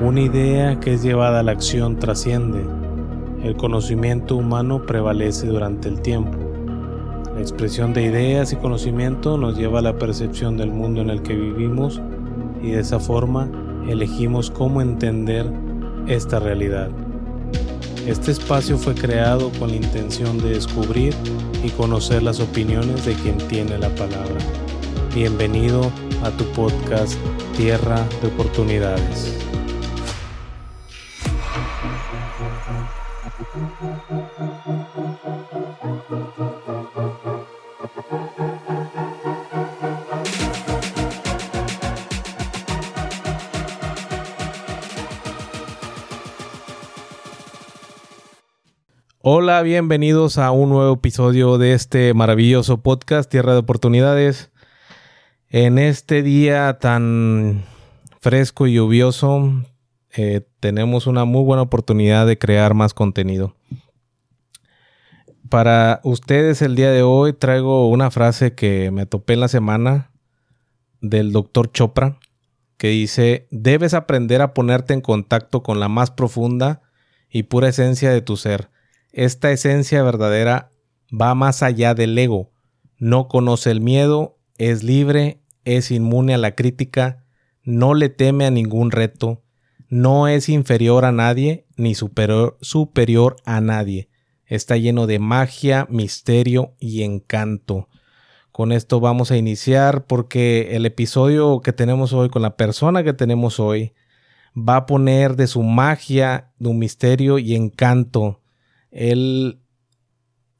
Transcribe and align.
Una 0.00 0.20
idea 0.20 0.80
que 0.80 0.94
es 0.94 1.02
llevada 1.02 1.40
a 1.40 1.42
la 1.44 1.52
acción 1.52 1.98
trasciende. 1.98 2.64
El 3.44 3.56
conocimiento 3.56 4.36
humano 4.36 4.84
prevalece 4.84 5.46
durante 5.46 5.88
el 5.88 6.00
tiempo. 6.00 6.36
La 7.32 7.40
expresión 7.40 7.94
de 7.94 8.02
ideas 8.02 8.52
y 8.52 8.56
conocimiento 8.56 9.38
nos 9.38 9.56
lleva 9.56 9.78
a 9.78 9.82
la 9.82 9.96
percepción 9.96 10.56
del 10.56 10.72
mundo 10.72 11.00
en 11.00 11.10
el 11.10 11.22
que 11.22 11.34
vivimos 11.34 12.02
y 12.60 12.72
de 12.72 12.80
esa 12.80 12.98
forma 12.98 13.48
elegimos 13.88 14.50
cómo 14.50 14.82
entender 14.82 15.46
esta 16.08 16.40
realidad. 16.40 16.90
Este 18.06 18.32
espacio 18.32 18.76
fue 18.76 18.94
creado 18.94 19.50
con 19.60 19.70
la 19.70 19.76
intención 19.76 20.38
de 20.38 20.50
descubrir 20.50 21.14
y 21.62 21.70
conocer 21.70 22.22
las 22.22 22.40
opiniones 22.40 23.06
de 23.06 23.14
quien 23.14 23.38
tiene 23.38 23.78
la 23.78 23.88
palabra. 23.90 24.38
Bienvenido 25.14 25.90
a 26.24 26.30
tu 26.30 26.44
podcast 26.46 27.16
Tierra 27.56 28.04
de 28.20 28.28
Oportunidades. 28.28 29.43
Hola, 49.44 49.60
bienvenidos 49.60 50.38
a 50.38 50.52
un 50.52 50.70
nuevo 50.70 50.94
episodio 50.94 51.58
de 51.58 51.74
este 51.74 52.14
maravilloso 52.14 52.80
podcast 52.80 53.30
Tierra 53.30 53.52
de 53.52 53.58
Oportunidades. 53.58 54.50
En 55.50 55.76
este 55.76 56.22
día 56.22 56.78
tan 56.78 57.62
fresco 58.22 58.66
y 58.66 58.72
lluvioso, 58.72 59.52
eh, 60.16 60.48
tenemos 60.60 61.06
una 61.06 61.26
muy 61.26 61.44
buena 61.44 61.60
oportunidad 61.60 62.26
de 62.26 62.38
crear 62.38 62.72
más 62.72 62.94
contenido. 62.94 63.54
Para 65.50 66.00
ustedes 66.04 66.62
el 66.62 66.74
día 66.74 66.90
de 66.90 67.02
hoy 67.02 67.34
traigo 67.34 67.90
una 67.90 68.10
frase 68.10 68.54
que 68.54 68.90
me 68.92 69.04
topé 69.04 69.34
en 69.34 69.40
la 69.40 69.48
semana 69.48 70.10
del 71.02 71.32
doctor 71.32 71.70
Chopra, 71.70 72.18
que 72.78 72.88
dice, 72.88 73.46
debes 73.50 73.92
aprender 73.92 74.40
a 74.40 74.54
ponerte 74.54 74.94
en 74.94 75.02
contacto 75.02 75.62
con 75.62 75.80
la 75.80 75.88
más 75.88 76.10
profunda 76.10 76.80
y 77.28 77.42
pura 77.42 77.68
esencia 77.68 78.08
de 78.08 78.22
tu 78.22 78.38
ser 78.38 78.72
esta 79.14 79.52
esencia 79.52 80.02
verdadera 80.02 80.70
va 81.10 81.34
más 81.36 81.62
allá 81.62 81.94
del 81.94 82.18
ego, 82.18 82.50
no 82.98 83.28
conoce 83.28 83.70
el 83.70 83.80
miedo, 83.80 84.38
es 84.58 84.82
libre, 84.82 85.40
es 85.64 85.92
inmune 85.92 86.34
a 86.34 86.38
la 86.38 86.56
crítica, 86.56 87.24
no 87.62 87.94
le 87.94 88.08
teme 88.08 88.44
a 88.44 88.50
ningún 88.50 88.90
reto, 88.90 89.42
no 89.88 90.26
es 90.26 90.48
inferior 90.48 91.04
a 91.04 91.12
nadie 91.12 91.66
ni 91.76 91.94
superior, 91.94 92.58
superior 92.60 93.36
a 93.44 93.60
nadie. 93.60 94.08
Está 94.46 94.76
lleno 94.76 95.06
de 95.06 95.20
magia, 95.20 95.86
misterio 95.88 96.74
y 96.80 97.04
encanto. 97.04 97.88
Con 98.50 98.72
esto 98.72 98.98
vamos 98.98 99.30
a 99.30 99.36
iniciar 99.36 100.06
porque 100.06 100.74
el 100.76 100.86
episodio 100.86 101.60
que 101.60 101.72
tenemos 101.72 102.12
hoy 102.12 102.30
con 102.30 102.42
la 102.42 102.56
persona 102.56 103.04
que 103.04 103.12
tenemos 103.12 103.60
hoy 103.60 103.92
va 104.56 104.76
a 104.76 104.86
poner 104.86 105.36
de 105.36 105.46
su 105.46 105.62
magia, 105.62 106.52
de 106.58 106.68
un 106.68 106.78
misterio 106.80 107.38
y 107.38 107.54
encanto 107.54 108.40
él, 108.94 109.60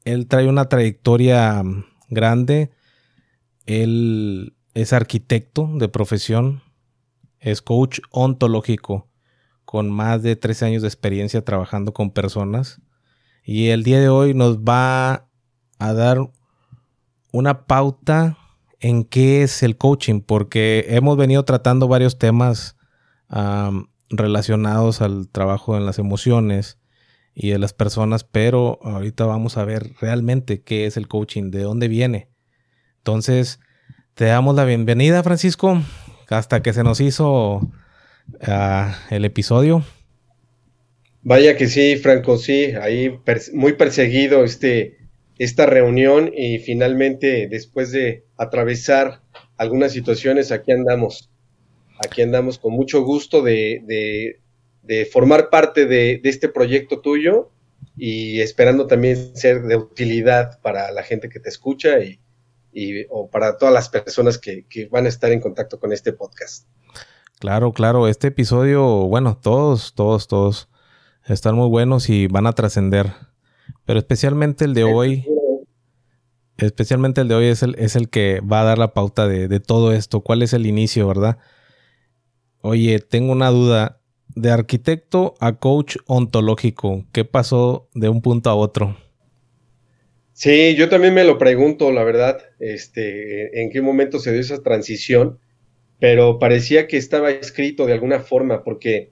él 0.03 0.27
trae 0.27 0.47
una 0.47 0.67
trayectoria 0.67 1.63
grande. 2.09 2.71
Él 3.65 4.55
es 4.73 4.93
arquitecto 4.93 5.69
de 5.73 5.87
profesión. 5.87 6.61
Es 7.39 7.61
coach 7.61 7.99
ontológico 8.11 9.09
con 9.63 9.89
más 9.89 10.21
de 10.21 10.35
13 10.35 10.65
años 10.65 10.81
de 10.81 10.89
experiencia 10.89 11.43
trabajando 11.43 11.93
con 11.93 12.11
personas. 12.11 12.81
Y 13.43 13.69
el 13.69 13.83
día 13.83 14.01
de 14.01 14.09
hoy 14.09 14.33
nos 14.33 14.59
va 14.59 15.29
a 15.79 15.93
dar 15.93 16.19
una 17.31 17.65
pauta 17.65 18.37
en 18.79 19.05
qué 19.05 19.43
es 19.43 19.63
el 19.63 19.77
coaching, 19.77 20.19
porque 20.21 20.85
hemos 20.89 21.17
venido 21.17 21.45
tratando 21.45 21.87
varios 21.87 22.19
temas 22.19 22.75
relacionados 24.09 25.01
al 25.01 25.29
trabajo 25.29 25.77
en 25.77 25.85
las 25.85 25.99
emociones, 25.99 26.77
y 27.35 27.49
de 27.49 27.59
las 27.59 27.73
personas, 27.73 28.23
pero 28.23 28.79
ahorita 28.81 29.25
vamos 29.25 29.57
a 29.57 29.65
ver 29.65 29.91
realmente 29.99 30.61
qué 30.61 30.85
es 30.85 30.95
el 30.95 31.09
coaching, 31.09 31.51
de 31.51 31.61
dónde 31.63 31.89
viene. 31.89 32.29
Entonces, 32.99 33.59
te 34.13 34.25
damos 34.25 34.55
la 34.55 34.63
bienvenida, 34.63 35.21
Francisco, 35.21 35.81
hasta 36.29 36.63
que 36.63 36.71
se 36.71 36.83
nos 36.83 37.01
hizo 37.01 37.69
ah, 38.41 38.97
el 39.11 39.25
episodio. 39.25 39.83
Vaya 41.21 41.57
que 41.57 41.67
sí, 41.67 41.97
Franco, 41.97 42.37
sí, 42.37 42.71
ahí 42.81 43.19
muy 43.53 43.73
perseguido 43.73 44.45
este, 44.45 44.97
esta 45.37 45.65
reunión 45.65 46.31
y 46.33 46.59
finalmente 46.59 47.47
después 47.49 47.91
de 47.91 48.23
atravesar 48.37 49.21
algunas 49.57 49.91
situaciones, 49.91 50.51
aquí 50.53 50.71
andamos. 50.71 51.29
Aquí 52.05 52.21
andamos 52.21 52.59
con 52.59 52.73
mucho 52.73 53.03
gusto 53.03 53.41
de, 53.41 53.81
de 53.85 54.39
de 54.85 55.05
formar 55.05 55.49
parte 55.49 55.85
de, 55.85 56.21
este 56.23 56.47
proyecto 56.47 57.01
tuyo 57.01 57.49
y 57.97 58.39
esperando 58.41 58.87
también 58.87 59.35
ser 59.35 59.63
de 59.63 59.77
utilidad 59.77 60.59
para 60.61 60.91
la 60.91 61.03
gente 61.03 61.29
que 61.29 61.39
te 61.39 61.49
escucha 61.49 61.99
y, 61.99 62.19
o 63.09 63.29
para 63.29 63.57
todas 63.57 63.73
las 63.73 63.89
personas 63.89 64.37
que, 64.37 64.65
van 64.91 65.05
a 65.05 65.09
estar 65.09 65.31
en 65.31 65.41
contacto 65.41 65.79
con 65.79 65.91
este 65.91 66.13
podcast. 66.13 66.67
Claro, 67.39 67.73
claro, 67.73 68.07
este 68.07 68.27
episodio, 68.27 68.83
bueno, 69.07 69.37
todos, 69.41 69.93
todos, 69.95 70.27
todos 70.27 70.69
están 71.25 71.55
muy 71.55 71.67
buenos 71.67 72.09
y 72.09 72.27
van 72.27 72.47
a 72.47 72.53
trascender, 72.53 73.11
pero 73.85 73.99
especialmente 73.99 74.65
el 74.65 74.73
de 74.73 74.83
hoy, 74.83 75.25
especialmente 76.57 77.21
el 77.21 77.27
de 77.27 77.35
hoy 77.35 77.45
es 77.47 77.63
el, 77.63 77.75
es 77.79 77.95
el 77.95 78.09
que 78.09 78.39
va 78.41 78.61
a 78.61 78.65
dar 78.65 78.77
la 78.77 78.93
pauta 78.93 79.27
de, 79.27 79.47
de 79.47 79.59
todo 79.59 79.91
esto, 79.93 80.21
cuál 80.21 80.43
es 80.43 80.53
el 80.53 80.65
inicio, 80.65 81.07
¿verdad? 81.07 81.37
Oye, 82.61 82.99
tengo 82.99 83.31
una 83.31 83.49
duda 83.49 84.01
de 84.35 84.51
arquitecto 84.51 85.35
a 85.39 85.57
coach 85.57 85.97
ontológico, 86.05 87.05
¿qué 87.11 87.25
pasó 87.25 87.89
de 87.93 88.09
un 88.09 88.21
punto 88.21 88.49
a 88.49 88.55
otro? 88.55 88.97
Sí, 90.33 90.75
yo 90.75 90.89
también 90.89 91.13
me 91.13 91.23
lo 91.23 91.37
pregunto, 91.37 91.91
la 91.91 92.03
verdad, 92.03 92.39
este, 92.59 93.61
en 93.61 93.69
qué 93.71 93.81
momento 93.81 94.19
se 94.19 94.33
dio 94.33 94.41
esa 94.41 94.61
transición, 94.61 95.39
pero 95.99 96.39
parecía 96.39 96.87
que 96.87 96.97
estaba 96.97 97.31
escrito 97.31 97.85
de 97.85 97.93
alguna 97.93 98.19
forma, 98.19 98.63
porque 98.63 99.11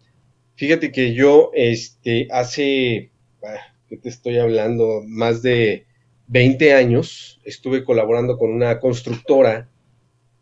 fíjate 0.56 0.91
que 0.91 1.13
yo, 1.13 1.51
este, 1.53 2.28
hace, 2.29 3.12
ah, 3.41 3.73
¿qué 3.88 3.95
te 3.95 4.09
estoy 4.09 4.38
hablando? 4.38 5.01
Más 5.07 5.41
de 5.41 5.85
20 6.28 6.73
años 6.73 7.39
estuve 7.45 7.85
colaborando 7.85 8.38
con 8.38 8.51
una 8.51 8.81
constructora 8.81 9.69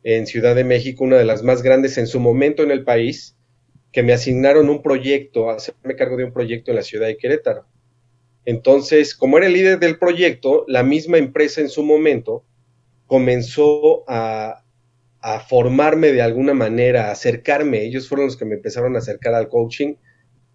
en 0.04 0.26
Ciudad 0.26 0.56
de 0.56 0.64
México, 0.64 1.04
una 1.04 1.18
de 1.18 1.26
las 1.26 1.44
más 1.44 1.62
grandes 1.62 1.98
en 2.00 2.08
su 2.08 2.20
momento 2.20 2.64
en 2.64 2.72
el 2.72 2.84
país, 2.84 3.38
que 3.92 4.04
me 4.04 4.14
asignaron 4.14 4.70
un 4.70 4.82
proyecto, 4.82 5.50
hacerme 5.50 5.96
cargo 5.96 6.18
de 6.18 6.26
un 6.26 6.34
proyecto 6.34 6.72
en 6.72 6.78
la 6.78 6.84
ciudad 6.84 7.08
de 7.08 7.18
Querétaro. 7.18 7.66
Entonces, 8.46 9.16
como 9.16 9.38
era 9.38 9.48
el 9.48 9.54
líder 9.54 9.80
del 9.80 10.00
proyecto, 10.00 10.66
la 10.68 10.84
misma 10.84 11.18
empresa 11.18 11.62
en 11.62 11.70
su 11.70 11.84
momento 11.84 12.44
comenzó 13.06 14.04
a, 14.08 14.64
formarme 15.48 16.12
de 16.14 16.22
alguna 16.22 16.56
manera, 16.56 17.10
a 17.10 17.12
acercarme. 17.12 17.84
Ellos 17.84 18.08
fueron 18.08 18.26
los 18.26 18.38
que 18.38 18.46
me 18.46 18.56
empezaron 18.56 18.96
a 18.96 19.00
acercar 19.00 19.36
al 19.36 19.50
coaching, 19.50 19.96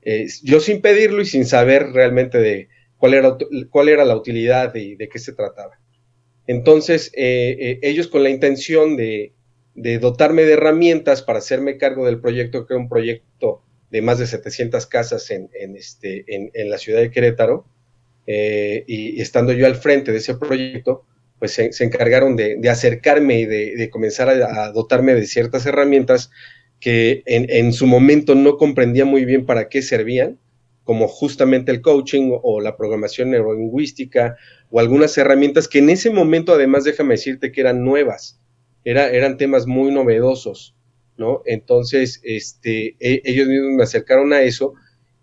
eh, 0.03 0.27
yo 0.43 0.59
sin 0.59 0.81
pedirlo 0.81 1.23
y 1.23 1.27
sin 1.27 1.45
saber 1.45 1.93
realmente 1.93 2.39
de 2.39 2.69
cuál 2.97 3.15
era, 3.15 3.37
cuál 3.71 3.89
era 3.89 4.05
la 4.05 4.17
utilidad 4.17 4.75
y 4.75 4.97
de 4.97 5.09
qué 5.09 5.19
se 5.21 5.35
trataba. 5.35 5.79
Entonces, 6.49 7.13
eh, 7.15 7.57
eh, 7.61 7.79
ellos 7.83 8.09
con 8.09 8.23
la 8.23 8.31
intención 8.31 8.97
de, 8.97 9.36
de 9.77 9.99
dotarme 9.99 10.43
de 10.43 10.55
herramientas 10.55 11.23
para 11.23 11.39
hacerme 11.39 11.77
cargo 11.77 12.07
del 12.07 12.21
proyecto, 12.21 12.67
que 12.67 12.75
era 12.75 12.83
un 12.83 12.89
proyecto 12.89 13.63
de 13.91 14.03
más 14.03 14.19
de 14.19 14.27
700 14.27 14.87
casas 14.87 15.31
en, 15.31 15.51
este, 15.77 16.25
en, 16.29 16.71
la 16.71 16.79
ciudad 16.79 17.01
de 17.01 17.11
Querétaro, 17.11 17.67
eh, 18.27 18.85
y, 18.87 19.21
estando 19.21 19.53
yo 19.53 19.67
al 19.67 19.77
frente 19.77 20.13
de 20.13 20.19
ese 20.19 20.35
proyecto, 20.35 21.05
pues 21.39 21.53
se, 21.53 21.85
encargaron 21.85 22.35
de, 22.37 22.59
acercarme 22.69 23.41
y 23.41 23.45
de, 23.45 23.91
comenzar 23.91 24.31
a, 24.31 24.73
dotarme 24.73 25.15
de 25.15 25.27
ciertas 25.27 25.67
herramientas 25.67 26.31
que 26.81 27.23
en, 27.27 27.47
en, 27.51 27.73
su 27.73 27.87
momento 27.87 28.35
no 28.35 28.57
comprendía 28.57 29.05
muy 29.05 29.25
bien 29.27 29.45
para 29.45 29.69
qué 29.69 29.83
servían, 29.83 30.39
como 30.85 31.07
justamente 31.07 31.71
el 31.71 31.83
coaching 31.83 32.31
o 32.43 32.61
la 32.61 32.77
programación 32.77 33.31
neurolingüística 33.31 34.37
o 34.71 34.81
algunas 34.81 35.17
herramientas 35.19 35.69
que 35.69 35.81
en 35.81 35.91
ese 35.91 36.11
momento, 36.11 36.55
además, 36.55 36.85
déjame 36.85 37.15
decirte 37.15 37.53
que 37.53 37.61
eran 37.61 37.85
nuevas 37.85 38.41
eran 38.87 39.37
temas 39.37 39.67
muy 39.67 39.91
novedosos, 39.91 40.77
¿no? 41.17 41.43
Entonces, 41.45 42.21
este, 42.23 42.97
e, 43.01 43.21
ellos 43.25 43.49
mismos 43.49 43.73
me 43.73 43.83
acercaron 43.83 44.33
a 44.33 44.43
eso 44.43 44.75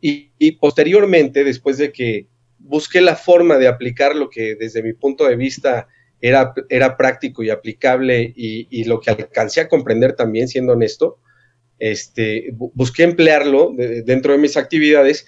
y, 0.01 0.51
posteriormente, 0.59 1.45
después 1.45 1.77
de 1.77 1.93
que 1.93 2.27
busqué 2.59 2.99
la 2.99 3.15
forma 3.15 3.57
de 3.57 3.67
aplicar 3.67 4.17
lo 4.17 4.29
que 4.29 4.55
desde 4.55 4.83
mi 4.83 4.91
punto 4.91 5.25
de 5.25 5.37
vista 5.37 5.87
era, 6.19 6.53
era 6.67 6.97
práctico 6.97 7.41
y 7.41 7.49
aplicable 7.49 8.33
y, 8.35 8.83
lo 8.83 8.99
que 8.99 9.11
alcancé 9.11 9.61
a 9.61 9.69
comprender 9.69 10.13
también, 10.13 10.49
siendo 10.49 10.73
honesto, 10.73 11.19
este, 11.79 12.53
busqué 12.73 13.03
emplearlo 13.03 13.73
dentro 13.75 14.33
de 14.33 14.39
mis 14.39 14.57
actividades 14.57 15.25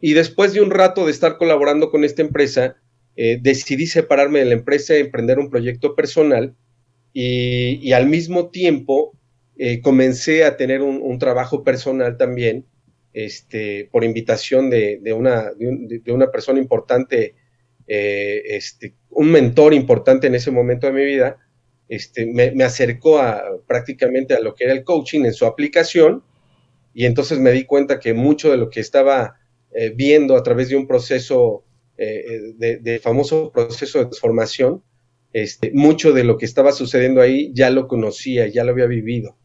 y 0.00 0.14
después 0.14 0.52
de 0.52 0.60
un 0.60 0.70
rato 0.70 1.06
de 1.06 1.12
estar 1.12 1.38
colaborando 1.38 1.90
con 1.90 2.02
esta 2.02 2.22
empresa, 2.22 2.76
eh, 3.14 3.38
decidí 3.40 3.86
separarme 3.86 4.40
de 4.40 4.46
la 4.46 4.54
empresa 4.54 4.96
y 4.96 5.00
emprender 5.00 5.38
un 5.38 5.50
proyecto 5.50 5.94
personal 5.94 6.54
y, 7.18 7.92
al 7.92 8.06
mismo 8.06 8.50
tiempo 8.50 9.16
eh, 9.56 9.80
comencé 9.80 10.44
a 10.44 10.56
tener 10.56 10.82
un, 10.82 11.18
trabajo 11.18 11.64
personal 11.64 12.18
también, 12.18 12.66
este, 13.14 13.88
por 13.90 14.04
invitación 14.04 14.68
de, 14.68 15.00
una, 15.14 15.50
de, 15.54 16.12
una 16.12 16.30
persona 16.30 16.58
importante, 16.58 17.34
eh, 17.86 18.42
este, 18.48 18.94
un 19.08 19.30
mentor 19.30 19.72
importante 19.72 20.26
en 20.26 20.34
ese 20.34 20.50
momento 20.50 20.86
de 20.86 20.92
mi 20.92 21.04
vida, 21.06 21.38
este, 21.88 22.26
me, 22.26 22.64
acercó 22.64 23.18
a, 23.18 23.42
prácticamente 23.66 24.34
a 24.34 24.40
lo 24.40 24.54
que 24.54 24.64
era 24.64 24.74
el 24.74 24.84
coaching 24.84 25.24
en 25.24 25.32
su 25.32 25.46
aplicación 25.46 26.22
y 26.92 27.06
entonces 27.06 27.38
me 27.38 27.52
di 27.52 27.64
cuenta 27.64 27.98
que 27.98 28.12
mucho 28.12 28.50
de 28.50 28.58
lo 28.58 28.68
que 28.68 28.80
estaba 28.80 29.38
viendo 29.94 30.36
a 30.36 30.42
través 30.42 30.70
de 30.70 30.76
un 30.76 30.86
proceso 30.86 31.66
eh, 31.98 32.52
de, 32.58 32.98
famoso 32.98 33.50
proceso 33.50 33.98
de 33.98 34.04
transformación, 34.06 34.82
este, 35.36 35.70
mucho 35.74 36.14
de 36.14 36.24
lo 36.24 36.38
que 36.38 36.46
estaba 36.46 36.72
sucediendo 36.72 37.20
ahí 37.20 37.52
ya 37.52 37.68
lo 37.68 37.88
conocía, 37.88 38.46
ya 38.46 38.64
lo 38.64 38.72
había 38.72 38.86
vivido. 38.86 39.36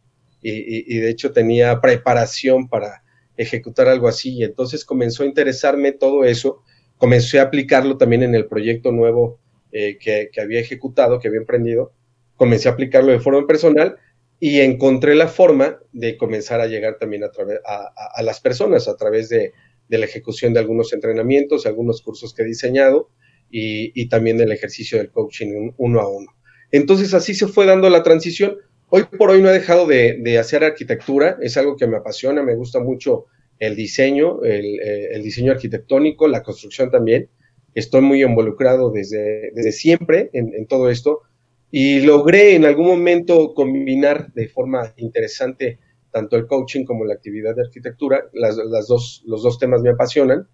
Y, 0.42 0.98
de 1.00 1.10
hecho 1.10 1.34
tenía 1.34 1.82
preparación 1.82 2.70
para 2.70 3.04
ejecutar 3.36 3.90
algo 3.90 4.08
así. 4.08 4.38
Y 4.38 4.46
entonces 4.46 4.86
comenzó 4.86 5.24
a 5.24 5.26
interesarme 5.26 5.92
todo 5.92 6.24
eso, 6.24 6.64
comencé 6.96 7.40
a 7.40 7.44
aplicarlo 7.44 7.98
también 7.98 8.24
en 8.24 8.36
el 8.36 8.48
proyecto 8.48 8.94
nuevo 8.94 9.42
eh, 9.74 9.98
que, 10.00 10.30
había 10.42 10.62
ejecutado, 10.62 11.20
que 11.20 11.28
había 11.28 11.42
emprendido, 11.42 11.92
comencé 12.38 12.70
a 12.70 12.72
aplicarlo 12.72 13.12
de 13.12 13.20
forma 13.20 13.46
personal 13.46 13.98
y 14.40 14.62
encontré 14.62 15.14
la 15.14 15.28
forma 15.28 15.78
de 15.92 16.16
comenzar 16.16 16.62
a 16.62 16.68
llegar 16.68 17.00
también 17.00 17.26
a, 17.26 17.32
través, 17.32 17.60
a 17.66 18.24
las 18.24 18.40
personas 18.40 18.88
a 18.88 18.96
través 18.96 19.28
de, 19.28 19.52
de 19.90 19.98
la 19.98 20.06
ejecución 20.06 20.54
de 20.54 20.62
algunos 20.62 20.94
entrenamientos, 20.94 21.66
algunos 21.66 22.02
cursos 22.02 22.34
que 22.34 22.44
he 22.44 22.46
diseñado 22.46 23.10
y, 23.52 24.08
también 24.08 24.38
del 24.38 24.52
ejercicio 24.52 24.98
del 24.98 25.12
coaching 25.12 25.72
uno 25.78 26.00
a 26.00 26.10
uno. 26.10 26.32
Entonces 26.72 27.14
así 27.14 27.34
se 27.34 27.48
fue 27.48 27.66
dando 27.66 27.90
la 27.90 28.04
transición. 28.04 28.58
Hoy 28.90 29.04
por 29.18 29.30
hoy 29.30 29.42
no 29.42 29.50
he 29.50 29.54
dejado 29.54 29.86
de, 29.86 30.38
hacer 30.40 30.64
arquitectura, 30.64 31.38
es 31.42 31.58
algo 31.58 31.76
que 31.76 31.88
me 31.88 31.98
apasiona, 31.98 32.44
me 32.44 32.56
gusta 32.56 32.80
mucho 32.80 33.26
el 33.60 33.76
diseño, 33.76 34.44
el, 34.44 34.80
eh, 34.80 35.20
diseño 35.22 35.52
arquitectónico, 35.52 36.28
la 36.28 36.44
construcción 36.44 36.90
también. 36.90 37.30
Estoy 37.76 38.02
muy 38.02 38.24
involucrado 38.24 38.92
desde, 38.92 39.52
desde 39.54 39.72
siempre 39.72 40.30
en, 40.34 40.66
todo 40.68 40.90
esto 40.90 41.22
y 41.70 42.02
logré 42.02 42.56
en 42.56 42.66
algún 42.66 42.88
momento 42.88 43.54
combinar 43.54 44.34
de 44.34 44.50
forma 44.50 44.94
interesante 44.98 45.80
tanto 46.12 46.36
el 46.36 46.48
coaching 46.48 46.84
como 46.84 47.06
la 47.06 47.14
actividad 47.14 47.56
de 47.56 47.62
arquitectura, 47.62 48.26
las, 48.34 48.58
dos, 48.88 49.24
los 49.26 49.44
dos 49.44 49.58
temas 49.58 49.82
me 49.82 49.92
apasionan 49.92 50.48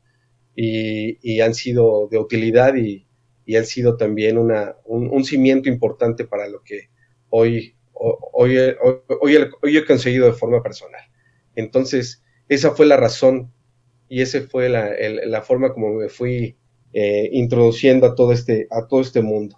y, 0.59 1.39
han 1.41 1.53
sido 1.53 2.07
de 2.09 2.17
utilidad 2.17 2.75
y, 2.75 3.05
han 3.55 3.65
sido 3.65 3.95
también 3.95 4.37
una, 4.37 4.75
un, 4.85 5.23
cimiento 5.23 5.69
importante 5.69 6.25
para 6.25 6.49
lo 6.49 6.63
que 6.63 6.89
hoy, 7.29 7.75
hoy, 7.93 8.57
hoy, 9.21 9.77
he 9.77 9.85
conseguido 9.85 10.25
de 10.25 10.33
forma 10.33 10.61
personal. 10.61 11.01
Entonces, 11.55 12.23
esa 12.49 12.71
fue 12.71 12.87
la 12.87 12.97
razón 12.97 13.53
y 14.09 14.21
esa 14.21 14.41
fue 14.41 14.67
la, 14.67 15.41
forma 15.43 15.73
como 15.73 15.93
me 15.93 16.09
fui 16.09 16.57
eh, 16.91 17.29
introduciendo 17.31 18.07
a 18.07 18.15
todo 18.15 18.33
este, 18.33 18.67
a 18.71 18.87
todo 18.87 18.99
este 18.99 19.21
mundo. 19.21 19.57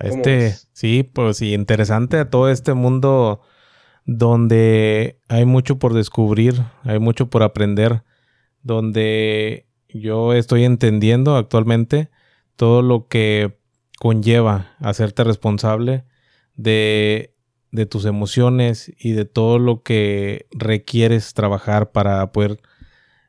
Este, 0.00 0.54
sí, 0.72 1.02
pues 1.02 1.38
sí, 1.38 1.54
interesante 1.54 2.18
a 2.18 2.30
todo 2.30 2.50
este 2.50 2.72
mundo 2.72 3.40
donde 4.04 5.18
hay 5.28 5.44
mucho 5.44 5.78
por 5.78 5.92
descubrir, 5.92 6.54
hay 6.84 6.98
mucho 7.00 7.28
por 7.28 7.42
aprender, 7.42 8.04
donde 8.62 9.67
yo 9.88 10.32
estoy 10.32 10.64
entendiendo 10.64 11.36
actualmente 11.36 12.10
todo 12.56 12.82
lo 12.82 13.08
que 13.08 13.58
conlleva 13.98 14.76
hacerte 14.78 15.24
responsable 15.24 16.04
de, 16.54 17.34
de 17.70 17.86
tus 17.86 18.04
emociones 18.04 18.92
y 18.98 19.12
de 19.12 19.24
todo 19.24 19.58
lo 19.58 19.82
que 19.82 20.46
requieres 20.50 21.34
trabajar 21.34 21.92
para 21.92 22.32
poder 22.32 22.60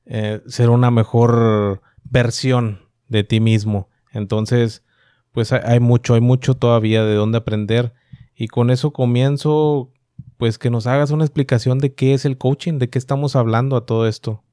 eh, 0.05 0.41
ser 0.47 0.69
una 0.69 0.91
mejor 0.91 1.81
versión 2.03 2.79
de 3.07 3.23
ti 3.23 3.39
mismo. 3.39 3.89
Entonces, 4.11 4.83
pues 5.31 5.53
hay 5.53 5.79
mucho, 5.79 6.15
hay 6.15 6.21
mucho 6.21 6.55
todavía 6.55 7.03
de 7.03 7.15
dónde 7.15 7.37
aprender. 7.37 7.93
Y 8.35 8.47
con 8.47 8.71
eso 8.71 8.91
comienzo 8.91 9.91
pues 10.37 10.57
que 10.57 10.69
nos 10.69 10.87
hagas 10.87 11.11
una 11.11 11.25
explicación 11.25 11.79
de 11.79 11.93
qué 11.93 12.13
es 12.13 12.25
el 12.25 12.37
coaching, 12.37 12.79
de 12.79 12.89
qué 12.89 12.97
estamos 12.97 13.35
hablando 13.35 13.75
a 13.75 13.85
todo 13.85 14.07
esto. 14.07 14.43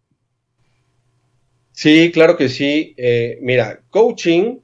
Sí, 1.76 2.11
claro 2.11 2.38
que 2.38 2.49
sí. 2.49 2.94
Eh, 2.96 3.38
mira, 3.43 3.82
coaching, 3.90 4.61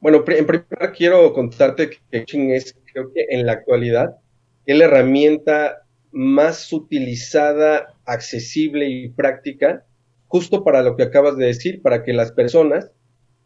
bueno, 0.00 0.24
en 0.26 0.46
primer 0.46 0.66
lugar 0.70 0.92
quiero 0.96 1.34
contarte 1.34 1.90
que 1.90 1.98
coaching 2.10 2.48
es, 2.52 2.74
creo 2.90 3.12
que 3.12 3.26
en 3.28 3.44
la 3.44 3.52
actualidad, 3.52 4.16
es 4.64 4.78
la 4.78 4.86
herramienta 4.86 5.82
más 6.10 6.72
utilizada, 6.72 7.94
accesible 8.06 8.88
y 8.88 9.10
práctica, 9.10 9.84
justo 10.26 10.64
para 10.64 10.80
lo 10.82 10.96
que 10.96 11.02
acabas 11.02 11.36
de 11.36 11.44
decir, 11.46 11.82
para 11.82 12.02
que 12.02 12.14
las 12.14 12.32
personas 12.32 12.92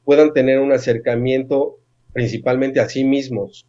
puedan 0.04 0.32
tener 0.32 0.60
un 0.60 0.70
acercamiento 0.70 1.80
principalmente 2.12 2.78
a 2.78 2.88
sí 2.88 3.02
mismos, 3.02 3.66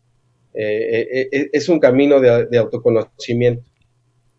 eh, 0.54 1.08
eh, 1.12 1.30
eh, 1.32 1.50
es 1.54 1.70
un 1.70 1.80
camino 1.80 2.20
de, 2.20 2.56
autoconocimiento, 2.60 3.64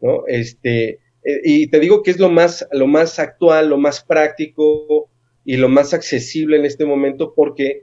¿no? 0.00 0.24
Este, 0.28 1.00
y 1.24 1.68
te 1.68 1.80
digo 1.80 2.02
que 2.02 2.10
es 2.10 2.18
lo 2.18 2.28
más, 2.28 2.66
lo 2.72 2.86
más 2.86 3.18
actual, 3.18 3.68
lo 3.70 3.78
más 3.78 4.04
práctico 4.04 5.08
y 5.44 5.56
lo 5.56 5.68
más 5.68 5.94
accesible 5.94 6.56
en 6.56 6.64
este 6.64 6.84
momento 6.84 7.32
porque 7.34 7.82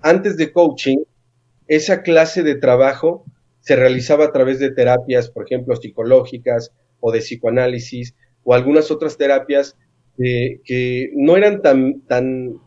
antes 0.00 0.36
de 0.36 0.52
coaching, 0.52 0.98
esa 1.68 2.02
clase 2.02 2.42
de 2.42 2.56
trabajo 2.56 3.24
se 3.60 3.76
realizaba 3.76 4.26
a 4.26 4.32
través 4.32 4.58
de 4.58 4.72
terapias, 4.72 5.30
por 5.30 5.46
ejemplo, 5.46 5.76
psicológicas 5.76 6.72
o 7.00 7.12
de 7.12 7.20
psicoanálisis 7.20 8.14
o 8.44 8.54
algunas 8.54 8.90
otras 8.90 9.16
terapias 9.16 9.76
que 10.18 11.10
no 11.14 11.36
eran 11.36 11.62
tan, 11.62 12.02
tan, 12.02 12.60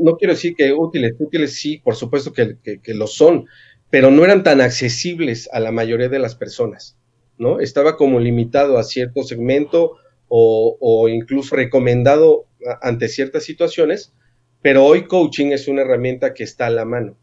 no 0.00 0.16
quiero 0.16 0.34
decir 0.34 0.54
que 0.56 0.72
útiles, 0.72 1.14
útiles 1.18 1.54
sí, 1.54 1.78
por 1.78 1.94
supuesto 1.94 2.32
que, 2.32 2.56
que 2.62 2.94
lo 2.94 3.06
son, 3.06 3.46
pero 3.90 4.10
no 4.10 4.24
eran 4.24 4.42
tan 4.42 4.60
accesibles 4.60 5.48
a 5.52 5.60
la 5.60 5.72
mayoría 5.72 6.08
de 6.08 6.18
las 6.18 6.34
personas, 6.34 6.96
¿no? 7.40 7.58
Estaba 7.58 7.96
como 7.96 8.20
limitado 8.20 8.78
a 8.78 8.84
cierto 8.84 9.24
segmento 9.24 9.96
o, 10.28 11.08
incluso 11.08 11.56
recomendado 11.56 12.46
ante 12.82 13.08
ciertas 13.08 13.42
situaciones, 13.42 14.14
pero 14.62 14.84
hoy 14.84 15.06
coaching 15.06 15.46
es 15.46 15.66
una 15.66 15.82
herramienta 15.82 16.34
que 16.34 16.44
está 16.44 16.66
a 16.66 16.70
la 16.70 16.84
mano. 16.84 17.18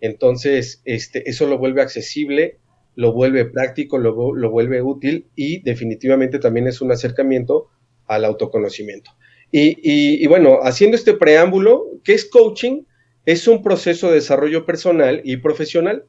Entonces, 0.00 0.82
este, 0.84 1.30
eso 1.30 1.46
lo 1.46 1.58
vuelve 1.58 1.82
accesible, 1.82 2.58
lo 2.96 3.12
vuelve 3.12 3.44
práctico, 3.44 3.98
lo, 3.98 4.14
vuelve 4.50 4.82
útil 4.82 5.28
y 5.36 5.62
definitivamente 5.62 6.40
también 6.40 6.66
es 6.66 6.80
un 6.80 6.90
acercamiento 6.90 7.68
al 8.06 8.24
autoconocimiento. 8.24 9.12
Y, 9.52 9.76
y, 9.82 10.26
bueno, 10.26 10.58
haciendo 10.62 10.96
este 10.96 11.14
preámbulo, 11.14 11.86
¿qué 12.02 12.14
es 12.14 12.24
coaching? 12.24 12.82
es 13.26 13.46
un 13.46 13.62
proceso 13.62 14.08
de 14.08 14.14
desarrollo 14.14 14.64
personal 14.64 15.20
y 15.24 15.36
profesional. 15.36 16.04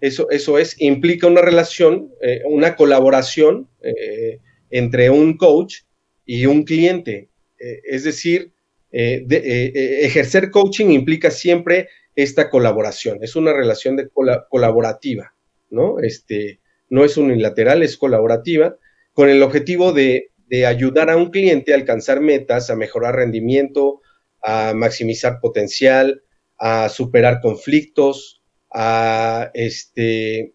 Eso, 0.00 0.28
eso 0.30 0.58
es, 0.58 0.76
implica 0.80 1.26
una 1.26 1.40
relación, 1.40 2.10
eh, 2.20 2.42
una 2.46 2.76
colaboración 2.76 3.68
eh, 3.82 4.40
entre 4.70 5.10
un 5.10 5.36
coach 5.36 5.82
y 6.24 6.46
un 6.46 6.64
cliente. 6.64 7.30
Eh, 7.58 7.80
es 7.84 8.04
decir, 8.04 8.52
ejercer 8.90 10.52
coaching 10.52 10.90
implica 10.90 11.30
siempre 11.30 11.88
esta 12.14 12.48
colaboración. 12.48 13.18
Es 13.22 13.34
una 13.34 13.52
relación 13.52 13.96
de 13.96 14.08
colaborativa, 14.48 15.34
¿no? 15.70 15.98
Este, 15.98 16.60
no 16.90 17.04
es 17.04 17.16
unilateral, 17.16 17.82
es 17.82 17.96
colaborativa, 17.96 18.76
con 19.12 19.28
el 19.28 19.42
objetivo 19.42 19.92
de, 19.92 20.30
de 20.46 20.66
ayudar 20.66 21.10
a 21.10 21.16
un 21.16 21.30
cliente 21.30 21.72
a 21.72 21.76
alcanzar 21.76 22.20
metas, 22.20 22.70
a 22.70 22.76
mejorar 22.76 23.16
rendimiento, 23.16 24.00
a 24.42 24.74
maximizar 24.74 25.40
potencial, 25.40 26.22
a 26.58 26.88
superar 26.88 27.40
conflictos, 27.40 28.43
a, 28.74 29.50
este, 29.54 30.54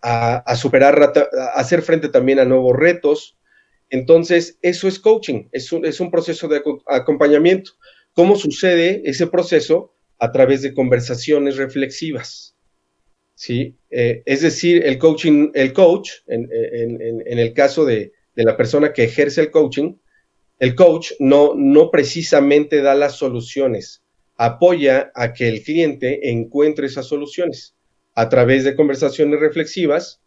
a, 0.00 0.54
superar, 0.56 1.02
a 1.02 1.60
hacer 1.60 1.82
frente 1.82 2.08
también 2.08 2.38
a 2.38 2.44
nuevos 2.44 2.76
retos. 2.76 3.36
Entonces, 3.90 4.58
eso 4.62 4.88
es 4.88 4.98
coaching, 4.98 5.48
es 5.52 5.72
un, 5.72 5.84
es 5.84 6.00
un 6.00 6.10
proceso 6.10 6.48
de 6.48 6.62
acompañamiento. 6.86 7.72
¿Cómo 8.12 8.36
sucede 8.36 9.02
ese 9.04 9.26
proceso? 9.26 9.94
A 10.18 10.32
través 10.32 10.62
de 10.62 10.72
conversaciones 10.72 11.56
reflexivas. 11.56 12.56
¿sí? 13.34 13.76
Eh, 13.90 14.22
es 14.24 14.40
decir, 14.40 14.86
el 14.86 14.98
coaching, 14.98 15.50
el 15.54 15.72
coach, 15.72 16.10
en, 16.26 16.48
el 17.26 17.52
caso 17.52 17.84
de, 17.84 18.12
de, 18.34 18.44
la 18.44 18.56
persona 18.56 18.92
que 18.92 19.04
ejerce 19.04 19.42
el 19.42 19.50
coaching, 19.50 19.96
el 20.58 20.74
coach 20.74 21.12
no, 21.18 21.52
no 21.54 21.90
precisamente 21.90 22.80
da 22.80 22.94
las 22.94 23.16
soluciones, 23.16 24.02
apoya 24.36 25.10
a 25.14 25.32
que 25.32 25.48
el 25.48 25.62
cliente 25.62 26.30
encuentre 26.30 26.86
esas 26.86 27.06
soluciones 27.06 27.74
a 28.14 28.28
través 28.28 28.64
de 28.64 28.74
conversaciones 28.74 29.40
reflexivas 29.40 30.20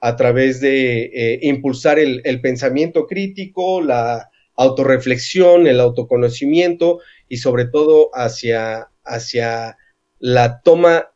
a 0.00 0.16
través 0.16 0.60
de 0.60 1.04
eh, 1.04 1.38
impulsar 1.42 1.98
el, 1.98 2.40
pensamiento 2.40 3.06
crítico, 3.06 3.80
la 3.80 4.30
autorreflexión, 4.54 5.66
el 5.66 5.80
autoconocimiento 5.80 7.00
y 7.28 7.38
sobre 7.38 7.66
todo 7.66 8.10
hacia, 8.14 8.90
hacia 9.04 9.76
la 10.18 10.60
toma 10.62 11.10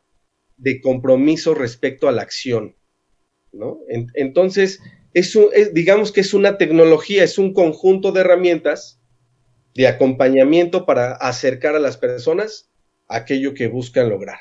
de 0.57 0.81
compromiso 0.81 1.53
respecto 1.55 2.07
a 2.07 2.11
la 2.11 2.21
acción. 2.21 2.75
¿no? 3.51 3.79
entonces, 4.13 4.79
es 5.13 5.37
digamos 5.73 6.13
que 6.13 6.21
es 6.21 6.33
una 6.33 6.57
tecnología, 6.57 7.23
es 7.23 7.37
un 7.37 7.53
conjunto 7.53 8.11
de 8.11 8.21
herramientas 8.21 9.00
de 9.73 9.87
acompañamiento 9.87 10.85
para 10.85 11.13
acercar 11.13 11.75
a 11.75 11.79
las 11.79 11.97
personas 11.97 12.69
aquello 13.07 13.53
que 13.53 13.67
buscan 13.67 14.09
lograr. 14.09 14.39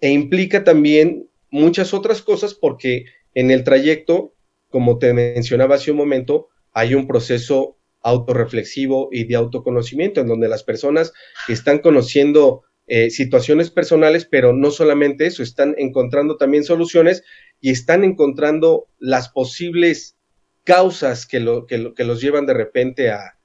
E 0.00 0.10
implica 0.10 0.64
también 0.64 1.28
muchas 1.50 1.92
otras 1.92 2.22
cosas 2.22 2.54
porque 2.54 3.04
en 3.34 3.50
el 3.50 3.64
trayecto, 3.64 4.34
como 4.68 4.98
te 4.98 5.12
mencionaba 5.12 5.76
hace 5.76 5.90
un 5.90 5.96
momento, 5.96 6.48
hay 6.72 6.94
un 6.94 7.06
proceso 7.06 7.76
autorreflexivo 8.02 9.10
y 9.12 9.24
de 9.24 9.36
autoconocimiento 9.36 10.20
en 10.20 10.26
donde 10.26 10.48
las 10.48 10.62
personas 10.62 11.12
están 11.48 11.80
conociendo 11.80 12.62
eh, 12.86 13.10
situaciones 13.10 13.70
personales, 13.70 14.24
pero 14.24 14.52
no 14.52 14.70
solamente 14.70 15.26
eso, 15.26 15.42
están 15.42 15.74
encontrando 15.78 16.36
también 16.36 16.64
soluciones 16.64 17.22
y 17.60 17.70
están 17.70 18.04
encontrando 18.04 18.88
las 18.98 19.28
posibles 19.28 20.16
causas 20.64 21.26
que, 21.26 21.40
lo, 21.40 21.66
que, 21.66 21.78
los 21.78 22.20
llevan 22.20 22.46
de 22.46 22.54
repente 22.54 23.10
a, 23.10 23.38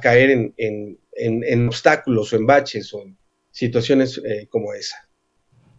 caer 0.00 0.52
en, 0.56 1.68
obstáculos 1.68 2.32
o 2.32 2.36
en 2.36 2.46
baches 2.46 2.92
o 2.94 3.02
en 3.02 3.16
situaciones 3.50 4.20
eh, 4.24 4.48
como 4.50 4.72
esa. 4.74 4.96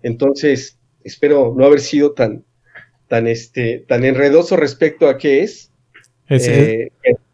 Entonces, 0.04 0.80
espero 1.04 1.54
no 1.56 1.66
haber 1.66 1.80
sido 1.80 2.14
tan, 2.14 2.46
tan, 3.08 3.28
este, 3.28 3.86
tan 3.88 4.04
enredoso 4.04 4.56
respecto 4.56 5.10
a 5.10 5.18
qué 5.18 5.44
es, 5.44 5.72
eh, 6.30 6.92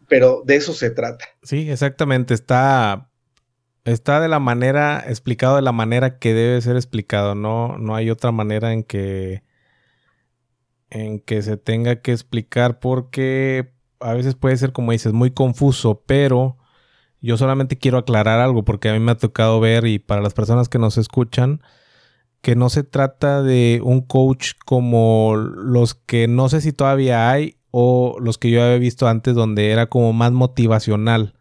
pero 0.08 0.42
de 0.44 0.56
eso 0.56 0.72
se 0.72 0.90
trata. 0.90 1.24
Sí, 1.42 1.70
exactamente. 1.70 2.34
Está, 2.34 3.10
está 3.84 4.20
de 4.20 4.28
la 4.28 4.38
manera, 4.38 5.04
explicado 5.06 5.56
de 5.56 5.62
la 5.62 5.72
manera 5.72 6.18
que 6.18 6.34
debe 6.34 6.60
ser 6.60 6.76
explicado. 6.76 7.34
No, 7.34 7.78
no 7.78 7.94
hay 7.94 8.10
otra 8.10 8.32
manera 8.32 8.72
en 8.72 8.82
que, 8.82 9.42
en 10.90 11.20
que 11.20 11.42
se 11.42 11.56
tenga 11.56 12.02
que 12.02 12.12
explicar 12.12 12.80
porque 12.80 13.77
a 14.00 14.14
veces 14.14 14.34
puede 14.34 14.56
ser, 14.56 14.72
como 14.72 14.92
dices, 14.92 15.12
muy 15.12 15.30
confuso, 15.30 16.02
pero 16.06 16.56
yo 17.20 17.36
solamente 17.36 17.78
quiero 17.78 17.98
aclarar 17.98 18.40
algo 18.40 18.64
porque 18.64 18.88
a 18.88 18.92
mí 18.92 19.00
me 19.00 19.12
ha 19.12 19.16
tocado 19.16 19.60
ver 19.60 19.86
y 19.86 19.98
para 19.98 20.22
las 20.22 20.34
personas 20.34 20.68
que 20.68 20.78
nos 20.78 20.98
escuchan, 20.98 21.62
que 22.40 22.54
no 22.54 22.68
se 22.70 22.84
trata 22.84 23.42
de 23.42 23.80
un 23.82 24.00
coach 24.00 24.52
como 24.64 25.34
los 25.36 25.94
que 25.94 26.28
no 26.28 26.48
sé 26.48 26.60
si 26.60 26.72
todavía 26.72 27.30
hay 27.30 27.56
o 27.70 28.16
los 28.20 28.38
que 28.38 28.50
yo 28.50 28.62
había 28.62 28.78
visto 28.78 29.08
antes 29.08 29.34
donde 29.34 29.70
era 29.70 29.86
como 29.86 30.12
más 30.12 30.32
motivacional, 30.32 31.34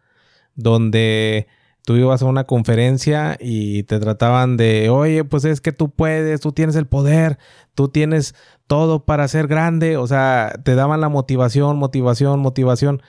donde 0.55 1.47
tú 1.87 1.95
ibas 1.95 2.21
a 2.21 2.25
una 2.25 2.43
conferencia 2.43 3.37
y 3.39 3.83
te 3.83 3.97
trataban 3.99 4.57
de, 4.57 4.89
oye, 4.89 5.23
pues 5.23 5.45
es 5.45 5.61
que 5.61 5.71
tú 5.71 5.89
puedes, 5.89 6.41
tú 6.41 6.51
tienes 6.51 6.75
el 6.75 6.85
poder, 6.85 7.39
tú 7.75 7.87
tienes 7.87 8.35
todo 8.67 9.05
para 9.05 9.25
ser 9.29 9.47
grande, 9.47 9.95
o 9.95 10.05
sea, 10.05 10.59
te 10.65 10.75
daban 10.75 10.99
la 10.99 11.07
motivación, 11.07 11.77
motivación, 11.77 12.41
motivación. 12.41 13.01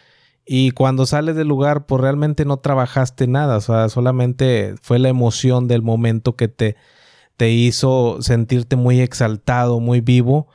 Y 0.46 0.70
cuando 0.70 1.06
sales 1.06 1.34
del 1.34 1.48
lugar, 1.48 1.86
pues 1.86 2.00
realmente 2.00 2.44
no 2.44 2.58
trabajaste 2.58 3.26
nada, 3.26 3.56
o 3.56 3.60
sea, 3.60 3.88
solamente 3.88 4.76
fue 4.80 5.00
la 5.00 5.08
emoción 5.08 5.66
del 5.66 5.82
momento 5.82 6.36
que 6.36 6.46
te, 6.46 6.76
te 7.36 7.50
hizo 7.50 8.18
sentirte 8.22 8.76
muy 8.76 9.00
exaltado, 9.00 9.80
muy 9.80 10.00
vivo, 10.02 10.46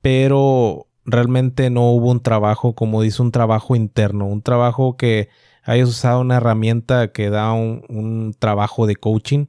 pero 0.00 0.86
realmente 1.04 1.70
no 1.70 1.90
hubo 1.90 2.10
un 2.10 2.20
trabajo, 2.20 2.74
como 2.74 3.02
dice, 3.02 3.22
un 3.22 3.32
trabajo 3.32 3.76
interno, 3.76 4.26
un 4.26 4.42
trabajo 4.42 4.96
que 4.96 5.28
hayas 5.62 5.88
usado 5.88 6.20
una 6.20 6.36
herramienta 6.36 7.12
que 7.12 7.30
da 7.30 7.52
un, 7.52 8.34
trabajo 8.38 8.86
de 8.86 8.96
coaching 8.96 9.46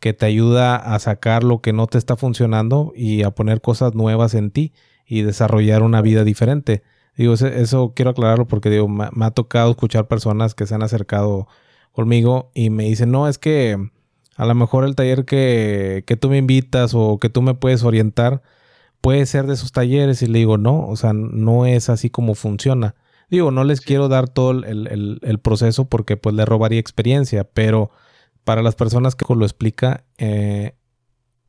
que 0.00 0.12
te 0.12 0.26
ayuda 0.26 0.76
a 0.76 0.98
sacar 0.98 1.44
lo 1.44 1.60
que 1.60 1.72
no 1.72 1.86
te 1.86 1.98
está 1.98 2.16
funcionando 2.16 2.92
y 2.96 3.22
a 3.22 3.30
poner 3.30 3.60
cosas 3.60 3.94
nuevas 3.94 4.34
en 4.34 4.50
ti 4.50 4.72
y 5.06 5.22
desarrollar 5.22 5.82
una 5.82 6.02
vida 6.02 6.24
diferente. 6.24 6.82
Digo, 7.16 7.34
eso, 7.34 7.92
quiero 7.94 8.10
aclararlo 8.10 8.46
porque 8.48 8.70
digo, 8.70 8.88
me, 8.88 9.08
me, 9.12 9.26
ha 9.26 9.30
tocado 9.30 9.70
escuchar 9.70 10.08
personas 10.08 10.54
que 10.54 10.66
se 10.66 10.74
han 10.74 10.82
acercado 10.82 11.46
conmigo 11.92 12.50
y 12.54 12.70
me 12.70 12.84
dicen, 12.84 13.10
no, 13.10 13.28
es 13.28 13.38
que 13.38 13.78
a 14.36 14.46
lo 14.46 14.54
mejor 14.54 14.84
el 14.84 14.94
taller 14.94 15.24
que, 15.24 16.04
tú 16.20 16.28
me 16.30 16.38
invitas 16.38 16.94
o 16.94 17.18
que 17.18 17.28
tú 17.28 17.42
me 17.42 17.54
puedes 17.54 17.82
orientar 17.84 18.42
puede 19.02 19.26
ser 19.26 19.46
de 19.46 19.54
esos 19.54 19.72
talleres 19.72 20.22
y 20.22 20.26
le 20.26 20.38
digo, 20.38 20.56
no, 20.56 20.86
o 20.86 20.96
sea, 20.96 21.12
no 21.12 21.66
es 21.66 21.90
así 21.90 22.08
como 22.08 22.34
funciona. 22.34 22.94
Digo, 23.28 23.50
no 23.50 23.64
les 23.64 23.80
quiero 23.80 24.08
dar 24.08 24.28
todo 24.28 24.52
el, 24.52 25.40
proceso 25.42 25.88
porque 25.88 26.16
pues 26.16 26.34
le 26.34 26.44
robaría 26.44 26.78
experiencia, 26.78 27.44
pero 27.44 27.90
para 28.44 28.62
las 28.62 28.76
personas 28.76 29.16
que 29.16 29.24
lo 29.34 29.44
explica 29.44 30.04
eh, 30.18 30.72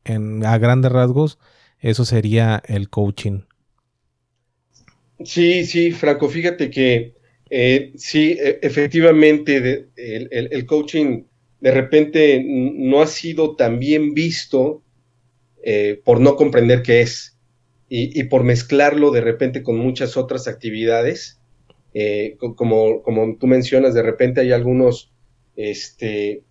en, 0.04 0.46
a 0.46 0.58
grandes 0.58 0.92
rasgos, 0.92 1.38
eso 1.80 2.06
sería 2.06 2.62
el 2.68 2.90
coaching. 2.90 3.42
Sí, 5.24 5.66
sí, 5.66 5.92
Franco, 5.92 6.30
fíjate 6.30 6.70
que 6.70 7.16
eh, 7.50 7.94
sí, 7.98 8.36
e, 8.40 8.60
efectivamente, 8.64 9.90
el, 9.96 10.66
coaching 10.66 11.26
de 11.60 11.72
repente 11.72 12.44
no 12.44 13.02
ha 13.02 13.08
sido 13.08 13.56
tan 13.56 13.78
bien 13.78 14.14
visto 14.14 14.82
eh, 15.64 16.02
por 16.04 16.20
no 16.20 16.36
comprender 16.36 16.82
qué 16.82 17.02
es 17.02 17.33
y, 17.90 18.24
por 18.24 18.44
mezclarlo 18.44 19.12
de 19.12 19.22
repente 19.22 19.62
con 19.62 19.78
muchas 19.78 20.18
otras 20.18 20.48
actividades. 20.48 21.40
Eh, 21.94 22.38
como, 22.56 23.04
como 23.04 23.38
tú 23.38 23.46
mencionas, 23.46 23.94
de 23.94 24.02
repente 24.02 24.42
hay 24.42 24.52
algunos, 24.52 25.12
este, 25.56 26.42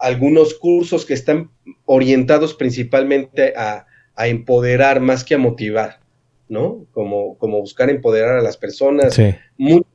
algunos 0.00 0.54
cursos 0.54 1.04
que 1.04 1.12
están 1.12 1.50
orientados 1.84 2.54
principalmente 2.54 3.54
a, 3.56 3.86
empoderar 4.20 5.00
más 5.00 5.22
que 5.22 5.36
a 5.36 5.38
motivar, 5.38 6.00
¿no? 6.48 6.86
Como, 6.90 7.38
como 7.38 7.60
buscar 7.60 7.88
empoderar 7.88 8.36
a 8.38 8.42
las 8.42 8.56
personas. 8.56 9.14
Sí. 9.14 9.32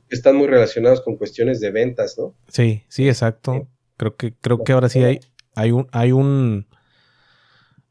están 0.08 0.36
muy 0.36 0.46
relacionados 0.46 1.02
con 1.02 1.16
cuestiones 1.16 1.60
de 1.60 1.70
ventas, 1.70 2.16
¿no? 2.16 2.34
Sí, 2.48 2.84
sí, 2.88 3.06
exacto. 3.06 3.68
Creo 3.98 4.16
que, 4.16 4.32
creo 4.40 4.64
que 4.64 4.72
ahora 4.72 4.88
sí 4.88 5.04
hay, 5.04 5.20
hay 5.54 5.72
un, 5.72 5.88
hay 5.92 6.12
un 6.12 6.66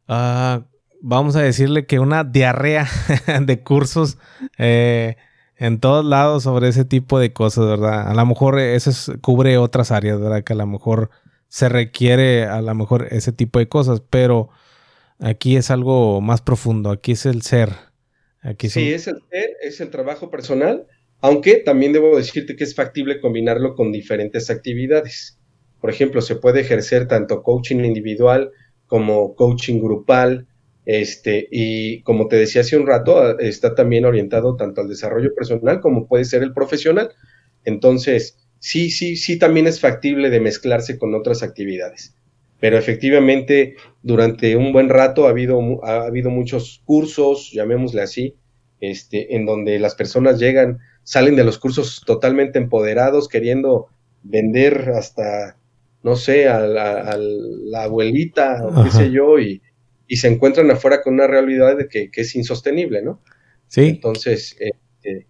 ah, 0.08 0.66
vamos 1.04 1.36
a 1.36 1.42
decirle 1.42 1.86
que 1.86 2.00
una 2.00 2.24
diarrea 2.24 2.88
de 3.46 3.62
cursos 3.62 4.18
eh, 4.58 5.18
en 5.58 5.80
todos 5.80 6.04
lados 6.04 6.44
sobre 6.44 6.70
ese 6.70 6.86
tipo 6.86 7.20
de 7.20 7.34
cosas, 7.34 7.68
¿verdad? 7.68 8.08
A 8.08 8.14
lo 8.14 8.26
mejor 8.26 8.58
eso 8.58 9.14
cubre 9.22 9.58
otras 9.58 9.92
áreas, 9.92 10.20
¿verdad? 10.20 10.44
Que 10.44 10.54
a 10.54 10.56
lo 10.56 10.66
mejor 10.66 11.10
se 11.50 11.70
requiere 11.70 12.46
a 12.46 12.62
lo 12.62 12.74
mejor 12.74 13.08
ese 13.12 13.34
tipo 13.34 13.60
de 13.60 13.68
cosas, 13.68 14.02
pero 14.10 14.50
aquí 15.20 15.58
es 15.58 15.70
algo 15.72 16.22
más 16.22 16.42
profundo, 16.42 16.90
aquí 16.90 17.12
es 17.12 17.26
el 17.26 17.42
ser. 17.42 17.70
Aquí 18.42 18.70
sí, 18.70 18.94
es 18.94 19.08
el 19.08 19.22
ser, 19.30 19.52
es 19.62 19.82
el 19.82 19.90
trabajo 19.90 20.32
personal, 20.32 20.88
aunque 21.20 21.58
también 21.58 21.94
debo 21.94 22.16
decirte 22.16 22.56
que 22.56 22.64
es 22.64 22.76
factible 22.76 23.20
combinarlo 23.20 23.76
con 23.76 23.92
diferentes 23.92 24.50
actividades. 24.50 25.38
Por 25.82 25.90
ejemplo, 25.90 26.22
se 26.22 26.38
puede 26.38 26.62
ejercer 26.62 27.08
tanto 27.10 27.44
coaching 27.44 27.84
individual 27.84 28.52
como 28.88 29.36
coaching 29.36 29.82
grupal, 29.82 30.48
este, 30.86 31.48
y 31.52 32.02
como 32.02 32.28
te 32.28 32.36
decía 32.36 32.62
hace 32.62 32.78
un 32.78 32.88
rato, 32.88 33.40
está 33.40 33.76
también 33.76 34.06
orientado 34.06 34.56
tanto 34.56 34.82
al 34.82 34.90
desarrollo 34.90 35.34
personal 35.34 35.80
como 35.80 36.08
puede 36.08 36.26
ser 36.26 36.44
el 36.44 36.54
profesional. 36.54 37.12
Entonces, 37.64 38.38
sí, 38.60 38.90
sí, 38.90 39.16
sí, 39.16 39.40
también 39.40 39.68
es 39.68 39.80
factible 39.80 40.30
de 40.30 40.42
mezclarse 40.42 40.98
con 40.98 41.16
otras 41.16 41.44
actividades. 41.44 42.16
Pero 42.60 42.78
efectivamente, 42.78 43.76
durante 44.02 44.56
un 44.56 44.72
buen 44.74 44.90
rato 44.90 45.28
ha 45.28 45.30
habido, 45.30 45.84
ha 45.86 46.06
habido 46.06 46.30
muchos 46.30 46.82
cursos, 46.86 47.52
llamémosle 47.54 48.02
así, 48.02 48.36
este, 48.80 49.36
en 49.36 49.46
donde 49.46 49.80
las 49.80 49.96
personas 49.96 50.40
llegan, 50.40 50.80
salen 51.04 51.36
de 51.36 51.44
los 51.44 51.58
cursos 51.58 52.04
totalmente 52.06 52.60
empoderados, 52.60 53.28
queriendo 53.28 53.88
vender 54.24 54.92
hasta 54.96 55.58
no 56.04 56.18
sé, 56.18 56.50
a 56.50 56.60
la, 56.60 57.84
abuelita 57.84 58.66
o 58.66 58.84
qué 58.84 58.92
sé 58.92 59.12
yo, 59.12 59.40
y, 59.40 59.62
se 60.18 60.28
encuentran 60.28 60.70
afuera 60.72 61.02
con 61.02 61.16
una 61.16 61.28
realidad 61.28 61.78
de 61.78 61.88
que, 61.88 62.10
es 62.14 62.36
insostenible, 62.36 63.02
¿no? 63.02 63.22
Sí. 63.68 63.82
Entonces, 63.82 64.56
este, 64.60 65.28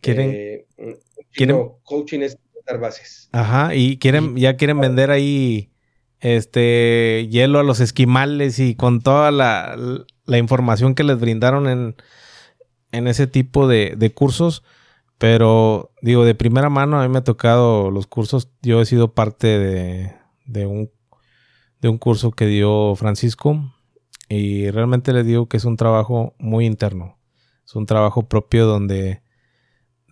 quieren, 0.00 0.30
eh, 0.30 0.66
quieren 1.32 1.58
coaching 1.84 2.20
es 2.20 2.38
dar 2.66 2.80
bases. 2.80 3.28
Ajá, 3.32 3.74
y 3.74 3.98
quieren, 3.98 4.36
ya 4.36 4.56
quieren 4.56 4.80
vender 4.80 5.10
ahí 5.10 5.70
este 6.20 7.28
hielo 7.30 7.58
a 7.58 7.62
los 7.62 7.80
esquimales 7.80 8.58
y 8.58 8.74
con 8.74 9.00
toda 9.00 9.30
la, 9.30 9.76
información 10.36 10.94
que 10.94 11.04
les 11.04 11.18
brindaron 11.20 11.68
en, 11.68 11.96
en 12.92 13.06
ese 13.06 13.26
tipo 13.26 13.68
de, 13.68 13.94
de 13.96 14.12
cursos 14.12 14.62
pero 15.18 15.92
digo, 16.02 16.24
de 16.24 16.34
primera 16.34 16.68
mano 16.68 17.00
a 17.00 17.02
mí 17.02 17.08
me 17.08 17.18
ha 17.18 17.24
tocado 17.24 17.90
los 17.90 18.06
cursos. 18.06 18.50
Yo 18.62 18.80
he 18.80 18.86
sido 18.86 19.14
parte 19.14 19.46
de, 19.46 20.14
de, 20.44 20.66
un, 20.66 20.90
de 21.80 21.88
un 21.88 21.98
curso 21.98 22.32
que 22.32 22.46
dio 22.46 22.94
Francisco 22.96 23.72
y 24.28 24.70
realmente 24.70 25.12
le 25.12 25.24
digo 25.24 25.48
que 25.48 25.56
es 25.56 25.64
un 25.64 25.76
trabajo 25.76 26.34
muy 26.38 26.66
interno. 26.66 27.18
Es 27.64 27.74
un 27.74 27.86
trabajo 27.86 28.28
propio 28.28 28.66
donde, 28.66 29.22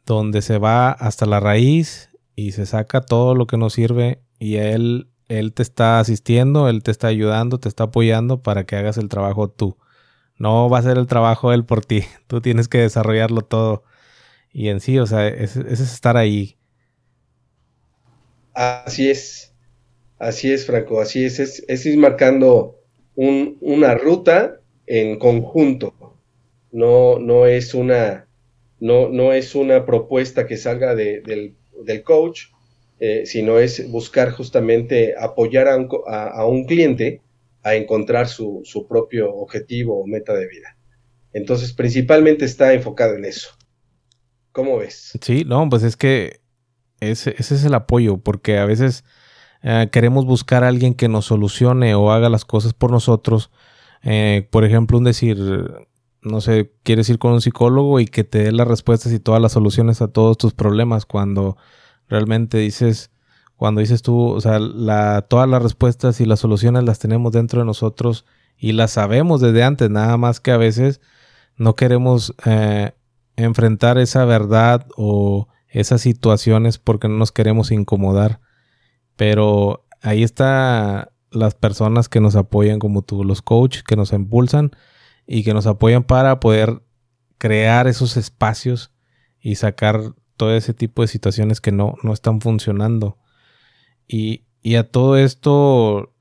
donde 0.06 0.42
se 0.42 0.58
va 0.58 0.90
hasta 0.90 1.26
la 1.26 1.40
raíz 1.40 2.10
y 2.36 2.52
se 2.52 2.66
saca 2.66 3.00
todo 3.00 3.34
lo 3.34 3.46
que 3.46 3.56
nos 3.56 3.74
sirve 3.74 4.22
y 4.38 4.56
él, 4.56 5.08
él 5.28 5.52
te 5.52 5.62
está 5.62 6.00
asistiendo, 6.00 6.68
él 6.68 6.82
te 6.82 6.90
está 6.90 7.08
ayudando, 7.08 7.58
te 7.58 7.68
está 7.68 7.84
apoyando 7.84 8.42
para 8.42 8.64
que 8.64 8.76
hagas 8.76 8.98
el 8.98 9.08
trabajo 9.08 9.48
tú. 9.50 9.76
No 10.36 10.68
va 10.68 10.78
a 10.78 10.82
ser 10.82 10.98
el 10.98 11.06
trabajo 11.06 11.52
él 11.52 11.64
por 11.64 11.84
ti, 11.84 12.04
tú 12.26 12.40
tienes 12.40 12.68
que 12.68 12.78
desarrollarlo 12.78 13.42
todo. 13.42 13.84
Y 14.52 14.68
en 14.68 14.80
sí, 14.80 14.98
o 14.98 15.06
sea, 15.06 15.26
ese 15.26 15.60
es 15.68 15.80
estar 15.80 16.16
ahí. 16.16 16.56
Así 18.52 19.10
es, 19.10 19.52
así 20.18 20.52
es, 20.52 20.64
Franco, 20.64 21.00
así 21.00 21.24
es, 21.24 21.40
es, 21.40 21.96
marcando 21.96 22.78
una 23.16 23.94
ruta 23.94 24.60
en 24.86 25.18
conjunto. 25.18 25.94
No, 26.72 27.18
no 27.18 27.46
es 27.46 27.74
una, 27.74 28.26
no, 28.80 29.08
no 29.08 29.32
es 29.32 29.54
una 29.54 29.86
propuesta 29.86 30.46
que 30.46 30.56
salga 30.56 30.94
del, 30.94 31.56
coach, 32.04 32.46
eh, 32.98 33.26
sino 33.26 33.58
es 33.58 33.90
buscar 33.90 34.30
justamente 34.32 35.14
apoyar 35.18 35.68
a 35.68 35.76
un, 35.76 35.88
a, 36.06 36.46
un 36.46 36.64
cliente 36.64 37.20
a 37.62 37.74
encontrar 37.76 38.28
su, 38.28 38.62
su, 38.64 38.86
propio 38.86 39.32
objetivo 39.34 40.00
o 40.00 40.06
meta 40.06 40.34
de 40.34 40.48
vida. 40.48 40.76
Entonces, 41.32 41.72
principalmente 41.72 42.44
está 42.44 42.72
enfocado 42.74 43.14
en 43.14 43.24
eso. 43.24 43.50
¿Cómo 44.52 44.78
ves? 44.78 45.18
Sí, 45.20 45.44
no, 45.44 45.68
pues 45.68 45.82
es 45.82 45.96
que 45.96 46.40
ese, 47.00 47.34
es 47.38 47.64
el 47.64 47.74
apoyo, 47.74 48.18
porque 48.18 48.58
a 48.58 48.66
veces 48.66 49.04
eh, 49.64 49.88
queremos 49.90 50.26
buscar 50.26 50.62
a 50.62 50.68
alguien 50.68 50.92
que 50.92 51.08
nos 51.08 51.24
solucione 51.24 51.94
o 51.94 52.12
haga 52.12 52.28
las 52.28 52.44
cosas 52.44 52.74
por 52.74 52.90
nosotros. 52.90 53.50
Eh, 54.02 54.46
por 54.50 54.64
ejemplo, 54.64 54.98
un 54.98 55.04
decir, 55.04 55.38
no 56.20 56.42
sé, 56.42 56.70
quieres 56.82 57.08
ir 57.08 57.18
con 57.18 57.32
un 57.32 57.40
psicólogo 57.40 57.98
y 57.98 58.04
que 58.04 58.24
te 58.24 58.44
dé 58.44 58.52
las 58.52 58.68
respuestas 58.68 59.12
y 59.12 59.20
todas 59.20 59.40
las 59.40 59.52
soluciones 59.52 60.02
a 60.02 60.08
todos 60.08 60.36
tus 60.36 60.52
problemas 60.52 61.06
cuando 61.06 61.56
realmente 62.08 62.58
dices, 62.58 63.10
cuando 63.56 63.80
dices 63.80 64.02
tú, 64.02 64.32
o 64.32 64.40
sea, 64.42 64.58
la, 64.58 65.22
todas 65.22 65.48
las 65.48 65.62
respuestas 65.62 66.20
y 66.20 66.26
las 66.26 66.40
soluciones 66.40 66.84
las 66.84 66.98
tenemos 66.98 67.32
dentro 67.32 67.60
de 67.60 67.66
nosotros 67.66 68.26
y 68.58 68.72
las 68.72 68.92
sabemos 68.92 69.40
desde 69.40 69.64
antes, 69.64 69.88
nada 69.88 70.18
más 70.18 70.40
que 70.40 70.50
a 70.50 70.58
veces 70.58 71.00
no 71.56 71.74
queremos 71.74 72.34
eh, 72.44 72.92
enfrentar 73.36 73.96
esa 73.96 74.26
verdad 74.26 74.86
o 74.96 75.48
esas 75.68 76.02
situaciones 76.02 76.76
porque 76.76 77.08
no 77.08 77.16
nos 77.16 77.32
queremos 77.32 77.70
incomodar. 77.70 78.40
Pero 79.16 79.86
ahí 80.02 80.22
está 80.22 81.12
las 81.30 81.54
personas 81.54 82.08
que 82.08 82.20
nos 82.20 82.36
apoyan 82.36 82.78
como 82.78 83.02
tú, 83.02 83.24
los 83.24 83.42
coaches 83.42 83.82
que 83.82 83.96
nos 83.96 84.12
impulsan 84.12 84.70
y 85.26 85.42
que 85.42 85.54
nos 85.54 85.66
apoyan 85.66 86.04
para 86.04 86.40
poder 86.40 86.82
crear 87.38 87.86
esos 87.86 88.16
espacios 88.16 88.92
y 89.40 89.56
sacar 89.56 90.14
todo 90.36 90.54
ese 90.54 90.74
tipo 90.74 91.02
de 91.02 91.08
situaciones 91.08 91.60
que 91.60 91.72
no, 91.72 91.94
no 92.02 92.12
están 92.12 92.40
funcionando. 92.40 93.18
Y, 94.06 94.44
y, 94.62 94.76
a 94.76 94.90
todo 94.90 95.16
esto, 95.16 96.12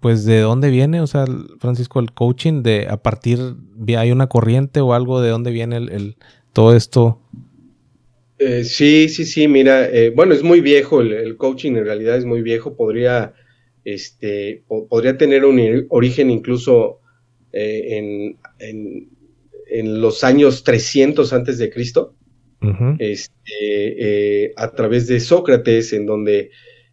pues 0.00 0.24
de 0.24 0.40
dónde 0.40 0.70
viene, 0.70 1.00
o 1.00 1.06
sea, 1.06 1.24
Francisco, 1.58 2.00
el 2.00 2.12
coaching, 2.12 2.62
de 2.62 2.88
a 2.88 3.02
partir, 3.02 3.56
hay 3.96 4.12
una 4.12 4.28
corriente 4.28 4.80
o 4.80 4.94
algo 4.94 5.20
de 5.20 5.30
dónde 5.30 5.50
viene 5.50 5.76
el 5.76 6.16
todo 6.52 6.74
esto 6.74 7.20
eh, 8.38 8.64
sí, 8.64 9.08
sí, 9.08 9.24
sí, 9.24 9.46
mira, 9.46 9.88
eh, 9.88 10.10
bueno, 10.10 10.34
es 10.34 10.42
muy 10.42 10.60
viejo, 10.60 11.00
el, 11.00 11.36
coaching 11.36 11.72
en 11.72 11.84
realidad 11.84 12.16
es 12.16 12.24
muy 12.24 12.42
viejo, 12.42 12.76
podría, 12.76 13.32
este, 13.84 14.64
podría 14.66 15.16
tener 15.16 15.44
un 15.44 15.86
origen 15.90 16.30
incluso 16.30 17.00
eh, 17.52 17.96
en, 17.96 19.08
en, 19.68 20.00
los 20.00 20.24
años 20.24 20.64
300 20.64 21.32
antes 21.32 21.58
de 21.58 21.70
Cristo, 21.70 22.16
este, 22.98 24.52
a 24.56 24.70
través 24.72 25.06
de 25.06 25.20
Sócrates, 25.20 25.92
en 25.92 26.06
donde 26.06 26.50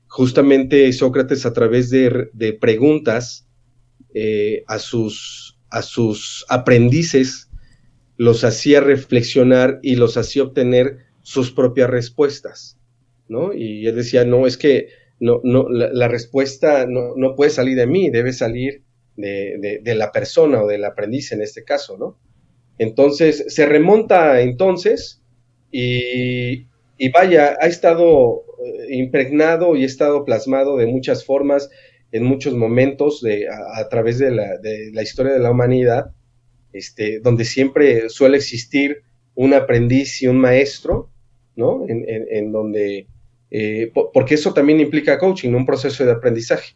justamente 0.08 0.92
Sócrates 0.92 1.46
a 1.46 1.54
través 1.54 1.90
de, 1.90 2.30
de 2.34 2.54
preguntas 2.54 3.48
a, 4.68 4.80
sus, 4.80 5.58
a 5.70 5.82
sus 5.82 6.46
aprendices 6.50 7.50
los 8.18 8.44
hacía 8.44 8.82
reflexionar 8.82 9.80
y 9.82 9.96
los 9.96 10.18
hacía 10.18 10.44
obtener 10.44 11.11
sus 11.22 11.52
propias 11.52 11.90
respuestas, 11.90 12.78
¿no? 13.28 13.54
Y 13.54 13.88
él 13.88 13.96
decía, 13.96 14.26
no, 14.26 14.48
es 14.48 14.58
que 14.58 14.90
no, 15.20 15.40
no, 15.44 15.70
la, 15.70 16.08
respuesta 16.08 16.86
no, 16.88 17.16
no, 17.16 17.36
puede 17.36 17.52
salir 17.52 17.78
de 17.78 17.88
mí, 17.88 18.10
debe 18.10 18.34
salir 18.34 18.84
de, 19.16 19.80
de, 19.84 19.96
la 19.96 20.12
persona 20.12 20.64
o 20.64 20.68
del 20.68 20.84
aprendiz 20.84 21.32
en 21.32 21.42
este 21.42 21.64
caso, 21.64 21.98
¿no? 21.98 22.18
Entonces, 22.80 23.46
se 23.48 23.68
remonta 23.68 24.42
entonces 24.42 25.22
y, 25.72 26.68
y 26.98 27.10
vaya, 27.14 27.56
ha 27.62 27.68
estado 27.68 28.44
eh, 28.66 28.96
impregnado 28.96 29.76
y 29.76 29.84
ha 29.84 29.86
estado 29.86 30.26
plasmado 30.26 30.78
de 30.78 30.88
muchas 30.88 31.24
formas, 31.24 31.70
en 32.12 32.24
muchos 32.24 32.54
momentos 32.54 33.22
de, 33.22 33.48
a, 33.48 33.88
través 33.90 34.20
de 34.20 34.32
la, 34.32 34.58
de 34.58 34.92
la, 34.94 35.02
historia 35.02 35.32
de 35.34 35.40
la 35.40 35.52
humanidad, 35.52 36.12
este, 36.74 37.20
donde 37.20 37.46
siempre 37.46 38.10
suele 38.10 38.38
existir 38.38 39.04
un 39.36 39.54
aprendiz 39.54 40.22
y 40.22 40.28
un 40.28 40.38
maestro, 40.38 41.10
¿no? 41.56 41.86
En, 41.88 42.52
donde, 42.52 43.08
eh, 43.50 43.92
porque 44.14 44.36
eso 44.36 44.54
también 44.54 44.80
implica 44.80 45.20
coaching, 45.20 45.54
un 45.54 45.66
proceso 45.66 46.06
de 46.06 46.12
aprendizaje, 46.12 46.76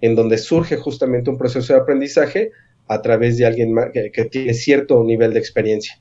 en 0.00 0.14
donde 0.14 0.38
surge 0.38 0.76
justamente 0.76 1.30
un 1.30 1.38
proceso 1.38 1.72
de 1.72 1.80
aprendizaje 1.80 2.50
a 2.88 3.02
través 3.02 3.36
de 3.38 3.46
alguien 3.46 3.74
que, 3.92 4.24
tiene 4.26 4.54
cierto 4.54 5.02
nivel 5.04 5.32
de 5.32 5.38
experiencia. 5.38 6.00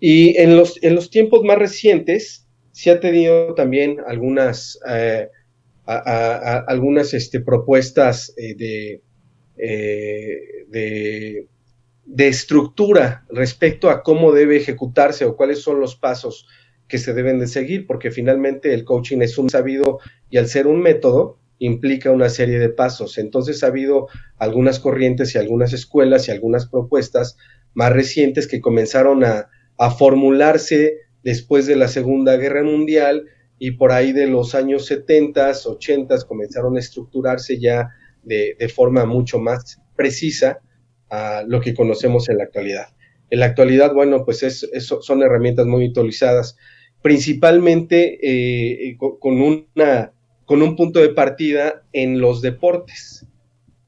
Y 0.00 0.36
en 0.38 0.56
los, 0.56 0.82
en 0.82 0.94
los 0.94 1.10
tiempos 1.10 1.44
más 1.44 1.58
recientes 1.58 2.46
se 2.72 2.90
ha 2.90 3.00
tenido 3.00 3.54
también 3.54 3.98
algunas, 4.06 4.78
eh, 4.88 5.28
algunas 5.86 7.14
este, 7.14 7.40
propuestas 7.40 8.34
eh, 8.36 8.54
de, 8.56 9.02
de 10.68 11.46
de 12.06 12.28
estructura 12.28 13.24
respecto 13.30 13.90
a 13.90 14.02
cómo 14.02 14.32
debe 14.32 14.56
ejecutarse 14.56 15.24
o 15.24 15.36
cuáles 15.36 15.60
son 15.60 15.80
los 15.80 15.96
pasos 15.96 16.46
que 16.88 16.98
se 16.98 17.14
deben 17.14 17.38
de 17.38 17.46
seguir, 17.46 17.86
porque 17.86 18.10
finalmente 18.10 18.74
el 18.74 18.84
coaching 18.84 19.22
es 19.22 19.38
un 19.38 19.48
sabido 19.48 20.00
y 20.28 20.36
al 20.36 20.48
ser 20.48 20.66
un 20.66 20.80
método 20.80 21.38
implica 21.58 22.10
una 22.10 22.28
serie 22.28 22.58
de 22.58 22.68
pasos. 22.68 23.16
Entonces 23.16 23.64
ha 23.64 23.68
habido 23.68 24.08
algunas 24.38 24.80
corrientes 24.80 25.34
y 25.34 25.38
algunas 25.38 25.72
escuelas 25.72 26.28
y 26.28 26.30
algunas 26.30 26.66
propuestas 26.66 27.36
más 27.72 27.92
recientes 27.92 28.46
que 28.46 28.60
comenzaron 28.60 29.24
a, 29.24 29.48
formularse 29.98 30.98
después 31.24 31.66
de 31.66 31.74
la 31.74 31.88
Segunda 31.88 32.36
Guerra 32.36 32.62
Mundial 32.62 33.24
y 33.58 33.72
por 33.72 33.90
ahí 33.90 34.12
de 34.12 34.28
los 34.28 34.54
años 34.54 34.86
70, 34.86 35.50
80 35.50 36.16
comenzaron 36.28 36.76
a 36.76 36.78
estructurarse 36.78 37.58
ya 37.58 37.88
de, 38.22 38.56
de 38.56 38.68
forma 38.68 39.04
mucho 39.04 39.40
más 39.40 39.80
precisa 39.96 40.60
lo 41.46 41.60
que 41.60 41.74
conocemos 41.74 42.28
en 42.28 42.38
la 42.38 42.44
actualidad. 42.44 42.88
En 43.30 43.40
la 43.40 43.46
actualidad, 43.46 43.92
bueno, 43.92 44.24
pues 44.24 44.42
es, 44.42 44.68
son 44.78 45.22
herramientas 45.22 45.66
muy 45.66 45.88
utilizadas, 45.88 46.56
principalmente 47.02 48.18
eh, 48.22 48.96
con, 48.96 49.40
un 49.40 50.76
punto 50.76 51.00
de 51.00 51.08
partida 51.10 51.82
en 51.92 52.20
los 52.20 52.42
deportes. 52.42 53.26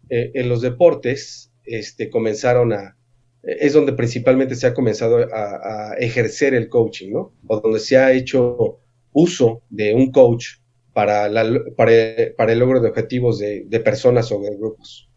Eh, 0.08 0.32
en 0.34 0.48
los 0.48 0.62
deportes 0.62 1.52
este, 1.64 2.10
comenzaron 2.10 2.72
a, 2.72 2.96
es 3.42 3.72
donde 3.72 3.92
principalmente 3.92 4.54
se 4.54 4.66
ha 4.66 4.74
comenzado 4.74 5.18
a, 5.32 5.94
ejercer 5.98 6.54
el 6.54 6.68
coaching, 6.68 7.12
¿no? 7.12 7.32
O 7.46 7.60
donde 7.60 7.78
se 7.78 7.96
ha 7.96 8.12
hecho 8.12 8.80
uso 9.12 9.62
de 9.70 9.94
un 9.94 10.10
coach 10.10 10.58
para, 10.92 11.30
para, 11.76 12.52
el 12.52 12.58
logro 12.58 12.80
de 12.80 12.88
objetivos 12.88 13.38
de 13.38 13.80
personas 13.84 14.32
o 14.32 14.40
de 14.40 14.56
grupos. 14.56 15.08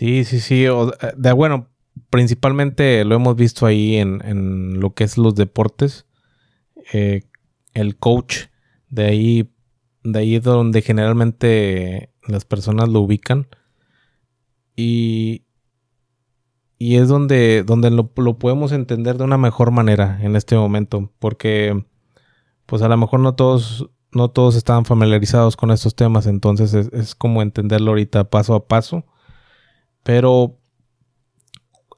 Sí, 0.00 0.24
sí, 0.24 0.40
sí. 0.40 0.64
Eh, 0.64 0.72
de, 1.14 1.32
bueno, 1.32 1.68
principalmente 2.08 3.04
lo 3.04 3.16
hemos 3.16 3.36
visto 3.36 3.66
ahí 3.66 3.96
en, 3.96 4.80
lo 4.80 4.94
que 4.94 5.04
es 5.04 5.18
los 5.18 5.34
deportes. 5.34 6.06
Eh, 6.94 7.24
el 7.74 7.98
coach, 7.98 8.46
de 8.88 9.04
ahí, 9.04 9.52
de 10.02 10.18
ahí 10.18 10.36
es 10.36 10.42
donde 10.42 10.80
generalmente 10.80 12.14
las 12.26 12.46
personas 12.46 12.88
lo 12.88 13.00
ubican. 13.00 13.48
Y, 14.74 15.44
y 16.78 16.96
es 16.96 17.08
donde, 17.08 17.62
donde 17.62 17.90
lo, 17.90 18.08
podemos 18.08 18.72
entender 18.72 19.18
de 19.18 19.24
una 19.24 19.36
mejor 19.36 19.70
manera 19.70 20.18
en 20.22 20.34
este 20.34 20.56
momento. 20.56 21.12
Porque, 21.18 21.84
pues 22.64 22.80
a 22.80 22.88
lo 22.88 22.96
mejor 22.96 23.20
no 23.20 23.34
todos, 23.34 23.90
no 24.12 24.30
todos 24.30 24.56
estaban 24.56 24.86
familiarizados 24.86 25.58
con 25.58 25.70
estos 25.70 25.94
temas. 25.94 26.26
Entonces 26.26 26.72
es, 26.72 26.90
es 26.94 27.14
como 27.14 27.42
entenderlo 27.42 27.90
ahorita 27.90 28.30
paso 28.30 28.54
a 28.54 28.66
paso 28.66 29.04
pero 30.10 30.58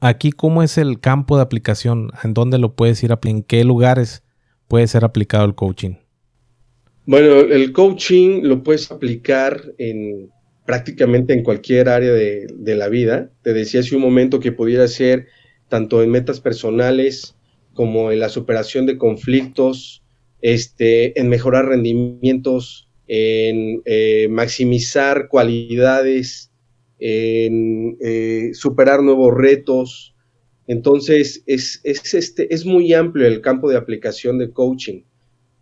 aquí, 0.01 0.33
¿cómo 0.33 0.62
es 0.62 0.77
el 0.77 1.01
campo 1.01 1.37
de 1.37 1.42
aplicación? 1.44 2.11
¿En 2.22 2.35
dónde 2.35 2.59
lo 2.59 2.77
puedes 2.77 3.03
ir 3.03 3.11
a 3.11 3.18
¿En 3.25 3.42
qué 3.42 3.64
lugares 3.64 4.22
puede 4.68 4.87
ser 4.87 5.07
aplicado 5.07 5.46
el 5.46 5.55
coaching? 5.55 5.94
Bueno, 7.07 7.40
el 7.40 7.72
coaching 7.72 8.42
lo 8.42 8.62
puedes 8.62 8.90
aplicar 8.90 9.62
en 9.79 10.31
prácticamente 10.66 11.33
en 11.33 11.42
cualquier 11.42 11.88
área 11.88 12.12
de, 12.12 12.77
la 12.77 12.90
vida. 12.90 13.31
Te 13.40 13.55
decía 13.55 13.81
hace 13.81 13.96
un 13.96 14.03
momento 14.03 14.40
que 14.40 14.53
pudiera 14.53 14.87
ser 14.88 15.29
tanto 15.70 16.03
en 16.03 16.11
metas 16.11 16.38
personales 16.38 17.35
como 17.72 18.12
en 18.12 18.20
la 18.20 18.29
superación 18.29 18.85
de 18.85 18.98
conflictos, 18.98 20.03
este, 20.42 21.18
en 21.18 21.31
mejorar 21.31 21.64
rendimientos, 21.64 22.90
en 23.07 23.81
eh, 23.87 24.29
maximizar 24.29 25.29
cualidades, 25.29 26.52
en 27.05 27.97
eh, 28.01 28.51
superar 28.55 29.03
nuevos 29.03 29.35
retos. 29.35 30.15
Entonces, 30.69 31.43
es, 31.47 31.81
este, 31.85 32.55
es 32.55 32.65
muy 32.65 32.95
amplio 32.95 33.27
el 33.27 33.41
campo 33.41 33.69
de 33.69 33.77
aplicación 33.77 34.38
de 34.38 34.53
coaching. 34.53 35.03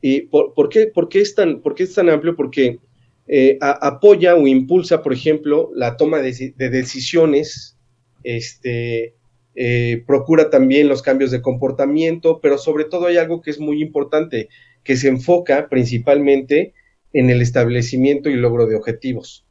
¿Y 0.03 0.23
por, 0.23 0.69
qué, 0.69 0.87
por 0.89 1.09
qué, 1.09 1.21
es 1.21 1.35
tan, 1.35 1.63
por 1.63 1.75
qué 1.75 1.85
es 1.85 1.95
tan 1.95 2.11
amplio? 2.11 2.37
Porque 2.37 2.79
eh, 3.27 3.57
apoya 3.61 4.35
o 4.35 4.47
impulsa, 4.47 5.03
por 5.03 5.15
ejemplo, 5.15 5.71
la 5.75 5.97
toma 5.97 6.19
de, 6.19 6.53
decisiones, 6.57 7.79
este, 8.23 9.15
eh, 9.55 10.05
procura 10.07 10.51
también 10.51 10.89
los 10.89 11.01
cambios 11.01 11.31
de 11.31 11.41
comportamiento, 11.41 12.41
pero 12.43 12.59
sobre 12.59 12.85
todo 12.85 13.07
hay 13.07 13.17
algo 13.17 13.41
que 13.41 13.51
es 13.51 13.59
muy 13.59 13.81
importante, 13.81 14.51
que 14.85 14.97
se 14.97 15.09
enfoca 15.09 15.71
principalmente 15.71 16.75
en 17.15 17.31
el 17.31 17.41
establecimiento 17.41 18.29
y 18.29 18.37
logro 18.37 18.67
de 18.67 18.77
objetivos. 18.77 19.47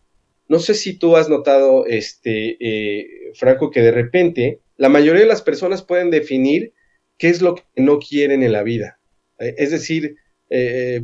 No 0.49 0.59
sé 0.59 0.73
si 0.73 0.97
tú 0.97 1.15
has 1.15 1.29
notado, 1.29 1.85
este, 1.85 2.57
eh, 2.59 3.31
Franco, 3.35 3.71
que 3.71 3.81
de 3.81 3.91
repente 3.91 4.59
la 4.75 4.89
mayoría 4.89 5.21
de 5.21 5.27
las 5.27 5.41
personas 5.41 5.83
pueden 5.83 6.09
definir 6.09 6.73
qué 7.17 7.29
es 7.29 7.41
lo 7.41 7.55
que 7.55 7.63
no 7.77 7.99
quieren 7.99 8.43
en 8.43 8.51
la 8.51 8.63
vida. 8.63 8.99
Es 9.37 9.71
decir, 9.71 10.15
eh, 10.49 11.01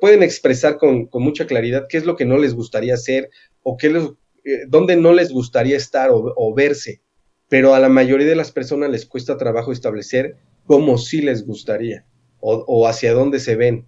pueden 0.00 0.22
expresar 0.22 0.78
con, 0.78 1.08
mucha 1.12 1.46
claridad 1.46 1.86
qué 1.88 1.96
es 1.96 2.04
lo 2.04 2.16
que 2.16 2.24
no 2.24 2.38
les 2.38 2.54
gustaría 2.54 2.94
hacer 2.94 3.30
o 3.62 3.76
qué 3.76 3.90
les, 3.90 4.04
eh, 4.44 4.66
dónde 4.68 4.94
no 4.96 5.12
les 5.12 5.32
gustaría 5.32 5.76
estar 5.76 6.10
o, 6.12 6.54
verse, 6.54 7.02
pero 7.48 7.74
a 7.74 7.80
la 7.80 7.88
mayoría 7.88 8.26
de 8.26 8.36
las 8.36 8.52
personas 8.52 8.90
les 8.90 9.06
cuesta 9.06 9.36
trabajo 9.36 9.72
establecer 9.72 10.36
cómo 10.64 10.98
sí 10.98 11.20
les 11.20 11.44
gustaría 11.44 12.06
o, 12.40 12.86
hacia 12.86 13.12
dónde 13.14 13.40
se 13.40 13.56
ven. 13.56 13.86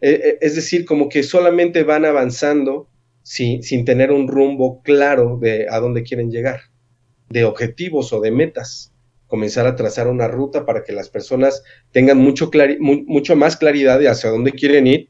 Eh, 0.00 0.38
es 0.40 0.54
decir, 0.54 0.84
como 0.84 1.08
que 1.08 1.22
solamente 1.22 1.82
van 1.84 2.04
avanzando 2.04 2.88
sin, 3.22 3.84
tener 3.84 4.12
un 4.12 4.28
rumbo 4.28 4.82
claro 4.82 5.38
de 5.40 5.66
a 5.68 5.78
dónde 5.80 6.02
quieren 6.02 6.30
llegar, 6.30 6.60
de 7.28 7.44
objetivos 7.44 8.12
o 8.12 8.20
de 8.20 8.30
metas 8.30 8.92
comenzar 9.26 9.66
a 9.66 9.76
trazar 9.76 10.08
una 10.08 10.28
ruta 10.28 10.66
para 10.66 10.84
que 10.84 10.92
las 10.92 11.08
personas 11.08 11.62
tengan 11.90 12.18
mucho, 12.18 12.50
mucho 12.80 13.34
más 13.34 13.56
claridad 13.56 13.98
de 13.98 14.08
hacia 14.08 14.28
dónde 14.28 14.52
quieren 14.52 14.86
ir 14.86 15.08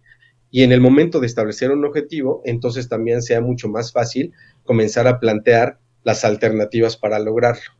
y 0.52 0.62
en 0.62 0.70
el 0.70 0.80
momento 0.80 1.18
de 1.18 1.26
establecer 1.26 1.72
un 1.72 1.84
objetivo, 1.84 2.42
entonces 2.44 2.88
también 2.88 3.22
sea 3.22 3.40
mucho 3.40 3.68
más 3.68 3.90
fácil 3.90 4.32
comenzar 4.62 5.08
a 5.08 5.18
plantear 5.18 5.78
las 6.04 6.24
alternativas 6.24 6.96
para 6.96 7.18
lograrlo. 7.18 7.72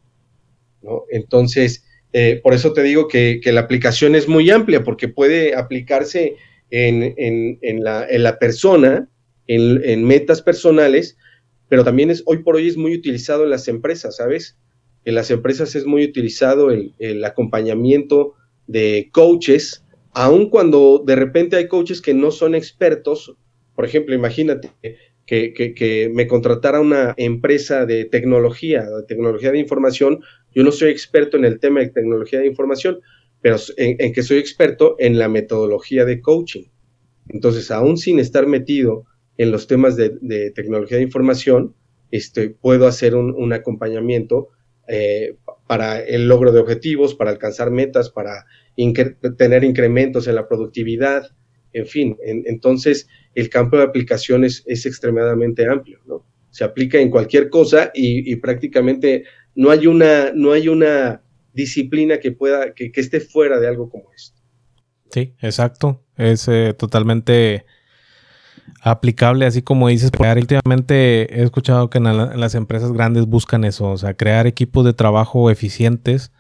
Entonces, 1.11 1.85
eh, 2.13 2.41
por 2.43 2.55
eso 2.55 2.73
te 2.73 2.83
digo 2.83 3.09
que, 3.09 3.41
la 3.45 3.61
aplicación 3.61 4.15
es 4.15 4.27
muy 4.27 4.51
amplia 4.51 4.83
porque 4.85 5.09
puede 5.09 5.55
aplicarse 5.55 6.37
en, 6.71 7.59
la, 7.83 8.39
persona, 8.39 9.09
en, 9.55 10.05
metas 10.05 10.43
personales, 10.43 11.17
pero 11.69 11.85
también 11.85 12.11
es 12.11 12.23
hoy 12.27 12.39
por 12.39 12.57
hoy 12.57 12.69
es 12.69 12.77
muy 12.77 12.95
utilizado 12.95 13.45
en 13.45 13.51
las 13.51 13.69
empresas, 13.69 14.17
¿sabes? 14.17 14.57
en 15.05 15.15
las 15.15 15.31
empresas 15.31 15.75
es 15.75 15.87
muy 15.87 16.05
utilizado 16.05 16.71
el, 16.71 17.25
acompañamiento 17.25 18.35
de 18.67 19.11
coaches, 19.13 19.85
aun 20.13 20.49
cuando 20.49 21.03
de 21.05 21.17
repente 21.17 21.57
hay 21.57 21.69
coaches 21.69 22.01
que 22.01 22.15
no 22.15 22.31
son 22.31 22.55
expertos. 22.55 23.35
Por 23.75 23.85
ejemplo, 23.85 24.15
imagínate 24.15 24.71
que, 25.27 26.11
me 26.13 26.27
contratara 26.27 26.81
una 26.81 27.15
empresa 27.17 27.87
de 27.87 28.05
tecnología, 28.05 28.83
de 28.83 29.03
tecnología 29.05 29.51
de 29.51 29.59
información. 29.59 30.21
Yo 30.55 30.63
no 30.63 30.71
soy 30.71 30.91
experto 30.91 31.37
en 31.37 31.45
el 31.45 31.59
tema 31.59 31.81
de 31.81 31.89
tecnología 31.89 32.39
de 32.39 32.47
información, 32.47 33.01
pero 33.41 33.57
en, 33.77 34.13
que 34.13 34.23
soy 34.23 34.39
experto 34.39 34.95
en 34.99 35.19
la 35.19 35.29
metodología 35.29 36.05
de 36.05 36.21
coaching. 36.21 36.65
Entonces, 37.29 37.71
aún 37.71 37.97
sin 37.97 38.19
estar 38.19 38.47
metido 38.47 39.05
en 39.39 39.51
los 39.51 39.67
temas 39.67 39.97
de, 39.97 40.53
tecnología 40.55 40.99
de 40.99 41.05
información, 41.05 41.75
este, 42.11 42.51
puedo 42.51 42.87
hacer 42.87 43.15
un 43.15 43.53
acompañamiento 43.53 44.51
eh, 44.89 45.37
para 45.67 46.01
el 46.01 46.29
logro 46.29 46.53
de 46.53 46.61
objetivos, 46.61 47.15
para 47.15 47.31
alcanzar 47.31 47.71
metas, 47.71 48.11
para 48.11 48.45
tener 49.39 49.65
incrementos 49.65 50.27
en 50.27 50.35
la 50.35 50.49
productividad, 50.49 51.31
en 51.73 51.87
fin. 51.87 52.17
entonces, 52.23 53.09
el 53.35 53.49
campo 53.49 53.79
de 53.79 53.85
aplicaciones 53.85 54.65
es 54.67 54.85
extremadamente 54.85 55.67
amplio, 55.67 56.01
¿no? 56.05 56.27
Se 56.51 56.65
aplica 56.65 56.99
en 56.99 57.11
cualquier 57.11 57.49
cosa 57.49 57.91
y, 57.95 58.37
prácticamente 58.37 59.25
no 59.55 59.71
hay 59.71 59.87
una, 59.87 60.33
no 60.35 60.53
hay 60.53 60.69
una 60.69 61.23
disciplina 61.55 62.19
que 62.19 62.33
pueda, 62.33 62.75
que, 62.75 62.93
esté 62.95 63.21
fuera 63.21 63.59
de 63.59 63.69
algo 63.69 63.89
como 63.89 64.13
esto. 64.13 64.43
Sí, 65.11 65.33
exacto. 65.41 66.05
Es 66.17 66.49
eh, 66.49 66.75
totalmente 66.77 67.65
aplicable, 68.83 69.47
así 69.47 69.63
como 69.63 69.89
dices, 69.89 70.11
crear. 70.11 70.37
Últimamente 70.39 71.41
he 71.41 71.45
escuchado 71.45 71.89
que 71.89 71.99
en, 71.99 72.05
las 72.41 72.55
empresas 72.55 72.93
grandes 72.93 73.27
buscan 73.27 73.65
eso, 73.65 73.91
o 73.91 73.97
sea, 73.97 74.15
crear 74.15 74.47
equipos 74.47 74.85
de 74.85 74.93
trabajo 74.93 75.51
eficientes 75.51 76.33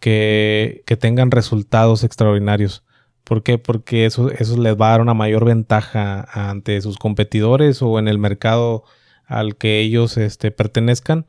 que, 0.00 0.82
tengan 1.00 1.30
resultados 1.30 2.02
extraordinarios. 2.04 2.84
¿Por 3.24 3.42
qué? 3.42 3.58
Porque 3.58 4.06
eso, 4.06 4.30
eso 4.30 4.56
les 4.56 4.74
va 4.80 4.88
a 4.88 4.90
dar 4.92 5.00
una 5.02 5.14
mayor 5.14 5.44
ventaja 5.44 6.26
ante 6.32 6.80
sus 6.80 6.98
competidores 6.98 7.82
o 7.82 7.98
en 7.98 8.08
el 8.08 8.18
mercado 8.18 8.84
al 9.26 9.56
que 9.56 9.80
ellos 9.80 10.16
este, 10.16 10.50
pertenezcan. 10.50 11.26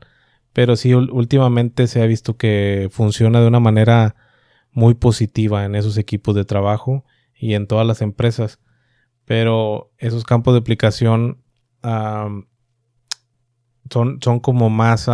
Pero 0.52 0.76
sí, 0.76 0.94
últimamente 0.94 1.86
se 1.86 2.02
ha 2.02 2.06
visto 2.06 2.36
que 2.36 2.88
funciona 2.90 3.40
de 3.40 3.46
una 3.46 3.60
manera 3.60 4.16
muy 4.72 4.94
positiva 4.94 5.64
en 5.64 5.74
esos 5.74 5.98
equipos 5.98 6.34
de 6.34 6.44
trabajo 6.44 7.04
y 7.34 7.54
en 7.54 7.66
todas 7.66 7.86
las 7.86 8.02
empresas 8.02 8.58
pero 9.24 9.92
esos 9.98 10.24
campos 10.24 10.54
de 10.54 10.60
aplicación 10.60 11.42
son, 11.82 12.48
son 14.20 14.40
como 14.40 14.70
más 14.70 15.08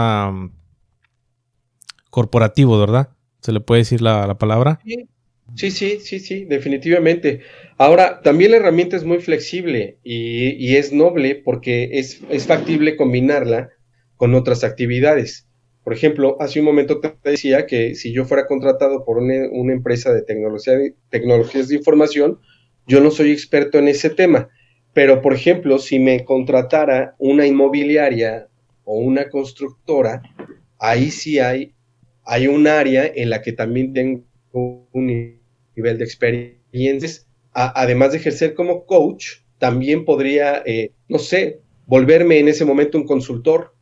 corporativos, 2.11 2.81
¿verdad? 2.81 3.11
¿Se 3.41 3.53
le 3.53 3.61
puede 3.61 3.81
decir 3.81 4.03
la, 4.03 4.37
palabra? 4.39 4.81
Sí, 5.55 5.71
sí, 5.71 5.99
sí, 6.01 6.21
sí, 6.21 6.45
definitivamente. 6.45 7.41
Ahora, 7.79 8.21
también 8.23 8.51
la 8.51 8.59
herramienta 8.59 8.97
es 8.97 9.05
muy 9.05 9.19
flexible 9.19 9.99
y, 10.03 10.77
es 10.77 10.93
noble 10.93 11.37
porque 11.37 11.91
es, 11.93 12.21
factible 12.47 12.97
combinarla 12.97 13.71
con 14.17 14.35
otras 14.35 14.65
actividades. 14.65 15.47
Por 15.85 15.95
ejemplo, 15.95 16.37
hace 16.41 16.59
un 16.59 16.67
momento 16.67 17.01
te 17.01 17.15
decía 17.25 17.67
que 17.67 17.95
si 17.95 18.13
yo 18.13 18.27
fuera 18.27 18.47
contratado 18.47 19.05
por 19.05 19.19
una, 19.19 19.49
una 19.51 19.73
empresa 19.73 20.13
de 20.13 20.23
tecnología, 20.23 20.75
tecnologías 21.09 21.69
de 21.69 21.77
información, 21.77 22.41
yo 22.89 23.01
no 23.01 23.11
soy 23.11 23.31
experto 23.31 23.79
en 23.79 23.89
ese 23.89 24.11
tema, 24.11 24.49
pero 24.95 25.21
por 25.21 25.35
ejemplo, 25.35 25.79
si 25.79 25.99
me 25.99 26.25
contratara 26.25 27.15
una 27.19 27.47
inmobiliaria 27.47 28.49
o 28.85 28.99
una 28.99 29.29
constructora, 29.29 30.23
ahí 30.79 31.11
sí 31.11 31.39
hay, 31.39 31.75
hay 32.25 32.49
un 32.49 32.67
área 32.67 33.11
en 33.15 33.31
la 33.31 33.43
que 33.43 33.53
también 33.53 33.93
tengo 33.93 34.25
un 34.93 35.07
nivel 35.77 35.99
de 35.99 36.05
experiencia. 36.05 37.25
además 37.53 38.13
de 38.13 38.19
ejercer 38.19 38.55
como 38.55 38.87
coach, 38.87 39.41
también 39.59 40.05
podría, 40.05 40.63
eh, 40.65 40.93
no 41.09 41.19
sé, 41.19 41.61
volverme 41.87 42.39
en 42.39 42.49
ese 42.49 42.65
momento 42.65 42.99
un 42.99 43.07
consultor 43.07 43.75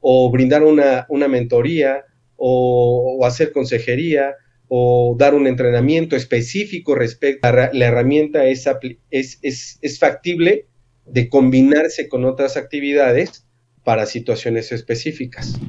o 0.00 0.30
brindar 0.30 0.62
una, 0.62 1.06
mentoría 1.28 2.04
o, 2.36 3.24
hacer 3.24 3.52
consejería 3.52 4.34
o 4.74 5.16
dar 5.18 5.34
un 5.34 5.46
entrenamiento 5.46 6.16
específico 6.16 6.94
respecto 6.94 7.46
a 7.46 7.52
la 7.74 7.86
herramienta 7.86 8.46
es, 8.46 8.66
es, 9.10 9.78
es, 9.82 9.98
factible 9.98 10.66
de 11.04 11.28
combinarse 11.28 12.08
con 12.08 12.24
otras 12.24 12.56
actividades 12.56 13.46
para 13.84 14.06
situaciones 14.06 14.72
específicas. 14.72 15.60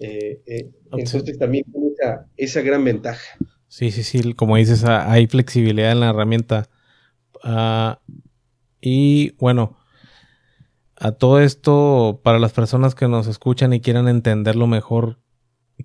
Eh, 0.00 0.40
eh, 0.46 0.70
entonces 0.90 1.38
también 1.38 1.64
tiene 1.70 1.90
esa, 2.36 2.60
gran 2.60 2.82
ventaja. 2.82 3.38
Sí, 3.68 3.92
sí, 3.92 4.02
sí, 4.02 4.34
como 4.34 4.56
dices, 4.56 4.82
ah, 4.82 5.08
hay 5.08 5.28
flexibilidad 5.28 5.92
en 5.92 6.00
la 6.00 6.10
herramienta. 6.10 6.68
Ah, 7.44 8.00
y 8.80 9.36
bueno, 9.38 9.78
a 10.96 11.12
todo 11.12 11.38
esto, 11.38 12.20
para 12.24 12.40
las 12.40 12.52
personas 12.52 12.96
que 12.96 13.06
nos 13.06 13.28
escuchan 13.28 13.72
y 13.72 13.80
quieran 13.80 14.08
entenderlo 14.08 14.66
mejor, 14.66 15.20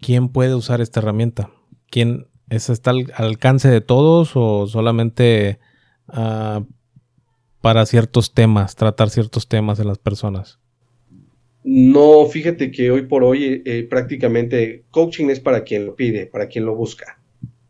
¿quién 0.01 0.29
puede 0.29 0.55
usar 0.55 0.81
esta 0.81 0.99
herramienta? 0.99 1.51
¿Quién 1.95 2.27
es, 2.49 2.69
está 2.69 2.91
al 2.91 3.05
alcance 3.13 3.69
de 3.69 3.79
todos 3.79 4.31
o 4.35 4.67
solamente 4.67 5.59
ah, 6.09 6.65
para 7.61 7.85
ciertos 7.85 8.33
temas, 8.33 8.75
tratar 8.75 9.09
ciertos 9.09 9.47
temas 9.47 9.79
en 9.79 9.87
las 9.87 9.97
personas? 9.97 10.59
No, 11.63 12.25
fíjate 12.25 12.69
que 12.69 12.91
hoy 12.91 13.03
por 13.03 13.23
hoy 13.23 13.45
eh, 13.45 13.61
eh, 13.63 13.87
prácticamente 13.89 14.83
coaching 14.91 15.29
es 15.29 15.39
para 15.39 15.63
quien 15.63 15.85
lo 15.85 15.95
pide, 15.95 16.25
para 16.25 16.49
quien 16.49 16.65
lo 16.65 16.75
busca, 16.75 17.17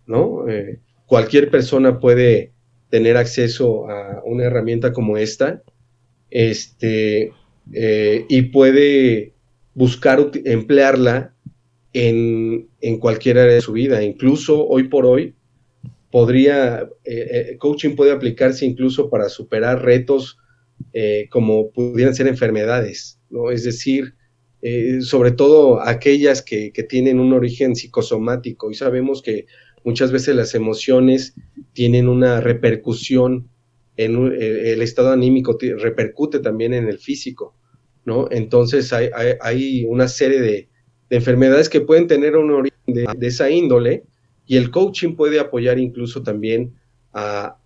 ¿no? 0.07 0.49
Eh, 0.49 0.79
cualquier 1.05 1.51
persona 1.51 1.99
puede 1.99 2.51
tener 2.89 3.17
acceso 3.17 3.87
a 3.87 4.23
una 4.25 4.45
herramienta 4.45 4.91
como 4.91 5.17
esta, 5.17 5.61
este, 6.31 7.31
y 7.71 8.41
puede 8.41 9.33
buscar 9.75 10.31
emplearla 10.45 11.34
en, 11.95 12.67
en 12.81 12.99
cualquier 12.99 13.39
área 13.39 13.55
de 13.55 13.61
su 13.61 13.71
vida. 13.71 14.03
Incluso 14.03 14.67
hoy 14.67 14.89
por 14.89 15.05
hoy 15.05 15.33
podría, 16.11 16.89
eh, 17.05 17.55
coaching 17.57 17.95
puede 17.95 18.11
aplicarse 18.11 18.65
incluso 18.65 19.09
para 19.09 19.29
superar 19.29 19.83
retos 19.83 20.37
como 21.29 21.71
pudieran 21.71 22.15
ser 22.15 22.27
enfermedades, 22.27 23.19
¿no? 23.29 23.49
Es 23.49 23.63
decir, 23.63 24.15
sobre 25.01 25.31
todo 25.31 25.81
aquellas 25.81 26.41
que, 26.41 26.71
que, 26.71 26.83
tienen 26.83 27.19
un 27.19 27.33
origen 27.33 27.75
psicosomático 27.75 28.71
y 28.71 28.75
sabemos 28.75 29.21
que 29.21 29.45
muchas 29.83 30.11
veces 30.11 30.35
las 30.35 30.55
emociones 30.55 31.35
tienen 31.73 32.07
una 32.07 32.41
repercusión 32.41 33.49
en 33.97 34.33
el 34.33 34.81
estado 34.81 35.11
anímico, 35.11 35.57
repercute 35.77 36.39
también 36.39 36.73
en 36.73 36.87
el 36.87 36.99
físico, 36.99 37.55
¿no? 38.03 38.27
Entonces 38.29 38.91
hay, 38.91 39.85
una 39.85 40.07
serie 40.07 40.41
de, 40.41 40.69
enfermedades 41.09 41.69
que 41.69 41.81
pueden 41.81 42.07
tener 42.07 42.35
un 42.35 42.51
origen 42.51 42.79
de, 42.87 43.27
esa 43.27 43.49
índole 43.49 44.03
y 44.45 44.57
el 44.57 44.71
coaching 44.71 45.15
puede 45.15 45.39
apoyar 45.39 45.79
incluso 45.79 46.23
también 46.23 46.75
a, 47.13 47.57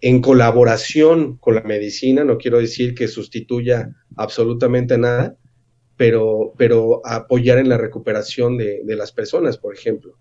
en 0.00 0.22
colaboración 0.22 1.36
con 1.36 1.54
la 1.54 1.62
medicina, 1.62 2.24
no 2.24 2.38
quiero 2.38 2.58
decir 2.58 2.94
que 2.94 3.08
sustituya 3.08 3.94
absolutamente 4.16 4.96
nada, 4.96 5.36
pero, 5.96 6.54
pero 6.56 7.02
apoyar 7.04 7.58
en 7.58 7.68
la 7.68 7.76
recuperación 7.76 8.56
de, 8.56 8.80
de 8.84 8.96
las 8.96 9.12
personas, 9.12 9.58
por 9.58 9.74
ejemplo. 9.74 10.16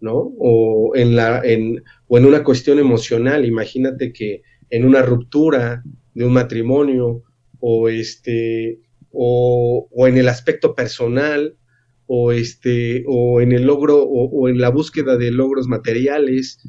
¿no? 0.00 0.32
O 0.38 0.92
en, 0.94 1.16
la, 1.16 1.40
en, 1.44 1.82
o 2.08 2.18
en 2.18 2.26
una 2.26 2.44
cuestión 2.44 2.78
emocional, 2.78 3.44
imagínate 3.44 4.12
que 4.12 4.42
en 4.70 4.84
una 4.84 5.02
ruptura 5.02 5.82
de 6.14 6.24
un 6.24 6.32
matrimonio 6.32 7.22
o, 7.60 7.88
este, 7.88 8.80
o, 9.12 9.88
en 10.06 10.16
el 10.16 10.28
aspecto 10.28 10.74
personal 10.74 11.56
o, 12.06 12.32
este, 12.32 13.04
o 13.06 13.40
en 13.40 13.52
el 13.52 13.64
logro 13.64 14.02
o, 14.04 14.48
en 14.48 14.60
la 14.60 14.68
búsqueda 14.68 15.16
de 15.16 15.30
logros 15.30 15.66
materiales. 15.66 16.60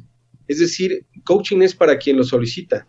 Es 0.46 0.58
decir, 0.58 1.06
coaching 1.24 1.62
es 1.62 1.74
para 1.74 1.98
quien 1.98 2.16
lo 2.16 2.24
solicita, 2.24 2.88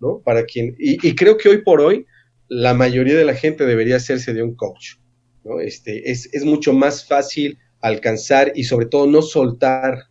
¿no? 0.00 0.20
Para 0.24 0.44
quien, 0.44 0.76
y, 0.78 1.14
creo 1.14 1.36
que 1.36 1.48
hoy 1.48 1.62
por 1.62 1.80
hoy 1.80 2.06
la 2.48 2.74
mayoría 2.74 3.16
de 3.16 3.24
la 3.24 3.34
gente 3.34 3.66
debería 3.66 3.96
hacerse 3.96 4.32
de 4.32 4.42
un 4.42 4.54
coach, 4.54 4.96
¿no? 5.44 5.60
Este, 5.60 6.10
es, 6.10 6.32
es 6.32 6.44
mucho 6.44 6.72
más 6.72 7.06
fácil 7.06 7.58
alcanzar 7.80 8.52
y 8.54 8.64
sobre 8.64 8.86
todo 8.86 9.06
no 9.06 9.22
soltar 9.22 10.04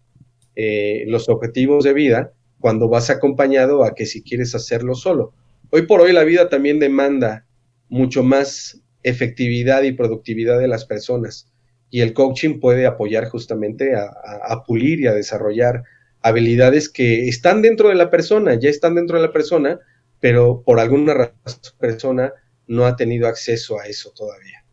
eh, 0.55 1.03
los 1.07 1.27
objetivos 1.27 1.83
de 1.83 1.93
vida 1.93 2.31
cuando 2.59 2.87
vas 2.87 3.09
acompañado 3.09 3.83
a 3.83 3.93
que 3.93 4.05
si 4.05 4.23
quieres 4.23 4.55
hacerlo 4.55 4.95
solo. 4.95 5.33
Hoy 5.69 5.83
por 5.83 6.01
hoy 6.01 6.13
la 6.13 6.23
vida 6.23 6.47
también 6.47 6.79
demanda 6.79 7.44
mucho 7.89 8.23
más 8.23 8.81
efectividad 9.03 9.83
y 9.83 9.91
productividad 9.91 10.59
de 10.59 10.67
las 10.67 10.85
personas 10.85 11.51
y 11.95 12.01
el 12.01 12.13
coaching 12.13 12.59
puede 12.59 12.85
apoyar 12.85 13.29
justamente 13.29 13.95
a, 13.95 14.63
pulir 14.65 14.99
y 14.99 15.07
a 15.07 15.13
desarrollar 15.13 15.83
habilidades 16.21 16.89
que 16.89 17.29
están 17.29 17.61
dentro 17.61 17.87
de 17.87 17.95
la 17.95 18.09
persona, 18.09 18.55
ya 18.55 18.69
están 18.69 18.95
dentro 18.95 19.17
de 19.17 19.25
la 19.25 19.31
persona, 19.31 19.79
pero 20.19 20.61
por 20.65 20.81
alguna 20.81 21.13
razón 21.13 21.73
persona 21.79 22.33
no 22.67 22.85
ha 22.85 22.97
tenido 22.97 23.27
acceso 23.27 23.79
a 23.79 23.85
eso 23.85 24.11
todavía. 24.11 24.65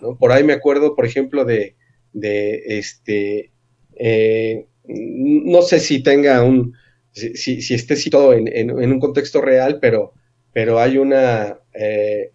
¿no? 0.00 0.16
Por 0.16 0.32
ahí 0.32 0.44
me 0.44 0.54
acuerdo, 0.54 0.94
por 0.94 1.04
ejemplo, 1.04 1.44
de, 1.44 1.76
de 2.14 2.62
este, 2.78 3.52
eh, 3.96 4.66
no 4.86 5.60
sé 5.60 5.78
si 5.78 6.02
tenga 6.02 6.42
un, 6.42 6.74
si, 7.10 7.60
si 7.60 7.74
esté 7.74 7.96
situado 7.96 8.32
en, 8.32 8.48
en, 8.48 8.70
un 8.70 8.98
contexto 8.98 9.42
real, 9.42 9.78
pero, 9.78 10.14
pero 10.54 10.78
hay 10.78 10.96
una, 10.96 11.58
eh, 11.74 12.32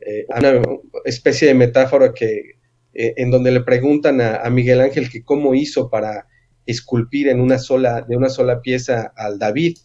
eh, 0.00 0.26
una 0.36 0.62
especie 1.04 1.48
de 1.48 1.54
metáfora 1.54 2.12
que, 2.14 2.58
en 2.94 3.30
donde 3.30 3.52
le 3.52 3.60
preguntan 3.60 4.20
a, 4.20 4.48
Miguel 4.50 4.80
Ángel 4.80 5.08
que 5.08 5.22
cómo 5.22 5.54
hizo 5.54 5.88
para 5.88 6.26
esculpir 6.66 7.28
en 7.28 7.40
una 7.40 7.58
sola, 7.58 8.04
de 8.08 8.16
una 8.16 8.28
sola 8.28 8.60
pieza 8.60 9.12
al 9.16 9.38
David. 9.38 9.78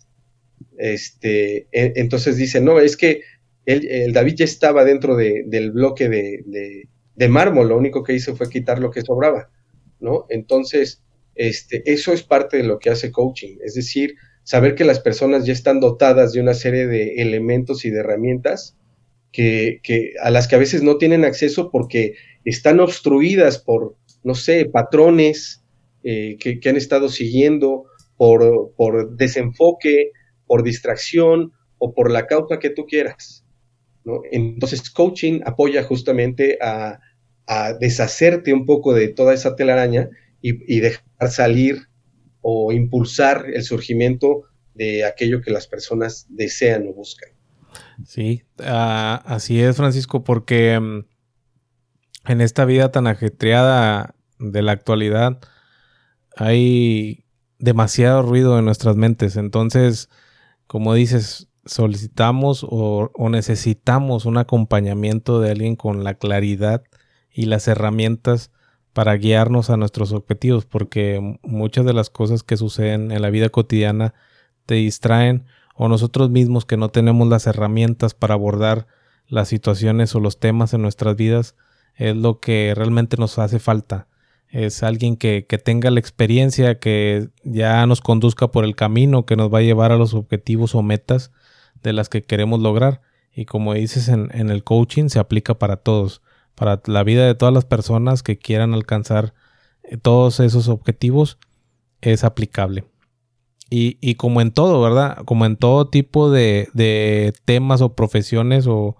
Este, 0.77 1.67
entonces 1.71 2.37
dice, 2.37 2.59
no, 2.59 2.79
es 2.79 2.97
que 2.97 3.21
el, 3.65 4.13
David 4.13 4.35
ya 4.37 4.45
estaba 4.45 4.83
dentro 4.83 5.15
del 5.15 5.71
bloque 5.71 6.09
de, 6.09 6.87
de 7.15 7.27
mármol, 7.29 7.69
lo 7.69 7.77
único 7.77 8.03
que 8.03 8.13
hizo 8.13 8.35
fue 8.35 8.49
quitar 8.49 8.79
lo 8.79 8.91
que 8.91 9.01
sobraba, 9.01 9.49
¿no? 9.99 10.25
Entonces, 10.29 11.03
este, 11.35 11.83
eso 11.91 12.13
es 12.13 12.23
parte 12.23 12.57
de 12.57 12.63
lo 12.63 12.79
que 12.79 12.89
hace 12.89 13.11
coaching, 13.11 13.57
es 13.63 13.75
decir, 13.75 14.15
saber 14.43 14.75
que 14.75 14.85
las 14.85 14.99
personas 14.99 15.45
ya 15.45 15.53
están 15.53 15.79
dotadas 15.79 16.33
de 16.33 16.41
una 16.41 16.53
serie 16.53 16.87
de 16.87 17.15
elementos 17.15 17.85
y 17.85 17.89
de 17.89 17.99
herramientas 17.99 18.77
que, 19.33 20.13
a 20.21 20.29
las 20.29 20.47
que 20.47 20.55
a 20.55 20.59
veces 20.59 20.83
no 20.83 20.97
tienen 20.97 21.25
acceso 21.25 21.69
porque 21.71 22.13
están 22.45 22.79
obstruidas 22.79 23.57
por, 23.57 23.97
no 24.23 24.35
sé, 24.35 24.65
patrones 24.65 25.63
eh, 26.03 26.37
que, 26.39 26.69
han 26.69 26.77
estado 26.77 27.09
siguiendo, 27.09 27.85
por, 28.15 28.73
por 28.77 29.17
desenfoque, 29.17 30.11
por 30.45 30.63
distracción 30.63 31.51
o 31.79 31.93
por 31.93 32.11
la 32.11 32.27
causa 32.27 32.59
que 32.59 32.69
tú 32.69 32.85
quieras. 32.85 33.43
Entonces, 34.31 34.89
coaching 34.89 35.41
apoya 35.45 35.83
justamente 35.83 36.57
a, 36.61 36.99
deshacerte 37.79 38.53
un 38.53 38.65
poco 38.65 38.93
de 38.93 39.09
toda 39.09 39.33
esa 39.33 39.55
telaraña 39.55 40.09
y, 40.41 40.79
dejar 40.79 41.29
salir 41.29 41.87
o 42.41 42.71
impulsar 42.71 43.45
el 43.53 43.63
surgimiento 43.63 44.43
de 44.73 45.03
aquello 45.03 45.41
que 45.41 45.51
las 45.51 45.67
personas 45.67 46.25
desean 46.29 46.87
o 46.87 46.93
buscan. 46.93 47.29
Sí, 48.05 48.43
ah, 48.59 49.21
así 49.25 49.61
es, 49.61 49.77
Francisco, 49.77 50.23
porque 50.23 50.79
mm, 50.79 51.05
en 52.25 52.41
esta 52.41 52.65
vida 52.65 52.91
tan 52.91 53.07
ajetreada 53.07 54.15
de 54.39 54.61
la 54.61 54.71
actualidad 54.71 55.39
hay 56.35 57.25
demasiado 57.59 58.21
ruido 58.23 58.59
en 58.59 58.65
nuestras 58.65 58.95
mentes. 58.95 59.37
Entonces, 59.37 60.09
como 60.67 60.93
dices, 60.93 61.49
solicitamos 61.65 62.65
o, 62.67 63.09
necesitamos 63.29 64.25
un 64.25 64.37
acompañamiento 64.37 65.39
de 65.39 65.51
alguien 65.51 65.75
con 65.75 66.03
la 66.03 66.15
claridad 66.15 66.83
y 67.31 67.45
las 67.45 67.67
herramientas 67.67 68.51
para 68.91 69.15
guiarnos 69.15 69.69
a 69.69 69.77
nuestros 69.77 70.11
objetivos, 70.11 70.65
porque 70.65 71.37
muchas 71.41 71.85
de 71.85 71.93
las 71.93 72.09
cosas 72.09 72.43
que 72.43 72.57
suceden 72.57 73.11
en 73.11 73.21
la 73.21 73.29
vida 73.29 73.49
cotidiana 73.49 74.13
te 74.65 74.75
distraen 74.75 75.45
o 75.73 75.87
nosotros 75.87 76.29
mismos 76.29 76.65
que 76.65 76.77
no 76.77 76.89
tenemos 76.89 77.27
las 77.27 77.47
herramientas 77.47 78.13
para 78.13 78.35
abordar 78.35 78.87
las 79.27 79.47
situaciones 79.47 80.13
o 80.15 80.19
los 80.19 80.39
temas 80.39 80.73
en 80.73 80.81
nuestras 80.81 81.15
vidas 81.15 81.55
es 81.95 82.15
lo 82.15 82.39
que 82.39 82.73
realmente 82.75 83.17
nos 83.17 83.39
hace 83.39 83.59
falta. 83.59 84.07
Es 84.49 84.83
alguien 84.83 85.15
que, 85.17 85.45
que 85.47 85.57
tenga 85.57 85.89
la 85.89 85.99
experiencia, 85.99 86.79
que 86.79 87.29
ya 87.43 87.85
nos 87.87 88.01
conduzca 88.01 88.49
por 88.49 88.65
el 88.65 88.75
camino 88.75 89.25
que 89.25 89.35
nos 89.35 89.51
va 89.51 89.59
a 89.59 89.63
llevar 89.63 89.91
a 89.91 89.97
los 89.97 90.13
objetivos 90.13 90.75
o 90.75 90.83
metas 90.83 91.31
de 91.81 91.93
las 91.93 92.09
que 92.09 92.23
queremos 92.23 92.59
lograr. 92.59 93.01
Y 93.35 93.45
como 93.45 93.73
dices 93.73 94.09
en, 94.09 94.29
el 94.31 94.63
coaching, 94.63 95.09
se 95.09 95.19
aplica 95.19 95.57
para 95.57 95.77
todos, 95.77 96.21
para 96.55 96.81
la 96.85 97.03
vida 97.03 97.25
de 97.25 97.35
todas 97.35 97.53
las 97.53 97.65
personas 97.65 98.21
que 98.21 98.37
quieran 98.37 98.73
alcanzar 98.73 99.33
eh, 99.83 99.97
todos 99.97 100.39
esos 100.39 100.67
objetivos, 100.67 101.39
es 102.01 102.23
aplicable. 102.23 102.85
Y, 103.69 104.15
como 104.15 104.41
en 104.41 104.51
todo, 104.51 104.81
¿verdad? 104.81 105.17
Como 105.25 105.47
en 105.47 105.55
todo 105.55 105.89
tipo 105.89 106.29
de, 106.29 107.33
temas 107.45 107.81
o 107.81 107.95
profesiones 107.95 108.67
o, 108.67 108.97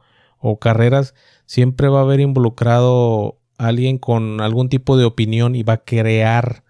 carreras, 0.60 1.13
siempre 1.45 1.88
va 1.88 1.99
a 1.99 2.04
haber 2.04 2.19
involucrado 2.19 3.39
alguien 3.58 3.97
con 3.97 4.41
algún 4.41 4.69
tipo 4.69 4.97
de 4.97 5.06
opinión 5.06 5.56
y 5.56 5.63
va 5.63 5.73
a 5.73 5.84
crear 5.84 6.63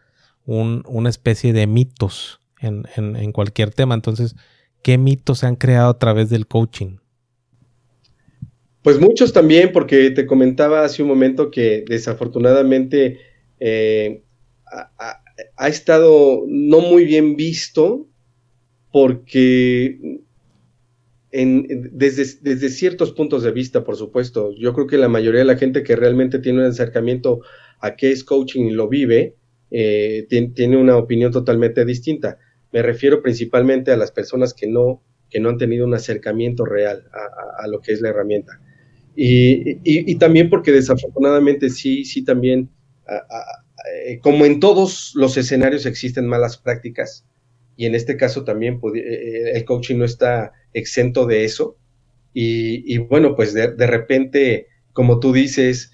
una 0.45 1.09
especie 1.09 1.53
de 1.53 1.65
mitos 1.65 2.41
en, 2.59 2.83
en, 2.97 3.31
cualquier 3.31 3.71
tema. 3.73 3.95
Entonces, 3.95 4.35
¿Qué 4.83 4.97
mitos 4.97 5.39
se 5.39 5.47
han 5.47 5.55
creado 5.55 5.89
a 5.89 5.97
través 5.97 6.29
del 6.29 6.45
coaching? 6.45 6.97
Pues 8.83 8.99
muchos 8.99 9.31
también, 9.31 9.71
porque 9.71 10.11
te 10.11 10.25
comentaba 10.25 10.83
hace 10.83 11.01
un 11.01 11.07
momento 11.07 11.49
que 11.49 11.85
desafortunadamente 11.87 13.19
eh, 13.61 14.23
ha, 15.57 15.67
estado 15.67 16.43
no 16.47 16.81
muy 16.81 17.05
bien 17.05 17.35
visto 17.35 18.07
porque 18.91 20.19
desde, 21.31 22.25
desde, 22.41 22.69
ciertos 22.69 23.11
puntos 23.11 23.41
de 23.43 23.51
vista, 23.51 23.83
por 23.83 23.95
supuesto, 23.95 24.53
yo 24.55 24.73
creo 24.73 24.85
que 24.85 24.97
la 24.97 25.09
mayoría 25.09 25.39
de 25.39 25.45
la 25.45 25.57
gente 25.57 25.81
que 25.81 25.95
realmente 25.95 26.39
tiene 26.39 26.59
un 26.59 26.65
acercamiento 26.65 27.41
a 27.79 27.95
qué 27.95 28.11
es 28.11 28.23
coaching 28.23 28.65
y 28.65 28.71
lo 28.71 28.87
vive, 28.87 29.35
eh, 29.75 30.27
tiene 30.29 30.77
una 30.77 30.95
opinión 30.97 31.31
totalmente 31.31 31.83
distinta. 31.83 32.37
Me 32.71 32.83
refiero 32.83 33.23
principalmente 33.23 33.91
a 33.91 33.97
las 33.97 34.11
personas 34.11 34.53
que 34.53 34.67
no, 34.67 35.01
que 35.31 35.39
no 35.39 35.49
han 35.49 35.57
tenido 35.57 35.85
un 35.87 35.95
acercamiento 35.95 36.63
real 36.63 37.09
a, 37.11 37.67
lo 37.67 37.81
que 37.81 37.93
es 37.93 38.01
la 38.01 38.09
herramienta. 38.09 38.61
Y, 39.15 40.15
también 40.15 40.49
porque 40.49 40.71
desafortunadamente 40.71 41.71
sí, 41.71 42.05
sí 42.05 42.23
también, 42.23 42.69
eh, 43.91 44.19
como 44.21 44.45
en 44.45 44.59
todos 44.59 45.11
los 45.15 45.37
escenarios 45.37 45.85
existen 45.85 46.27
malas 46.27 46.57
prácticas, 46.57 47.25
y 47.75 47.85
en 47.85 47.95
este 47.95 48.17
caso 48.17 48.43
también 48.43 48.79
eh, 48.95 48.99
eh, 48.99 49.51
el 49.55 49.65
coaching 49.65 49.97
no 49.97 50.05
está 50.05 50.53
exento 50.73 51.25
de 51.25 51.43
eso. 51.45 51.77
Y, 52.35 52.97
bueno, 52.97 53.35
pues 53.35 53.53
de, 53.53 53.67
repente, 53.85 54.65
como 54.91 55.19
tú 55.19 55.33
dices, 55.33 55.91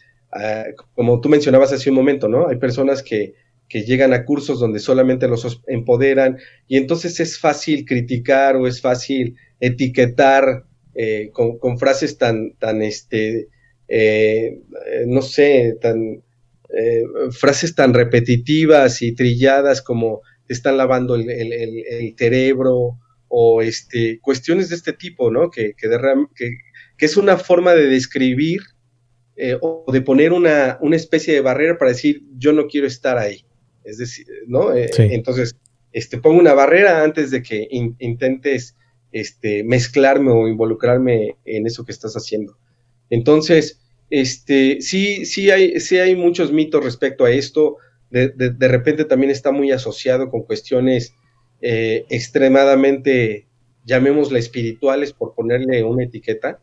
como 0.96 1.20
tú 1.20 1.28
mencionabas 1.28 1.74
hace 1.74 1.90
un 1.90 1.98
momento, 1.98 2.30
¿no? 2.30 2.48
Hay 2.48 2.56
personas 2.56 3.04
que, 3.04 3.34
que 3.68 3.84
llegan 3.84 4.14
a 4.14 4.24
cursos 4.24 4.58
donde 4.58 4.80
solamente 4.80 5.28
los 5.28 5.62
empoderan 5.68 6.38
y 6.66 6.78
entonces 6.78 7.20
es 7.20 7.38
fácil 7.38 7.84
criticar 7.84 8.56
o 8.56 8.68
es 8.68 8.80
fácil 8.80 9.36
etiquetar 9.60 10.64
eh, 10.96 11.30
con, 11.34 11.78
frases 11.78 12.18
tan, 12.18 12.54
tan, 12.54 12.82
este, 12.84 13.50
no 15.08 15.22
sé, 15.22 15.78
tan, 15.82 16.24
eh, 16.78 17.04
frases 17.32 17.76
tan 17.76 17.94
repetitivas 17.94 19.02
y 19.02 19.14
trilladas 19.14 19.82
como 19.82 20.22
te 20.46 20.54
están 20.54 20.78
lavando 20.78 21.16
el, 21.16 21.30
el, 21.30 22.16
cerebro 22.18 22.98
o 23.28 23.62
este, 23.62 24.20
cuestiones 24.20 24.70
de 24.70 24.76
este 24.76 24.94
tipo, 24.94 25.32
¿no? 25.32 25.50
Que, 25.52 25.74
que, 25.76 25.90
que, 26.98 27.06
es 27.06 27.18
una 27.18 27.38
forma 27.38 27.76
de 27.76 27.88
describir 27.88 28.62
o 29.62 29.86
de 29.92 30.02
poner 30.02 30.34
una, 30.34 30.78
una 30.82 30.96
especie 30.96 31.34
de 31.34 31.42
barrera 31.42 31.78
para 31.78 31.92
decir 31.92 32.24
yo 32.38 32.52
no 32.52 32.68
quiero 32.68 32.88
estar 32.88 33.18
ahí. 33.18 33.46
Es 33.90 33.98
decir, 33.98 34.28
¿no? 34.48 34.74
Eh, 34.76 34.90
entonces, 34.98 35.56
este, 35.92 36.18
pongo 36.18 36.40
una 36.40 36.54
barrera 36.54 37.04
antes 37.04 37.32
de 37.32 37.42
que 37.42 37.68
intentes 37.72 38.76
este, 39.12 39.64
mezclarme 39.64 40.32
o 40.32 40.48
involucrarme 40.48 41.38
en 41.46 41.66
eso 41.66 41.86
que 41.86 41.92
estás 41.92 42.14
haciendo. 42.14 42.58
Entonces, 43.10 43.82
este, 44.10 44.82
sí, 44.82 45.26
sí 45.26 45.52
hay, 45.52 45.80
sí 45.80 45.98
hay 45.98 46.16
muchos 46.16 46.52
mitos 46.52 46.84
respecto 46.84 47.26
a 47.26 47.32
esto. 47.32 47.78
De, 48.10 48.68
repente 48.68 49.06
también 49.06 49.32
está 49.32 49.52
muy 49.52 49.72
asociado 49.72 50.30
con 50.30 50.42
cuestiones 50.44 51.14
eh, 51.62 52.06
extremadamente, 52.10 53.48
llamémosla 53.86 54.40
espirituales, 54.40 55.14
por 55.14 55.36
ponerle 55.36 55.84
una 55.84 56.04
etiqueta. 56.04 56.60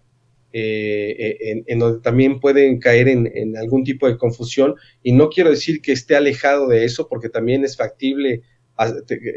Eh, 0.59 1.63
en, 1.67 1.79
donde 1.79 2.01
también 2.01 2.41
pueden 2.41 2.79
caer 2.79 3.09
en, 3.09 3.57
algún 3.59 3.85
tipo 3.85 4.09
de 4.09 4.17
confusión. 4.17 4.75
Y 5.03 5.13
no 5.13 5.29
quiero 5.29 5.51
decir 5.51 5.83
que 5.83 5.93
esté 5.93 6.17
alejado 6.17 6.69
de 6.69 6.85
eso, 6.85 7.09
porque 7.09 7.29
también 7.29 7.63
es 7.63 7.77
factible 7.77 8.43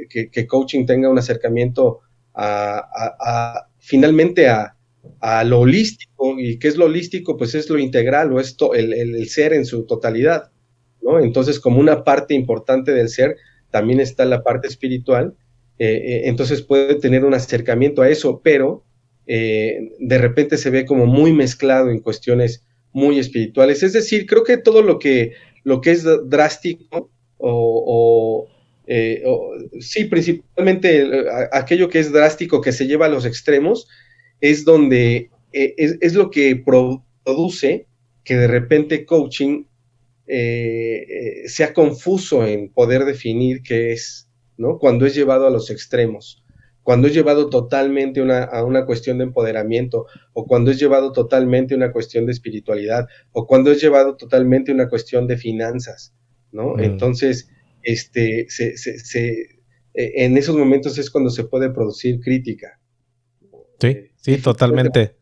que, 0.09 0.47
coaching 0.47 0.85
tenga 0.85 1.09
un 1.09 1.17
acercamiento 1.17 1.99
a, 2.33 3.67
finalmente 3.79 4.47
a, 4.47 4.75
lo 5.45 5.59
holístico. 5.59 6.39
¿Y 6.39 6.59
qué 6.59 6.67
es 6.67 6.77
lo 6.77 6.85
holístico? 6.85 7.37
Pues 7.37 7.55
es 7.55 7.69
lo 7.69 7.79
integral 7.79 8.31
o 8.33 8.39
esto, 8.39 8.73
el, 8.73 8.93
el, 8.93 9.29
ser 9.29 9.53
en 9.53 9.65
su 9.65 9.85
totalidad. 9.85 10.51
¿no? 11.01 11.19
Entonces, 11.19 11.59
como 11.59 11.79
una 11.79 12.03
parte 12.03 12.33
importante 12.33 12.91
del 12.91 13.09
ser, 13.09 13.37
también 13.71 13.99
está 13.99 14.25
la 14.25 14.43
parte 14.43 14.67
espiritual. 14.67 15.35
Eh, 15.77 15.87
eh, 15.87 16.21
entonces 16.25 16.61
puede 16.61 16.95
tener 16.95 17.23
un 17.23 17.33
acercamiento 17.33 18.01
a 18.01 18.09
eso, 18.09 18.41
pero 18.43 18.83
eh, 19.27 19.91
de 19.99 20.17
repente 20.17 20.57
se 20.57 20.69
ve 20.69 20.85
como 20.85 21.05
muy 21.05 21.31
mezclado 21.31 21.89
en 21.89 21.99
cuestiones 21.99 22.65
muy 22.91 23.19
espirituales. 23.19 23.83
Es 23.83 23.93
decir, 23.93 24.25
creo 24.25 24.43
que 24.43 24.57
todo 24.57 24.81
lo 24.81 24.99
que, 24.99 25.33
lo 25.63 25.81
que 25.81 25.91
es 25.91 26.05
drástico 26.27 27.11
o, 27.37 28.47
eh, 28.87 29.23
sí, 29.79 30.05
principalmente 30.05 31.07
aquello 31.53 31.89
que 31.89 31.99
es 31.99 32.11
drástico, 32.11 32.59
que 32.59 32.71
se 32.71 32.87
lleva 32.87 33.05
a 33.05 33.09
los 33.09 33.25
extremos, 33.25 33.87
es 34.41 34.65
donde 34.65 35.29
es, 35.51 36.13
lo 36.13 36.29
que 36.29 36.55
produce 36.55 37.87
que 38.23 38.35
de 38.35 38.47
repente 38.47 39.05
coaching 39.05 39.65
sea 40.27 41.73
confuso 41.73 42.45
en 42.45 42.69
poder 42.69 43.05
definir 43.05 43.61
qué 43.63 43.93
es, 43.93 44.29
¿no? 44.57 44.77
Cuando 44.77 45.05
es 45.05 45.15
llevado 45.15 45.47
a 45.47 45.49
los 45.49 45.69
extremos 45.71 46.43
cuando 46.89 47.07
es 47.07 47.13
llevado 47.13 47.51
totalmente 47.51 48.19
a 48.19 48.63
una 48.63 48.85
cuestión 48.87 49.19
de 49.19 49.25
empoderamiento, 49.25 50.07
o 50.33 50.47
cuando 50.47 50.71
es 50.71 50.79
llevado 50.79 51.11
totalmente 51.11 51.75
a 51.75 51.77
una 51.77 51.91
cuestión 51.91 52.25
de 52.25 52.31
espiritualidad, 52.31 53.07
o 53.31 53.45
cuando 53.45 53.71
es 53.71 53.79
llevado 53.79 54.15
totalmente 54.15 54.71
a 54.71 54.73
una 54.73 54.89
cuestión 54.89 55.27
de 55.27 55.37
finanzas, 55.37 56.15
¿no? 56.51 56.73
Mm. 56.73 56.79
Entonces, 56.79 57.47
este, 57.83 58.47
e, 59.93 60.25
en 60.25 60.35
esos 60.35 60.55
momentos 60.57 60.97
es 60.97 61.11
cuando 61.11 61.29
se 61.29 61.43
puede 61.43 61.69
producir 61.69 62.19
crítica. 62.21 62.78
Sí, 63.79 64.11
sí, 64.17 64.37
totalmente. 64.41 65.15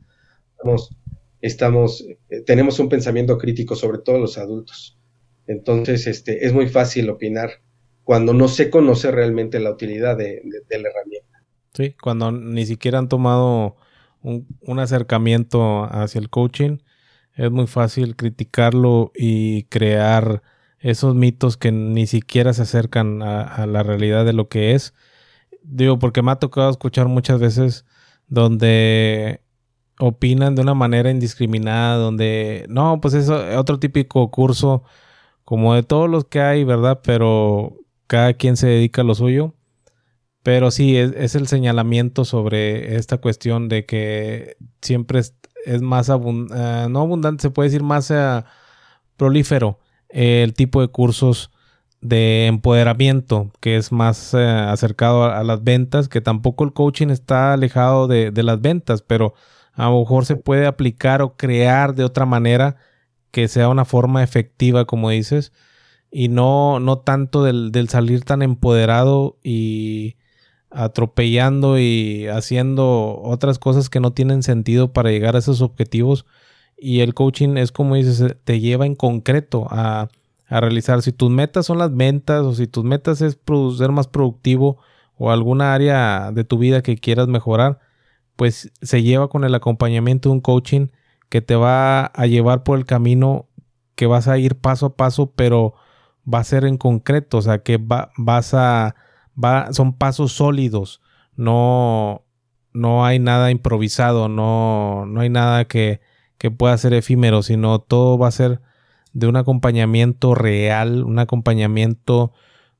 Estamos, 0.57 0.97
estamos, 1.41 2.05
eh, 2.29 2.41
tenemos 2.45 2.79
un 2.79 2.89
pensamiento 2.89 3.37
crítico, 3.37 3.75
sobre 3.75 3.99
todo 3.99 4.19
los 4.19 4.37
adultos. 4.37 4.97
Entonces, 5.45 6.07
este, 6.07 6.45
es 6.45 6.53
muy 6.53 6.67
fácil 6.67 7.09
opinar 7.09 7.49
cuando 8.03 8.33
no 8.33 8.47
se 8.47 8.69
conoce 8.69 9.11
realmente 9.11 9.59
la 9.59 9.71
utilidad 9.71 10.17
de 10.17 10.41
la 10.43 10.89
herramienta. 10.89 11.43
Sí, 11.73 11.93
cuando 12.01 12.31
ni 12.31 12.65
siquiera 12.65 12.97
han 12.97 13.07
tomado 13.07 13.75
un, 14.21 14.79
acercamiento 14.79 15.83
hacia 15.83 16.19
el 16.19 16.29
coaching, 16.29 16.79
es 17.35 17.51
muy 17.51 17.67
fácil 17.67 18.15
criticarlo 18.15 19.11
y 19.15 19.63
crear 19.65 20.41
esos 20.79 21.15
mitos 21.15 21.57
que 21.57 21.71
ni 21.71 22.07
siquiera 22.07 22.53
se 22.53 22.63
acercan 22.63 23.21
a, 23.21 23.65
la 23.67 23.83
realidad 23.83 24.25
de 24.25 24.33
lo 24.33 24.49
que 24.49 24.73
es. 24.73 24.93
Digo, 25.63 25.99
porque 25.99 26.21
me 26.21 26.31
ha 26.31 26.37
tocado 26.37 26.69
escuchar 26.69 27.07
muchas 27.07 27.39
veces 27.39 27.85
donde 28.27 29.41
opinan 29.99 30.55
de 30.55 30.61
una 30.61 30.73
manera 30.73 31.09
indiscriminada, 31.09 31.95
donde 31.97 32.65
no, 32.69 33.01
pues 33.01 33.13
es 33.13 33.29
otro 33.29 33.79
típico 33.79 34.29
curso 34.31 34.83
como 35.43 35.73
de 35.75 35.83
todos 35.83 36.09
los 36.09 36.25
que 36.25 36.41
hay, 36.41 36.63
¿verdad? 36.63 37.01
Pero 37.03 37.77
cada 38.07 38.33
quien 38.33 38.57
se 38.57 38.67
dedica 38.67 39.01
a 39.01 39.05
lo 39.05 39.15
suyo. 39.15 39.53
Pero 40.43 40.71
sí, 40.71 40.97
es, 40.97 41.35
el 41.35 41.47
señalamiento 41.47 42.23
sobre 42.25 42.95
esta 42.95 43.17
cuestión 43.17 43.67
de 43.69 43.85
que 43.85 44.55
siempre 44.81 45.19
es, 45.19 45.81
más 45.81 46.09
abundante, 46.09 46.55
eh, 46.57 46.87
no 46.89 47.01
abundante, 47.01 47.41
se 47.41 47.49
puede 47.49 47.69
decir 47.69 47.83
más 47.83 48.09
eh, 48.11 48.43
prolífero 49.17 49.79
el 50.09 50.53
tipo 50.53 50.81
de 50.81 50.87
cursos 50.87 51.51
de 52.01 52.47
empoderamiento, 52.47 53.51
que 53.59 53.77
es 53.77 53.91
más 53.91 54.33
eh, 54.33 54.45
acercado 54.45 55.25
a, 55.25 55.43
las 55.43 55.63
ventas, 55.63 56.09
que 56.09 56.21
tampoco 56.21 56.63
el 56.63 56.73
coaching 56.73 57.09
está 57.09 57.53
alejado 57.53 58.07
de, 58.07 58.31
las 58.43 58.61
ventas, 58.61 59.01
pero 59.01 59.33
a 59.73 59.89
lo 59.89 59.99
mejor 59.99 60.25
se 60.25 60.35
puede 60.35 60.67
aplicar 60.67 61.21
o 61.21 61.35
crear 61.35 61.95
de 61.95 62.03
otra 62.03 62.25
manera 62.25 62.77
que 63.31 63.47
sea 63.47 63.69
una 63.69 63.85
forma 63.85 64.23
efectiva, 64.23 64.85
como 64.85 65.09
dices, 65.09 65.51
y 66.11 66.29
no, 66.29 66.79
no 66.79 66.99
tanto 66.99 67.43
del, 67.43 67.71
del 67.71 67.89
salir 67.89 68.23
tan 68.23 68.41
empoderado 68.41 69.37
y 69.43 70.15
atropellando 70.69 71.79
y 71.79 72.27
haciendo 72.27 73.19
otras 73.23 73.59
cosas 73.59 73.89
que 73.89 73.99
no 73.99 74.13
tienen 74.13 74.43
sentido 74.43 74.93
para 74.93 75.11
llegar 75.11 75.35
a 75.35 75.39
esos 75.39 75.61
objetivos. 75.61 76.25
Y 76.77 77.01
el 77.01 77.13
coaching 77.13 77.57
es 77.57 77.71
como 77.71 77.95
dices, 77.95 78.35
te 78.43 78.59
lleva 78.59 78.85
en 78.85 78.95
concreto 78.95 79.67
a, 79.69 80.09
realizar. 80.49 81.01
Si 81.01 81.11
tus 81.11 81.29
metas 81.29 81.65
son 81.65 81.77
las 81.77 81.95
ventas 81.95 82.43
o 82.43 82.53
si 82.53 82.67
tus 82.67 82.83
metas 82.83 83.21
es 83.21 83.39
ser 83.77 83.91
más 83.91 84.07
productivo 84.07 84.77
o 85.17 85.31
alguna 85.31 85.73
área 85.73 86.31
de 86.31 86.43
tu 86.43 86.57
vida 86.57 86.81
que 86.81 86.97
quieras 86.97 87.27
mejorar, 87.27 87.79
pues 88.35 88.71
se 88.81 89.03
lleva 89.03 89.29
con 89.29 89.43
el 89.43 89.55
acompañamiento 89.55 90.29
de 90.29 90.33
un 90.33 90.41
coaching 90.41 90.87
que 91.29 91.41
te 91.41 91.55
va 91.55 92.05
a 92.05 92.27
llevar 92.27 92.63
por 92.63 92.77
el 92.77 92.85
camino 92.85 93.47
que 93.95 94.05
vas 94.07 94.27
a 94.27 94.37
ir 94.37 94.55
paso 94.55 94.85
a 94.87 94.95
paso, 94.95 95.31
pero 95.35 95.73
va 96.31 96.39
a 96.39 96.43
ser 96.43 96.65
en 96.65 96.77
concreto, 96.77 97.39
o 97.39 97.41
sea, 97.41 97.59
que 97.59 97.77
va, 97.77 98.11
vas 98.17 98.53
a 98.53 98.95
son 99.71 99.93
pasos 99.93 100.33
sólidos, 100.33 101.01
no, 101.35 102.23
no 102.73 103.05
hay 103.05 103.19
nada 103.19 103.51
improvisado, 103.51 104.29
no, 104.29 105.05
no 105.05 105.21
hay 105.21 105.29
nada 105.29 105.65
que, 105.65 106.01
que 106.37 106.51
pueda 106.51 106.77
ser 106.77 106.93
efímero, 106.93 107.43
sino 107.43 107.79
todo 107.79 108.17
va 108.17 108.27
a 108.27 108.31
ser 108.31 108.61
de 109.17 109.25
un 109.25 109.35
acompañamiento 109.35 110.35
real, 110.35 111.03
un 111.03 111.17
acompañamiento 111.17 112.33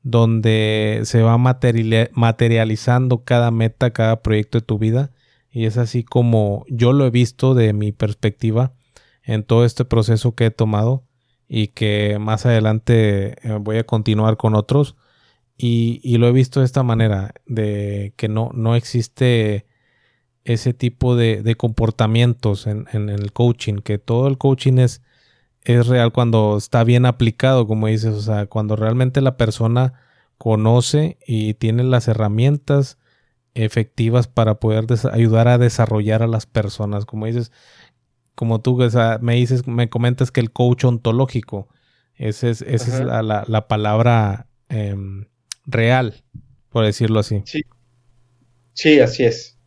donde 0.04 1.00
se 1.02 1.20
va 1.22 1.36
materializando 1.36 3.24
cada 3.24 3.50
meta, 3.50 3.90
cada 3.90 4.22
proyecto 4.22 4.60
de 4.60 4.64
tu 4.64 4.78
vida. 4.78 5.10
Y 5.50 5.64
es 5.64 5.78
así 5.78 6.04
como 6.04 6.64
yo 6.68 6.92
lo 6.92 7.06
he 7.06 7.10
visto 7.10 7.54
de 7.54 7.72
mi 7.72 7.90
perspectiva 7.90 8.72
en 9.24 9.42
todo 9.42 9.64
este 9.64 9.84
proceso 9.84 10.36
que 10.36 10.46
he 10.46 10.50
tomado 10.52 11.02
y 11.48 11.68
que 11.68 12.18
más 12.20 12.46
adelante 12.46 13.34
eh, 13.42 13.58
voy 13.60 13.78
a 13.78 13.84
continuar 13.84 14.36
con 14.36 14.54
otros 14.54 14.94
y, 15.56 16.16
lo 16.18 16.28
he 16.28 16.32
visto 16.32 16.60
de 16.60 16.66
esta 16.66 16.84
manera, 16.84 17.34
de 17.46 18.12
que 18.16 18.28
no, 18.28 18.50
no 18.54 18.76
existe 18.76 19.66
ese 20.44 20.72
tipo 20.72 21.16
de, 21.16 21.56
comportamientos 21.56 22.68
en, 22.68 22.86
el 23.08 23.32
coaching, 23.32 23.78
que 23.78 23.98
todo 23.98 24.28
el 24.28 24.38
coaching 24.38 24.78
es, 24.78 25.02
es 25.64 25.86
real 25.86 26.12
cuando 26.12 26.56
está 26.56 26.84
bien 26.84 27.06
aplicado, 27.06 27.66
como 27.66 27.86
dices, 27.86 28.14
o 28.14 28.22
sea, 28.22 28.46
cuando 28.46 28.76
realmente 28.76 29.20
la 29.20 29.36
persona 29.36 29.94
conoce 30.38 31.18
y 31.26 31.54
tiene 31.54 31.84
las 31.84 32.08
herramientas 32.08 32.98
efectivas 33.54 34.28
para 34.28 34.60
poder 34.60 34.86
ayudar 35.12 35.48
a 35.48 35.58
desarrollar 35.58 36.22
a 36.22 36.28
las 36.28 36.46
personas, 36.46 37.04
como 37.04 37.26
dices, 37.26 37.52
como 38.34 38.60
tú 38.60 38.78
me 39.20 39.34
dices, 39.34 39.66
me 39.66 39.88
comentas 39.88 40.30
que 40.30 40.40
el 40.40 40.52
coach 40.52 40.84
ontológico, 40.84 41.68
esa 42.14 42.48
es, 42.48 42.62
esa 42.62 42.98
es 42.98 43.04
la, 43.04 43.44
la, 43.46 43.68
palabra 43.68 44.46
em, 44.68 45.26
real, 45.66 46.22
por 46.70 46.84
decirlo 46.84 47.20
así. 47.20 47.42
Sí, 47.44 47.62
sí 48.74 49.00
así 49.00 49.24
es. 49.24 49.58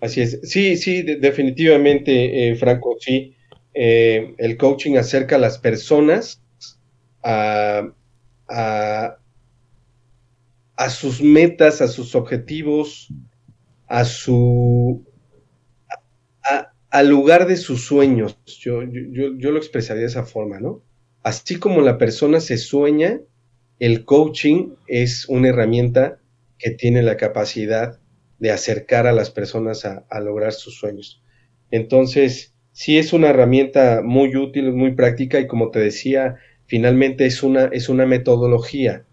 Así 0.00 0.20
es. 0.20 0.40
Sí, 0.42 0.76
sí, 0.76 1.02
definitivamente, 1.02 2.48
eh, 2.48 2.56
Franco, 2.56 2.96
sí. 3.00 3.33
Eh, 3.74 4.34
el 4.38 4.56
coaching 4.56 4.96
acerca 4.96 5.36
a 5.36 5.38
las 5.38 5.58
personas 5.58 6.42
a, 7.22 7.88
sus 10.88 11.22
metas, 11.22 11.80
a 11.80 11.88
sus 11.88 12.14
objetivos, 12.14 13.08
a 13.86 14.04
su 14.04 15.04
al 16.90 17.08
lugar 17.08 17.48
de 17.48 17.56
sus 17.56 17.84
sueños. 17.84 18.38
Yo, 18.46 18.82
yo, 18.84 19.36
yo, 19.36 19.50
lo 19.50 19.58
expresaría 19.58 20.02
de 20.02 20.06
esa 20.06 20.24
forma, 20.24 20.60
¿no? 20.60 20.80
Así 21.24 21.56
como 21.56 21.80
la 21.80 21.98
persona 21.98 22.38
se 22.38 22.56
sueña, 22.56 23.20
el 23.80 24.04
coaching 24.04 24.74
es 24.86 25.28
una 25.28 25.48
herramienta 25.48 26.20
que 26.56 26.70
tiene 26.70 27.02
la 27.02 27.16
capacidad 27.16 27.98
de 28.38 28.50
acercar 28.52 29.06
a 29.06 29.12
las 29.12 29.30
personas 29.30 29.84
a, 29.84 30.20
lograr 30.20 30.52
sus 30.52 30.78
sueños. 30.78 31.22
Entonces, 31.70 32.53
sí 32.74 32.98
es 32.98 33.12
una 33.12 33.30
herramienta 33.30 34.02
muy 34.04 34.36
útil, 34.36 34.72
muy 34.72 34.94
práctica 34.94 35.38
y 35.38 35.46
como 35.46 35.70
te 35.70 35.78
decía, 35.78 36.36
finalmente 36.66 37.24
es 37.24 37.42
una, 37.42 37.66
es 37.66 37.88
una 37.88 38.04
metodología, 38.04 39.04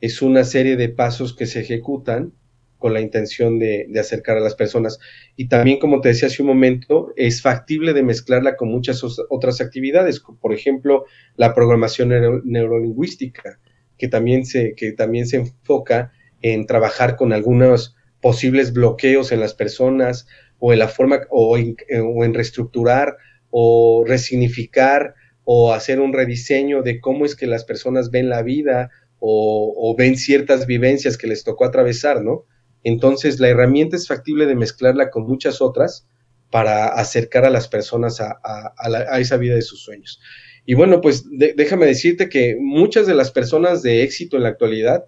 es 0.00 0.22
una 0.22 0.44
serie 0.44 0.76
de 0.76 0.88
pasos 0.88 1.36
que 1.36 1.46
se 1.46 1.60
ejecutan 1.60 2.32
con 2.78 2.94
la 2.94 3.02
intención 3.02 3.58
de, 3.60 3.86
acercar 4.00 4.38
a 4.38 4.40
las 4.40 4.56
personas. 4.56 4.98
Y 5.36 5.46
también, 5.46 5.78
como 5.78 6.00
te 6.00 6.08
decía 6.08 6.26
hace 6.26 6.42
un 6.42 6.48
momento, 6.48 7.12
es 7.14 7.42
factible 7.42 7.92
de 7.92 8.02
mezclarla 8.02 8.56
con 8.56 8.70
muchas 8.70 9.04
otras 9.28 9.60
actividades, 9.60 10.20
por 10.40 10.52
ejemplo, 10.52 11.04
la 11.36 11.54
programación 11.54 12.42
neurolingüística, 12.44 13.60
que 13.98 14.08
también, 14.08 14.46
se, 14.46 14.74
que 14.74 14.92
también 14.92 15.26
se 15.26 15.36
enfoca 15.36 16.12
en 16.40 16.66
trabajar 16.66 17.14
con 17.14 17.32
algunos 17.32 17.94
posibles 18.22 18.72
bloqueos 18.72 19.32
en 19.32 19.40
las 19.40 19.52
personas 19.52 20.26
o 20.64 20.72
en 20.72 20.78
la 20.78 20.86
forma 20.86 21.22
o 21.28 21.58
en, 21.58 22.34
reestructurar 22.34 23.16
o 23.50 24.04
resignificar 24.06 25.16
o 25.42 25.72
hacer 25.72 25.98
un 25.98 26.12
rediseño 26.12 26.82
de 26.82 27.00
cómo 27.00 27.26
es 27.26 27.34
que 27.34 27.48
las 27.48 27.64
personas 27.64 28.12
ven 28.12 28.28
la 28.28 28.42
vida 28.42 28.90
o, 29.18 29.94
ven 29.98 30.16
ciertas 30.16 30.66
vivencias 30.66 31.18
que 31.18 31.26
les 31.26 31.42
tocó 31.42 31.64
atravesar, 31.64 32.22
¿no? 32.22 32.44
Entonces, 32.84 33.40
la 33.40 33.48
herramienta 33.48 33.96
es 33.96 34.06
factible 34.06 34.46
de 34.46 34.54
mezclarla 34.54 35.10
con 35.10 35.24
muchas 35.26 35.60
otras 35.60 36.06
para 36.50 36.86
acercar 36.86 37.44
a 37.44 37.50
las 37.50 37.66
personas 37.66 38.20
a, 38.20 39.18
esa 39.18 39.36
vida 39.38 39.56
de 39.56 39.62
sus 39.62 39.82
sueños. 39.82 40.20
Y 40.64 40.74
bueno, 40.74 41.00
pues 41.00 41.24
déjame 41.56 41.86
decirte 41.86 42.28
que 42.28 42.56
muchas 42.60 43.08
de 43.08 43.14
las 43.14 43.32
personas 43.32 43.82
de 43.82 44.04
éxito 44.04 44.36
en 44.36 44.44
la 44.44 44.50
actualidad 44.50 45.06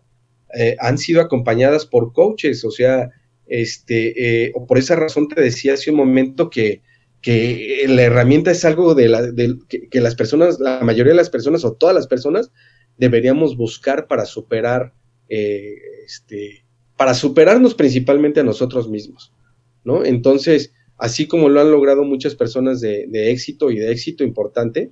eh, 0.52 0.74
han 0.80 0.98
sido 0.98 1.20
acompañadas 1.20 1.86
por 1.86 2.12
coaches, 2.12 2.64
o 2.64 2.72
sea, 2.72 3.10
este, 3.46 4.46
eh, 4.46 4.52
por 4.66 4.78
esa 4.78 4.96
razón 4.96 5.28
te 5.28 5.40
decía 5.40 5.74
hace 5.74 5.90
un 5.90 5.96
momento 5.96 6.50
que, 6.50 6.82
la 7.86 8.02
herramienta 8.02 8.50
es 8.50 8.66
algo 8.66 8.94
de, 8.94 9.08
la, 9.08 9.22
que, 9.68 10.00
las 10.00 10.14
personas, 10.14 10.60
la 10.60 10.80
mayoría 10.80 11.12
de 11.12 11.16
las 11.16 11.30
personas 11.30 11.64
o 11.64 11.72
todas 11.72 11.94
las 11.94 12.06
personas 12.06 12.50
deberíamos 12.98 13.56
buscar 13.56 14.06
para 14.06 14.26
superar 14.26 14.92
eh, 15.30 15.74
este, 16.04 16.64
para 16.96 17.14
superarnos 17.14 17.74
principalmente 17.74 18.40
a 18.40 18.44
nosotros 18.44 18.88
mismos, 18.88 19.32
¿no? 19.84 20.04
Entonces, 20.04 20.72
así 20.96 21.26
como 21.26 21.48
lo 21.48 21.60
han 21.60 21.70
logrado 21.70 22.04
muchas 22.04 22.34
personas 22.34 22.80
de, 22.80 23.08
éxito 23.30 23.70
y 23.70 23.78
de 23.78 23.90
éxito 23.90 24.22
importante, 24.22 24.90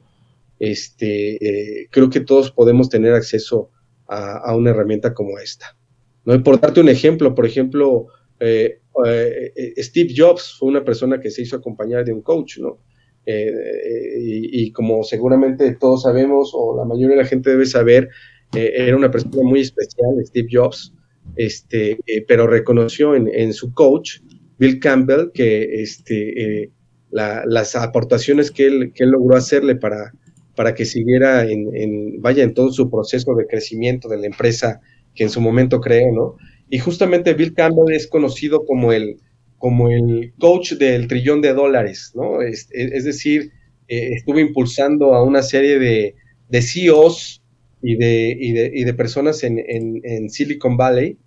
este, 0.59 1.37
eh, 1.83 1.89
creo 1.91 2.11
que 2.11 2.21
todos 2.21 2.51
podemos 2.51 2.89
tener 2.89 3.15
acceso 3.15 3.71
a, 4.09 4.55
una 4.55 4.71
herramienta 4.71 5.15
como 5.15 5.39
esta. 5.39 5.77
¿no? 6.25 6.41
por 6.43 6.61
darte 6.61 6.81
un 6.81 6.89
ejemplo, 6.89 7.35
por 7.35 7.47
ejemplo, 7.47 8.09
eh, 8.43 8.81
eh, 9.07 9.75
Steve 9.79 10.13
Jobs 10.17 10.57
fue 10.59 10.69
una 10.69 10.85
persona 10.85 11.21
que 11.21 11.31
se 11.31 11.43
hizo 11.43 11.57
acompañar 11.57 12.05
de 12.05 12.13
un 12.13 12.23
coach, 12.23 12.59
¿no? 12.59 12.79
y, 13.25 14.73
como 14.73 15.05
seguramente 15.05 15.77
todos 15.77 16.03
sabemos, 16.03 16.51
o 16.55 16.77
la 16.77 16.85
mayoría 16.85 17.17
de 17.17 17.23
la 17.23 17.29
gente 17.29 17.51
debe 17.51 17.67
saber, 17.67 18.09
era 18.53 18.97
una 18.97 19.13
persona 19.13 19.45
muy 19.45 19.61
especial, 19.61 20.11
Steve 20.25 20.49
Jobs, 20.51 20.93
este, 21.37 21.93
eh, 22.07 22.25
pero 22.27 22.47
reconoció 22.47 23.15
en, 23.15 23.53
su 23.53 23.73
coach, 23.73 24.19
Bill 24.59 24.81
Campbell, 24.81 25.31
que 25.33 25.83
este, 25.83 26.63
eh, 26.63 26.71
las 27.11 27.75
aportaciones 27.77 28.51
que 28.51 28.67
él, 28.67 28.93
logró 28.99 29.37
hacerle 29.37 29.77
para, 29.77 30.13
para 30.55 30.75
que 30.75 30.85
siguiera 30.85 31.47
en, 31.49 32.21
vaya, 32.21 32.43
en 32.43 32.55
todo 32.55 32.71
su 32.71 32.91
proceso 32.91 33.35
de 33.35 33.47
crecimiento 33.47 34.09
de 34.09 34.19
la 34.19 34.27
empresa 34.27 34.81
que 35.15 35.25
en 35.25 35.31
su 35.31 35.41
momento 35.41 35.81
creó, 35.81 36.13
¿no? 36.13 36.37
Y 36.73 36.79
justamente 36.79 37.35
Bill 37.35 37.53
Campbell 37.53 37.95
es 37.95 38.07
conocido 38.07 38.65
como 38.65 38.95
el, 38.95 39.19
como 39.59 39.91
el 39.91 40.33
coach 40.39 40.73
del 40.73 41.07
trillón 41.07 41.43
de 41.43 41.53
dólares, 41.53 42.13
¿no? 42.15 42.41
Es, 42.41 42.67
decir, 42.71 43.53
eh, 43.89 44.15
estuvo 44.15 44.39
impulsando 44.39 45.13
a 45.13 45.23
una 45.23 45.43
serie 45.43 45.79
de, 45.79 46.15
de 46.49 46.63
CEOs 46.63 47.43
y 47.83 47.97
de, 47.97 48.35
y 48.41 48.53
de, 48.53 48.71
y 48.73 48.85
de 48.85 48.95
personas 48.95 49.45
en, 49.45 49.63
en, 49.69 50.31
Silicon 50.31 50.79
Valley 50.79 51.19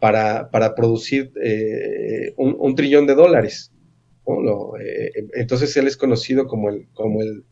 para, 0.00 0.50
para 0.50 0.74
producir 0.74 1.32
eh, 1.42 2.32
un, 2.38 2.74
trillón 2.74 3.06
de 3.06 3.14
dólares. 3.14 3.72
Eh, 4.26 5.10
entonces 5.34 5.76
él 5.76 5.86
es 5.86 5.98
conocido 5.98 6.46
como 6.46 6.70
el, 6.70 6.86
como 6.94 7.20
el, 7.20 7.44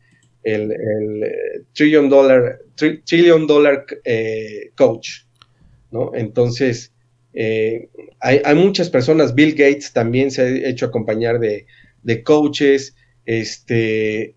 el, 0.43 0.73
el 0.73 1.67
trillion 1.75 2.09
dollar, 2.09 2.61
trillion 3.05 3.47
dollar 3.47 3.85
coach. 4.75 5.27
¿no? 5.91 6.13
Entonces, 6.15 6.92
hay, 7.35 8.41
hay, 8.45 8.55
muchas 8.55 8.91
personas, 8.91 9.35
Bill 9.35 9.53
Gates 9.53 9.93
también 9.93 10.31
se 10.31 10.43
ha 10.43 10.69
hecho 10.69 10.87
acompañar 10.87 11.39
de, 11.39 11.67
de 12.03 12.23
coaches, 12.23 12.95
este, 13.25 14.37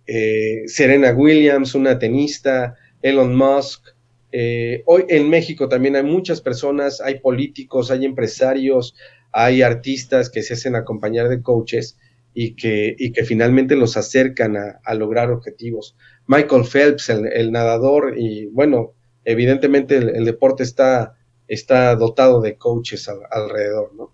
Serena 0.68 1.12
Williams, 1.12 1.76
una 1.76 2.00
tenista, 2.00 2.76
Elon 3.02 3.36
Musk, 3.36 3.96
eh, 4.38 4.84
hoy 4.86 5.06
en 5.08 5.30
México 5.30 5.70
también 5.70 5.96
hay 5.96 6.04
muchas 6.04 6.42
personas, 6.42 7.00
hay 7.00 7.22
políticos, 7.22 7.90
hay 7.90 8.04
empresarios, 8.04 8.94
hay 9.32 9.62
artistas 9.62 10.30
que 10.30 10.44
se 10.44 10.56
hacen 10.56 10.76
acompañar 10.76 11.30
de 11.30 11.42
coaches 11.42 11.98
y 12.34 12.58
que, 12.58 12.98
y 13.00 13.14
que 13.14 13.24
finalmente 13.24 13.78
los 13.78 13.96
acercan 13.96 14.58
a, 14.58 14.94
lograr 14.94 15.32
objetivos. 15.32 15.96
Michael 16.28 16.66
Phelps, 16.66 17.10
el, 17.10 17.50
nadador, 17.54 18.16
y 18.18 18.48
bueno, 18.48 18.92
evidentemente 19.24 19.96
el, 19.96 20.26
deporte 20.26 20.64
está, 20.64 21.16
está 21.48 21.96
dotado 21.96 22.42
de 22.42 22.58
coaches 22.58 23.10
alrededor, 23.32 23.94
¿no? 23.96 24.14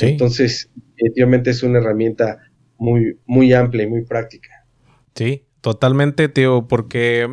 Entonces, 0.00 0.70
efectivamente 0.96 1.50
es 1.50 1.62
una 1.62 1.78
herramienta 1.78 2.38
muy, 2.78 3.18
muy 3.26 3.52
amplia 3.52 3.84
y 3.84 3.88
muy 3.88 4.04
práctica. 4.04 4.66
Sí, 5.14 5.46
totalmente, 5.60 6.28
tío, 6.28 6.66
porque 6.68 7.28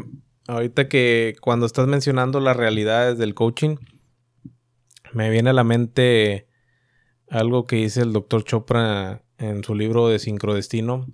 Ahorita 0.47 0.87
que 0.87 1.35
cuando 1.41 1.65
estás 1.65 1.87
mencionando 1.87 2.39
las 2.39 2.55
realidades 2.55 3.17
del 3.17 3.33
coaching, 3.33 3.75
me 5.13 5.29
viene 5.29 5.49
a 5.49 5.53
la 5.53 5.65
mente 5.65 6.47
algo 7.29 7.65
que 7.65 7.75
dice 7.75 8.01
el 8.01 8.13
doctor 8.13 8.45
Chopra 8.45 9.23
en 9.37 9.65
su 9.65 9.75
libro 9.75 10.07
de 10.07 10.19
Sincrodestino. 10.19 11.05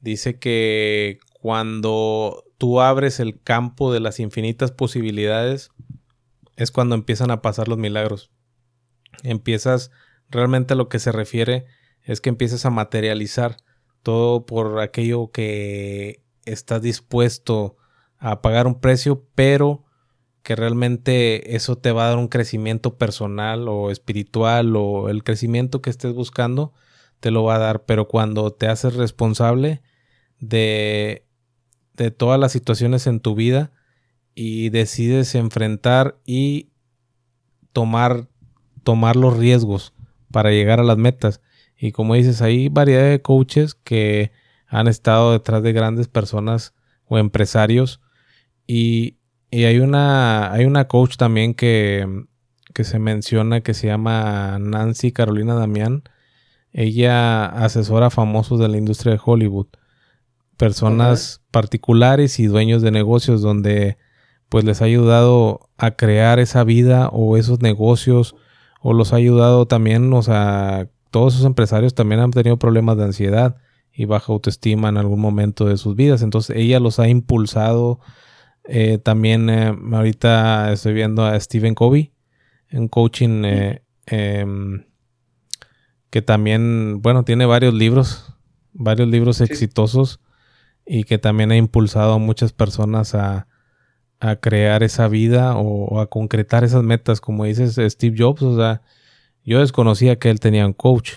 Dice 0.00 0.40
que 0.40 1.20
cuando 1.40 2.42
tú 2.58 2.80
abres 2.80 3.20
el 3.20 3.40
campo 3.40 3.92
de 3.92 4.00
las 4.00 4.18
infinitas 4.18 4.72
posibilidades, 4.72 5.70
es 6.56 6.70
cuando 6.70 6.94
empiezan 6.94 7.30
a 7.30 7.42
pasar 7.42 7.68
los 7.68 7.78
milagros. 7.78 8.30
Empiezas, 9.22 9.90
realmente 10.28 10.74
a 10.74 10.76
lo 10.76 10.88
que 10.88 10.98
se 10.98 11.12
refiere 11.12 11.66
es 12.02 12.20
que 12.20 12.28
empiezas 12.28 12.64
a 12.66 12.70
materializar 12.70 13.56
todo 14.02 14.46
por 14.46 14.80
aquello 14.80 15.30
que 15.30 16.22
estás 16.44 16.82
dispuesto 16.82 17.76
a 18.18 18.40
pagar 18.40 18.66
un 18.66 18.80
precio, 18.80 19.26
pero 19.34 19.84
que 20.42 20.54
realmente 20.54 21.56
eso 21.56 21.76
te 21.76 21.90
va 21.90 22.06
a 22.06 22.08
dar 22.10 22.18
un 22.18 22.28
crecimiento 22.28 22.96
personal 22.96 23.68
o 23.68 23.90
espiritual 23.90 24.76
o 24.76 25.08
el 25.08 25.24
crecimiento 25.24 25.82
que 25.82 25.90
estés 25.90 26.12
buscando 26.12 26.72
te 27.20 27.30
lo 27.30 27.42
va 27.42 27.56
a 27.56 27.58
dar, 27.58 27.84
pero 27.84 28.06
cuando 28.06 28.52
te 28.52 28.68
haces 28.68 28.94
responsable 28.94 29.82
de, 30.38 31.26
de 31.94 32.10
todas 32.10 32.38
las 32.38 32.52
situaciones 32.52 33.06
en 33.06 33.20
tu 33.20 33.34
vida 33.34 33.72
y 34.38 34.68
decides 34.68 35.34
enfrentar 35.34 36.18
y 36.26 36.68
tomar, 37.72 38.28
tomar 38.84 39.16
los 39.16 39.36
riesgos 39.36 39.94
para 40.30 40.50
llegar 40.50 40.78
a 40.78 40.84
las 40.84 40.98
metas. 40.98 41.40
Y 41.78 41.90
como 41.90 42.14
dices, 42.14 42.42
hay 42.42 42.68
variedad 42.68 43.08
de 43.08 43.22
coaches 43.22 43.74
que 43.74 44.30
han 44.68 44.88
estado 44.88 45.32
detrás 45.32 45.62
de 45.62 45.72
grandes 45.72 46.08
personas 46.08 46.74
o 47.06 47.16
empresarios 47.16 48.00
y, 48.66 49.16
hay, 49.50 49.78
una, 49.78 50.52
hay 50.52 50.66
una 50.66 50.86
coach 50.86 51.16
también 51.16 51.54
que, 51.54 52.06
se 52.74 52.98
menciona 52.98 53.62
que 53.62 53.72
se 53.72 53.86
llama 53.86 54.58
Nancy 54.58 55.12
Carolina 55.12 55.54
Damián. 55.54 56.02
Ella 56.72 57.46
asesora 57.46 58.08
a 58.08 58.10
famosos 58.10 58.60
de 58.60 58.68
la 58.68 58.76
industria 58.76 59.12
de 59.12 59.20
Hollywood. 59.24 59.68
Personas 60.58 61.42
particulares 61.50 62.38
y 62.38 62.46
dueños 62.46 62.82
de 62.82 62.90
negocios 62.90 63.40
donde 63.40 63.96
pues 64.48 64.64
les 64.64 64.82
ha 64.82 64.84
ayudado 64.86 65.68
a 65.76 65.92
crear 65.92 66.38
esa 66.38 66.64
vida 66.64 67.08
o 67.12 67.36
esos 67.36 67.60
negocios 67.60 68.34
o 68.80 68.92
los 68.92 69.12
ha 69.12 69.16
ayudado 69.16 69.66
también, 69.66 70.12
o 70.12 70.22
sea, 70.22 70.88
todos 71.10 71.34
esos 71.34 71.46
empresarios 71.46 71.94
también 71.94 72.20
han 72.20 72.30
tenido 72.30 72.56
problemas 72.56 72.96
de 72.96 73.04
ansiedad 73.04 73.56
baja 74.04 74.32
autoestima 74.32 74.90
en 74.90 74.98
algún 74.98 75.20
momento 75.20 75.64
de 75.64 75.78
sus 75.78 75.96
vidas. 75.96 76.20
Entonces 76.20 76.54
ella 76.56 76.78
los 76.78 77.00
ha 77.00 77.08
impulsado. 77.08 78.00
Eh, 78.64 78.98
también 78.98 79.48
eh, 79.48 79.74
ahorita 79.92 80.72
estoy 80.72 80.92
viendo 80.92 81.24
a 81.24 81.38
Stephen 81.40 81.74
Covey 81.74 82.12
en 82.68 82.88
coaching 82.88 83.44
eh, 83.44 83.82
em, 84.06 84.84
que 86.10 86.20
también, 86.20 87.00
bueno, 87.00 87.24
tiene 87.24 87.46
varios 87.46 87.72
libros, 87.72 88.34
varios 88.72 89.08
libros 89.08 89.40
exitosos 89.40 90.20
y 90.84 91.04
que 91.04 91.18
también 91.18 91.52
ha 91.52 91.56
impulsado 91.56 92.14
a 92.14 92.18
muchas 92.18 92.52
personas 92.52 93.14
a, 93.14 93.46
a 94.20 94.36
crear 94.36 94.82
esa 94.82 95.08
vida 95.08 95.56
o, 95.56 96.00
a 96.00 96.08
concretar 96.08 96.64
esas 96.64 96.82
metas, 96.82 97.20
como 97.20 97.44
dices 97.44 97.78
Steve 97.92 98.16
Jobs, 98.18 98.42
o 98.42 98.56
sea, 98.56 98.82
yo 99.44 99.60
desconocía 99.60 100.18
que 100.18 100.30
él 100.30 100.40
tenía 100.40 100.66
un 100.66 100.72
coach, 100.72 101.14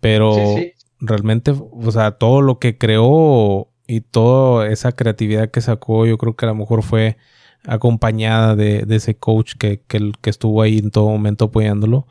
pero 0.00 0.56
realmente, 1.00 1.52
o 1.52 1.90
sea, 1.92 2.12
todo 2.12 2.42
lo 2.42 2.58
que 2.58 2.76
creó 2.76 3.68
y 3.86 4.00
toda 4.00 4.68
esa 4.68 4.92
creatividad 4.92 5.50
que 5.50 5.60
sacó, 5.60 6.06
yo 6.06 6.18
creo 6.18 6.36
que 6.36 6.44
a 6.44 6.48
lo 6.48 6.54
mejor 6.54 6.82
fue 6.82 7.16
acompañada 7.64 8.56
de, 8.56 8.84
ese 8.90 9.16
coach 9.16 9.54
que, 9.58 9.80
que, 9.86 10.12
que, 10.20 10.30
estuvo 10.30 10.62
ahí 10.62 10.78
en 10.78 10.90
todo 10.90 11.08
momento 11.08 11.46
apoyándolo 11.46 12.06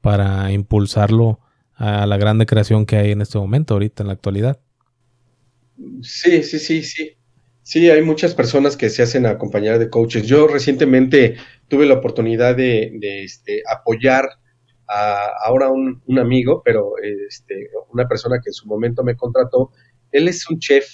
para 0.00 0.50
impulsarlo 0.52 1.40
a 1.74 2.06
la 2.06 2.16
grande 2.16 2.46
creación 2.46 2.84
que 2.84 2.96
hay 2.96 3.12
en 3.12 3.22
este 3.22 3.38
momento, 3.38 3.74
ahorita 3.74 4.02
en 4.02 4.08
la 4.08 4.12
actualidad. 4.12 4.60
Sí, 6.02 6.42
sí, 6.42 6.58
sí, 6.58 6.82
sí. 6.82 7.16
Sí, 7.70 7.88
hay 7.88 8.02
muchas 8.02 8.34
personas 8.34 8.76
que 8.76 8.90
se 8.90 9.00
hacen 9.00 9.26
acompañar 9.26 9.78
de 9.78 9.88
coaches. 9.88 10.26
Yo 10.26 10.48
recientemente 10.48 11.36
tuve 11.68 11.86
la 11.86 11.94
oportunidad 11.94 12.56
de, 12.56 12.98
este, 13.00 13.62
apoyar 13.64 14.28
a 14.88 15.28
ahora 15.44 15.70
un, 15.70 16.18
amigo, 16.18 16.62
pero 16.64 16.94
este, 17.28 17.70
una 17.92 18.08
persona 18.08 18.40
que 18.42 18.50
en 18.50 18.54
su 18.54 18.66
momento 18.66 19.04
me 19.04 19.14
contrató. 19.14 19.70
Él 20.10 20.26
es 20.26 20.50
un 20.50 20.58
chef, 20.58 20.84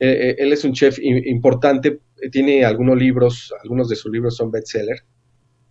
eh, 0.00 0.30
eh, 0.30 0.36
él 0.38 0.52
es 0.52 0.64
un 0.64 0.72
chef 0.72 0.98
importante, 0.98 2.00
tiene 2.32 2.64
algunos 2.64 2.98
libros, 2.98 3.54
algunos 3.62 3.88
de 3.88 3.94
sus 3.94 4.10
libros 4.10 4.34
son 4.34 4.50
bestseller, 4.50 5.04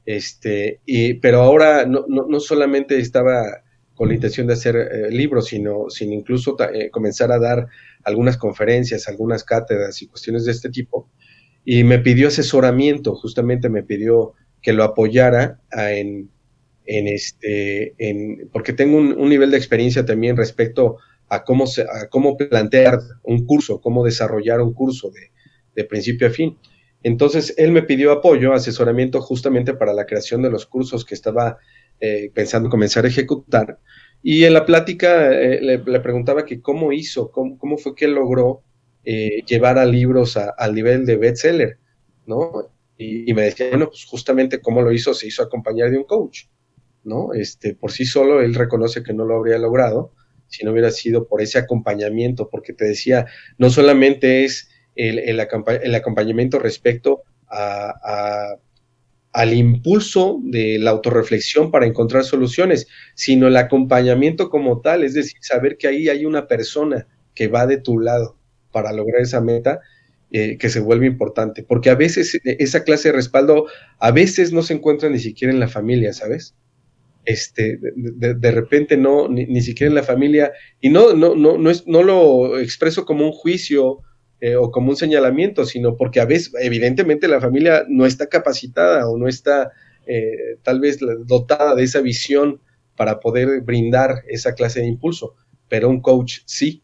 este, 0.05 0.79
y, 0.85 1.15
pero 1.15 1.41
ahora 1.41 1.85
no, 1.85 2.05
no, 2.07 2.25
no 2.25 2.39
solamente 2.39 2.97
estaba 2.97 3.65
con 3.95 4.07
la 4.07 4.13
intención 4.13 4.47
de 4.47 4.53
hacer 4.53 4.77
eh, 4.77 5.11
libros, 5.11 5.47
sino, 5.47 5.89
sin 5.89 6.13
incluso 6.13 6.55
comenzar 6.89 7.33
a 7.33 7.37
dar 7.37 7.67
algunas 8.03 8.37
conferencias, 8.37 9.07
algunas 9.07 9.43
cátedras 9.43 10.01
y 10.01 10.07
cuestiones 10.07 10.45
de 10.45 10.51
este 10.51 10.69
tipo, 10.69 11.09
y 11.63 11.83
me 11.83 11.99
pidió 11.99 12.27
asesoramiento, 12.27 13.15
justamente 13.15 13.69
me 13.69 13.83
pidió 13.83 14.33
que 14.61 14.73
lo 14.73 14.83
apoyara 14.83 15.59
en, 15.71 16.29
en 16.85 17.07
este, 17.07 17.93
en, 17.97 18.49
porque 18.51 18.73
tengo 18.73 18.97
un, 18.97 19.29
nivel 19.29 19.51
de 19.51 19.57
experiencia 19.57 20.05
también 20.05 20.37
respecto 20.37 20.97
a 21.29 21.43
cómo, 21.43 21.67
se, 21.67 21.83
a 21.83 22.09
cómo 22.09 22.35
plantear 22.37 22.99
un 23.23 23.45
curso, 23.45 23.79
cómo 23.79 24.03
desarrollar 24.03 24.61
un 24.61 24.73
curso 24.73 25.09
de, 25.11 25.31
de 25.75 25.83
principio 25.85 26.27
a 26.27 26.31
fin. 26.31 26.57
Entonces, 27.03 27.53
él 27.57 27.71
me 27.71 27.83
pidió 27.83 28.11
apoyo, 28.11 28.53
asesoramiento 28.53 29.21
justamente 29.21 29.73
para 29.73 29.93
la 29.93 30.05
creación 30.05 30.41
de 30.41 30.51
los 30.51 30.65
cursos 30.65 31.03
que 31.03 31.15
estaba 31.15 31.57
eh, 31.99 32.31
pensando 32.33 32.69
comenzar 32.69 33.05
a 33.05 33.07
ejecutar. 33.07 33.79
Y 34.23 34.43
en 34.43 34.53
la 34.53 34.65
plática 34.65 35.31
eh, 35.31 35.59
le, 35.61 35.99
preguntaba 35.99 36.45
que 36.45 36.61
cómo 36.61 36.91
hizo, 36.91 37.31
cómo, 37.31 37.57
cómo 37.57 37.77
fue 37.77 37.95
que 37.95 38.07
logró 38.07 38.61
eh, 39.03 39.43
llevar 39.47 39.79
a 39.79 39.85
libros 39.85 40.37
al 40.37 40.75
nivel 40.75 41.05
de 41.05 41.17
bestseller, 41.17 41.79
¿no? 42.25 42.71
Y, 42.97 43.33
me 43.33 43.41
decía, 43.43 43.69
bueno, 43.69 43.87
pues 43.87 44.05
justamente 44.05 44.61
cómo 44.61 44.83
lo 44.83 44.91
hizo, 44.91 45.15
se 45.15 45.25
hizo 45.25 45.41
acompañar 45.41 45.89
de 45.89 45.97
un 45.97 46.03
coach, 46.03 46.43
¿no? 47.03 47.33
Este, 47.33 47.73
por 47.73 47.91
sí 47.91 48.05
solo 48.05 48.41
él 48.41 48.53
reconoce 48.53 49.01
que 49.01 49.13
no 49.13 49.25
lo 49.25 49.37
habría 49.37 49.57
logrado 49.57 50.13
si 50.47 50.65
no 50.65 50.71
hubiera 50.71 50.91
sido 50.91 51.27
por 51.27 51.41
ese 51.41 51.57
acompañamiento, 51.57 52.49
porque 52.49 52.73
te 52.73 52.85
decía, 52.85 53.25
no 53.57 53.69
solamente 53.69 54.43
es 54.43 54.69
el, 54.95 55.17
el, 55.17 55.39
acompañamiento 55.39 56.59
respecto 56.59 57.23
a 57.49 58.57
al 59.33 59.53
impulso 59.53 60.39
de 60.43 60.77
la 60.79 60.91
autorreflexión 60.91 61.71
para 61.71 61.85
encontrar 61.85 62.23
soluciones, 62.23 62.87
sino 63.15 63.47
el 63.47 63.57
acompañamiento 63.57 64.49
como 64.49 64.81
tal, 64.81 65.03
es 65.03 65.13
decir, 65.13 65.37
saber 65.41 65.77
que 65.77 65.87
ahí 65.87 66.09
hay 66.09 66.25
una 66.25 66.47
persona 66.47 67.07
que 67.33 67.47
va 67.47 67.65
de 67.65 67.77
tu 67.77 67.99
lado 67.99 68.37
para 68.71 68.91
lograr 68.91 69.21
esa 69.21 69.41
meta 69.41 69.79
eh, 70.31 70.57
que 70.57 70.69
se 70.69 70.79
vuelve 70.79 71.07
importante, 71.07 71.63
porque 71.63 71.89
a 71.89 71.95
veces 71.95 72.35
eh, 72.35 72.41
esa 72.59 72.83
clase 72.83 73.09
de 73.09 73.15
respaldo 73.15 73.67
a 73.99 74.11
veces 74.11 74.51
no 74.51 74.63
se 74.63 74.73
encuentra 74.73 75.09
ni 75.09 75.19
siquiera 75.19 75.53
en 75.53 75.59
la 75.59 75.67
familia, 75.67 76.13
¿sabes? 76.13 76.55
Este, 77.23 77.77
de, 77.79 78.51
repente 78.51 78.97
no, 78.97 79.27
ni, 79.27 79.61
siquiera 79.61 79.89
en 79.89 79.95
la 79.95 80.03
familia, 80.03 80.51
y 80.79 80.89
no, 80.89 81.13
no, 81.13 81.35
no, 81.35 81.57
no, 81.57 81.69
es, 81.69 81.85
no 81.85 82.01
lo 82.01 82.57
expreso 82.57 83.05
como 83.05 83.25
un 83.25 83.31
juicio 83.31 83.99
eh, 84.41 84.55
o 84.55 84.71
como 84.71 84.89
un 84.89 84.95
señalamiento, 84.95 85.65
sino 85.65 85.95
porque 85.95 86.19
a 86.19 86.25
veces, 86.25 86.51
evidentemente, 86.59 87.27
la 87.27 87.39
familia 87.39 87.85
no 87.87 88.07
está 88.07 88.25
capacitada 88.25 89.07
o 89.07 89.15
no 89.15 89.27
está 89.27 89.71
eh, 90.07 90.57
tal 90.63 90.79
vez 90.79 90.97
dotada 91.27 91.75
de 91.75 91.83
esa 91.83 92.01
visión 92.01 92.59
para 92.95 93.19
poder 93.19 93.61
brindar 93.61 94.23
esa 94.27 94.55
clase 94.55 94.79
de 94.79 94.87
impulso, 94.87 95.35
pero 95.69 95.89
un 95.89 96.01
coach 96.01 96.39
sí. 96.45 96.81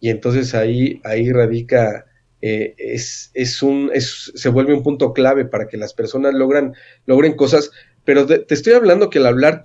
Y 0.00 0.10
entonces 0.10 0.54
ahí, 0.54 1.00
ahí 1.02 1.32
radica, 1.32 2.04
eh, 2.42 2.74
es, 2.76 3.30
es 3.32 3.62
un, 3.62 3.90
es, 3.94 4.30
se 4.34 4.50
vuelve 4.50 4.74
un 4.74 4.82
punto 4.82 5.14
clave 5.14 5.46
para 5.46 5.66
que 5.66 5.78
las 5.78 5.94
personas 5.94 6.34
logran, 6.34 6.74
logren 7.06 7.36
cosas, 7.36 7.70
pero 8.04 8.26
te 8.26 8.54
estoy 8.54 8.74
hablando 8.74 9.08
que 9.08 9.18
al 9.18 9.26
hablar, 9.26 9.62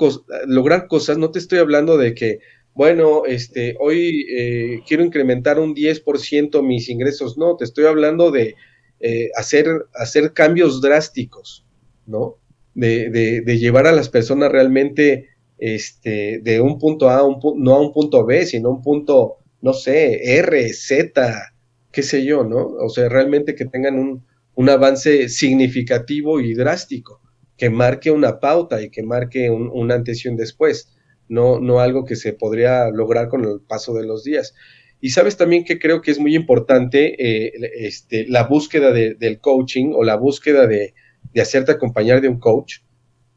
lograr 0.48 0.88
cosas, 0.88 1.18
no 1.18 1.30
te 1.32 1.40
estoy 1.40 1.60
hablando 1.60 1.98
de 1.98 2.14
que 2.14 2.40
bueno, 2.76 3.26
este, 3.26 3.76
hoy 3.80 4.26
eh, 4.36 4.80
quiero 4.88 5.04
incrementar 5.04 5.60
un 5.60 5.76
10% 5.76 6.64
mis 6.64 6.90
ingresos. 6.90 7.38
No, 7.38 7.56
te 7.56 7.66
estoy 7.66 7.86
hablando 7.86 8.32
de 8.32 8.56
eh, 9.00 9.30
hacer, 9.36 9.68
hacer 9.94 10.34
cambios 10.34 10.82
drásticos, 10.82 11.66
¿no? 12.08 12.38
De, 12.74 13.12
de, 13.12 13.60
llevar 13.60 13.86
a 13.86 13.92
las 13.92 14.10
personas 14.10 14.52
realmente 14.52 15.30
este, 15.60 16.40
de 16.42 16.60
un 16.60 16.80
punto 16.80 17.12
A, 17.12 17.24
un 17.24 17.40
no 17.58 17.76
a 17.76 17.80
un 17.80 17.94
punto 17.94 18.26
B, 18.26 18.48
sino 18.48 18.70
a 18.70 18.72
un 18.72 18.82
punto, 18.82 19.38
no 19.62 19.74
sé, 19.74 20.38
R, 20.38 20.74
Z, 20.74 21.54
qué 21.92 22.02
sé 22.02 22.26
yo, 22.26 22.44
¿no? 22.44 22.66
O 22.66 22.90
sea, 22.90 23.10
realmente 23.10 23.54
que 23.54 23.66
tengan 23.66 24.00
un, 24.00 24.26
un 24.56 24.70
avance 24.70 25.30
significativo 25.30 26.40
y 26.40 26.56
drástico, 26.56 27.22
que 27.56 27.70
marque 27.70 28.10
una 28.10 28.40
pauta 28.40 28.82
y 28.82 28.90
que 28.90 29.04
marque 29.04 29.52
un, 29.52 29.70
un 29.72 29.92
antes 29.92 30.26
y 30.26 30.30
un 30.30 30.36
después 30.36 30.90
no, 31.34 31.60
no 31.60 31.80
algo 31.80 32.06
que 32.06 32.16
se 32.16 32.34
podría 32.34 32.90
lograr 32.90 33.28
con 33.28 33.44
el 33.44 33.60
paso 33.60 33.94
de 33.94 34.06
los 34.06 34.24
días. 34.24 34.54
Y 35.02 35.10
sabes 35.10 35.36
también 35.36 35.66
que 35.66 35.80
creo 35.80 36.02
que 36.02 36.12
es 36.12 36.20
muy 36.20 36.36
importante 36.36 37.16
eh, 37.20 37.52
este, 37.76 38.26
la 38.30 38.44
búsqueda 38.44 38.94
del 38.94 39.40
coaching 39.42 39.92
o 39.94 40.04
la 40.04 40.16
búsqueda 40.16 40.68
de, 40.68 40.94
hacerte 41.36 41.74
acompañar 41.74 42.22
de 42.22 42.30
un 42.30 42.40
coach, 42.40 42.78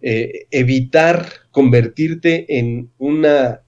eh, 0.03 0.47
evitar 0.51 1.26
convertirte 1.51 2.59
en 2.59 2.92
una, 2.99 3.62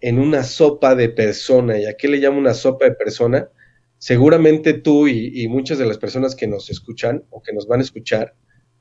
en 0.00 0.18
una 0.20 0.44
sopa 0.44 0.94
de 0.94 1.08
persona. 1.08 1.78
¿Y 1.78 1.86
a 1.86 1.94
qué 1.96 2.08
le 2.08 2.18
llamo 2.18 2.38
una 2.38 2.54
sopa 2.54 2.86
de 2.86 2.92
persona? 2.92 3.48
Seguramente 3.98 4.72
tú 4.74 5.08
y, 5.08 5.46
muchas 5.48 5.78
de 5.78 5.86
las 5.86 5.98
personas 5.98 6.34
que 6.36 6.46
nos 6.46 6.70
escuchan 6.70 7.24
o 7.30 7.42
que 7.42 7.52
nos 7.52 7.66
van 7.66 7.80
a 7.80 7.82
escuchar, 7.82 8.34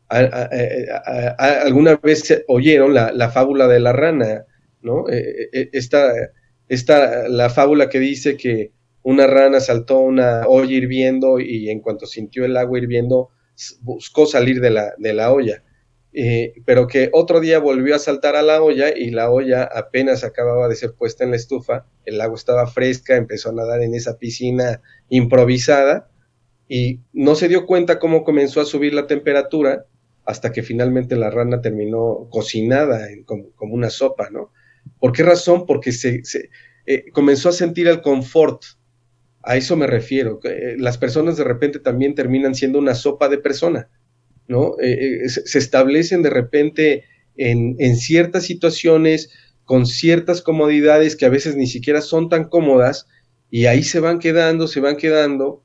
alguna 0.08 1.96
vez 1.96 2.44
oyeron 2.48 2.94
la, 2.94 3.12
la 3.12 3.32
fábula 3.32 3.68
de 3.68 3.80
la 3.80 3.94
rana 3.94 4.46
¿no? 4.84 5.10
Eh, 5.10 5.50
eh, 5.52 5.70
esta, 5.74 7.28
la 7.28 7.50
fábula 7.50 7.90
que 7.90 8.00
dice 8.00 8.38
que 8.38 8.72
una 9.02 9.28
rana 9.28 9.60
saltó 9.60 10.00
una 10.00 10.48
olla 10.48 10.74
hirviendo 10.74 11.40
y 11.40 11.70
en 11.70 11.82
cuanto 11.82 12.06
sintió 12.06 12.46
el 12.46 12.56
agua 12.56 12.80
hirviendo 12.80 13.30
buscó 13.82 14.26
salir 14.26 14.62
de 14.62 14.70
la, 14.70 14.94
de 14.98 15.14
la 15.14 15.32
olla. 15.32 15.64
Eh, 16.16 16.54
pero 16.66 16.86
que 16.86 17.10
otro 17.12 17.40
día 17.40 17.58
volvió 17.58 17.96
a 17.96 18.00
saltar 18.00 18.36
a 18.36 18.44
la 18.44 18.62
olla 18.62 18.96
y 18.96 19.10
la 19.10 19.32
olla 19.32 19.64
apenas 19.64 20.24
acababa 20.24 20.68
de 20.68 20.76
ser 20.76 20.94
puesta 20.94 21.24
en 21.24 21.32
la 21.32 21.38
estufa, 21.38 21.88
el 22.06 22.22
agua 22.22 22.36
estaba 22.36 22.68
fresca, 22.68 23.16
empezó 23.16 23.50
a 23.50 23.54
nadar 23.54 23.82
en 23.82 23.96
esa 23.96 24.20
piscina 24.20 24.82
improvisada 25.10 26.12
y 26.68 27.00
no 27.14 27.34
se 27.34 27.48
dio 27.48 27.66
cuenta 27.66 27.98
cómo 27.98 28.24
comenzó 28.24 28.62
a 28.62 28.66
subir 28.66 28.94
la 28.94 29.08
temperatura 29.08 29.88
hasta 30.24 30.52
que 30.52 30.62
finalmente 30.62 31.16
la 31.16 31.32
rana 31.32 31.62
terminó 31.62 32.28
cocinada 32.30 33.08
como, 33.26 33.52
como, 33.56 33.74
una 33.74 33.90
sopa, 33.90 34.30
¿no? 34.30 34.52
¿Por 35.00 35.12
qué 35.12 35.24
razón? 35.24 35.66
Porque 35.66 35.92
se, 35.92 36.22
eh, 36.86 37.06
comenzó 37.12 37.50
a 37.50 37.54
sentir 37.54 37.88
el 37.88 38.02
confort. 38.02 38.64
A 39.42 39.58
eso 39.58 39.76
me 39.76 39.88
refiero. 39.88 40.40
Eh, 40.44 40.76
las 40.78 40.98
personas 40.98 41.38
de 41.38 41.44
repente 41.44 41.80
también 41.80 42.16
terminan 42.16 42.56
siendo 42.56 42.80
una 42.80 42.96
sopa 42.96 43.30
de 43.30 43.38
persona, 43.38 43.90
¿no? 44.48 44.76
Eh, 44.82 45.28
se 45.28 45.60
establecen 45.60 46.22
de 46.22 46.30
repente 46.30 47.04
en, 47.36 47.96
ciertas 47.96 48.44
situaciones 48.44 49.32
con 49.66 49.86
ciertas 49.86 50.42
comodidades 50.42 51.16
que 51.16 51.26
a 51.26 51.30
veces 51.30 51.56
ni 51.56 51.68
siquiera 51.68 52.02
son 52.02 52.30
tan 52.30 52.46
cómodas 52.46 53.08
y 53.50 53.66
ahí 53.66 53.84
se 53.84 54.00
van 54.00 54.20
quedando, 54.20 54.68
se 54.68 54.80
van 54.80 54.98
quedando 54.98 55.64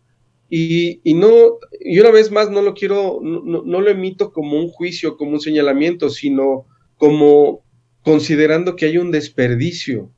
y, 0.51 1.01
no, 1.05 1.59
y 1.81 1.99
una 1.99 2.11
vez 2.11 2.31
más 2.31 2.51
no 2.51 2.63
lo 2.63 2.73
quiero, 2.73 3.21
no, 3.23 3.63
no, 3.63 3.81
lo 3.81 3.91
emito 3.91 4.33
como 4.33 4.59
un 4.59 4.69
juicio, 4.69 5.17
como 5.19 5.33
un 5.33 5.41
señalamiento, 5.41 6.09
sino 6.09 6.67
como 6.97 7.65
considerando 8.03 8.77
que 8.77 8.87
hay 8.87 8.99
un 8.99 9.11
desperdicio 9.11 10.13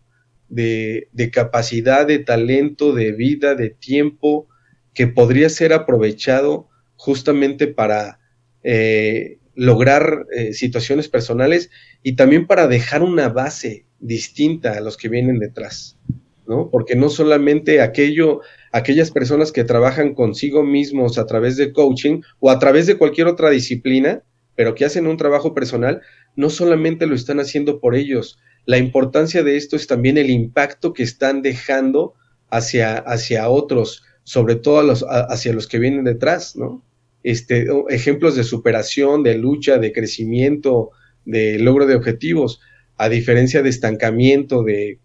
de, 0.49 1.31
capacidad, 1.33 2.07
de 2.07 2.19
talento, 2.19 2.93
de 2.93 3.13
vida, 3.13 3.55
de 3.55 3.71
tiempo, 3.71 4.49
que 4.95 5.07
podría 5.07 5.49
ser 5.49 5.73
aprovechado 5.73 6.69
justamente 6.97 7.69
para 7.69 8.19
eh, 8.63 9.39
lograr 9.55 10.27
eh, 10.37 10.53
situaciones 10.53 11.09
personales 11.09 11.71
y 12.03 12.17
también 12.17 12.47
para 12.47 12.67
dejar 12.67 13.03
una 13.03 13.29
base 13.29 13.87
distinta 14.01 14.77
a 14.77 14.81
los 14.81 14.97
que 14.97 15.09
vienen 15.09 15.39
detrás, 15.39 15.99
¿no? 16.47 16.69
Porque 16.71 16.97
no 16.97 17.09
solamente 17.09 17.81
aquello, 17.81 18.41
aquellas 18.73 19.11
personas 19.11 19.53
que 19.53 19.65
trabajan 19.65 20.15
consigo 20.15 20.65
mismos 20.65 21.19
a 21.19 21.27
través 21.27 21.57
de 21.57 21.73
coaching 21.73 22.23
o 22.41 22.51
a 22.51 22.59
través 22.59 22.87
de 22.87 22.97
cualquier 22.97 23.27
otra 23.29 23.51
disciplina, 23.51 24.23
pero 24.57 24.75
que 24.75 24.85
hacen 24.85 25.07
un 25.07 25.17
trabajo 25.17 25.55
personal, 25.55 26.03
no 26.37 26.51
solamente 26.51 27.07
lo 27.07 27.15
están 27.15 27.41
haciendo 27.41 27.81
por 27.81 27.95
ellos. 27.95 28.39
La 28.67 28.79
importancia 28.79 29.43
de 29.43 29.57
esto 29.57 29.77
es 29.77 29.87
también 29.87 30.19
el 30.19 30.31
impacto 30.31 30.93
que 30.93 31.03
están 31.03 31.43
dejando 31.43 32.15
hacia, 32.51 32.99
hacia 32.99 33.49
otros, 33.49 34.05
sobre 34.25 34.57
todo 34.57 34.83
los, 34.83 35.05
hacia 35.09 35.53
los 35.53 35.67
que 35.67 35.79
vienen 35.79 36.05
detrás, 36.05 36.57
¿no? 36.57 36.85
Este, 37.23 37.67
ejemplos 37.89 38.35
de 38.37 38.45
superación, 38.45 39.23
de 39.23 39.37
lucha, 39.37 39.79
de 39.79 39.93
crecimiento, 39.93 40.91
de 41.25 41.59
logro 41.59 41.87
de 41.87 41.95
objetivos, 41.95 42.61
a 42.97 43.09
diferencia 43.09 43.63
de 43.63 43.71
estancamiento, 43.71 44.63
de, 44.63 45.01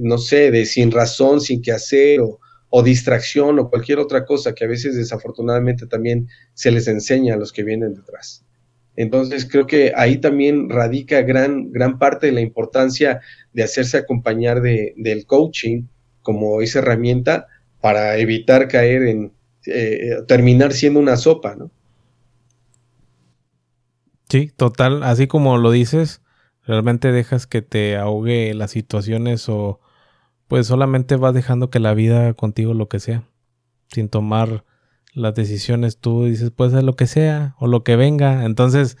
no 0.00 0.18
sé, 0.18 0.50
de 0.50 0.64
sin 0.64 0.90
razón, 0.90 1.40
sin 1.40 1.62
qué 1.62 1.72
hacer, 1.72 2.20
o, 2.20 2.40
o 2.70 2.82
distracción, 2.82 3.58
o 3.58 3.68
cualquier 3.68 3.98
otra 3.98 4.24
cosa 4.24 4.54
que 4.54 4.64
a 4.64 4.68
veces 4.68 4.96
desafortunadamente 4.96 5.86
también 5.86 6.28
se 6.54 6.70
les 6.70 6.88
enseña 6.88 7.34
a 7.34 7.36
los 7.36 7.52
que 7.52 7.62
vienen 7.62 7.94
detrás. 7.94 8.45
Entonces 8.96 9.46
creo 9.48 9.66
que 9.66 9.92
ahí 9.94 10.18
también 10.18 10.70
radica 10.70 11.22
gran, 11.22 11.70
gran 11.70 11.98
parte 11.98 12.26
de 12.26 12.32
la 12.32 12.40
importancia 12.40 13.20
de 13.52 13.62
hacerse 13.62 13.98
acompañar 13.98 14.62
de, 14.62 14.94
del 14.96 15.26
coaching 15.26 15.84
como 16.22 16.62
esa 16.62 16.80
herramienta 16.80 17.46
para 17.80 18.16
evitar 18.16 18.68
caer 18.68 19.02
en, 19.04 19.32
eh, 19.66 20.16
terminar 20.26 20.72
siendo 20.72 20.98
una 20.98 21.16
sopa, 21.16 21.54
¿no? 21.54 21.70
Sí, 24.28 24.50
total, 24.56 25.02
así 25.04 25.28
como 25.28 25.56
lo 25.56 25.70
dices, 25.70 26.20
realmente 26.64 27.12
dejas 27.12 27.46
que 27.46 27.62
te 27.62 27.96
ahogue 27.96 28.54
las 28.54 28.72
situaciones 28.72 29.48
o 29.48 29.80
pues 30.48 30.66
solamente 30.66 31.16
vas 31.16 31.34
dejando 31.34 31.70
que 31.70 31.80
la 31.80 31.94
vida 31.94 32.34
contigo 32.34 32.74
lo 32.74 32.88
que 32.88 32.98
sea, 32.98 33.24
sin 33.88 34.08
tomar 34.08 34.64
las 35.16 35.34
decisiones 35.34 35.98
tú 35.98 36.26
dices, 36.26 36.50
puede 36.50 36.72
ser 36.72 36.84
lo 36.84 36.94
que 36.94 37.06
sea 37.06 37.54
o 37.58 37.66
lo 37.66 37.82
que 37.82 37.96
venga. 37.96 38.44
Entonces, 38.44 38.98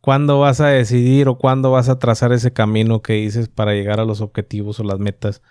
¿cuándo 0.00 0.40
vas 0.40 0.60
a 0.60 0.68
decidir 0.68 1.28
o 1.28 1.36
cuándo 1.36 1.70
vas 1.70 1.90
a 1.90 1.98
trazar 1.98 2.32
ese 2.32 2.54
camino 2.54 3.02
que 3.02 3.12
dices 3.12 3.48
para 3.50 3.74
llegar 3.74 4.00
a 4.00 4.06
los 4.06 4.22
objetivos 4.22 4.80
o 4.80 4.84
las 4.84 4.98
metas? 4.98 5.42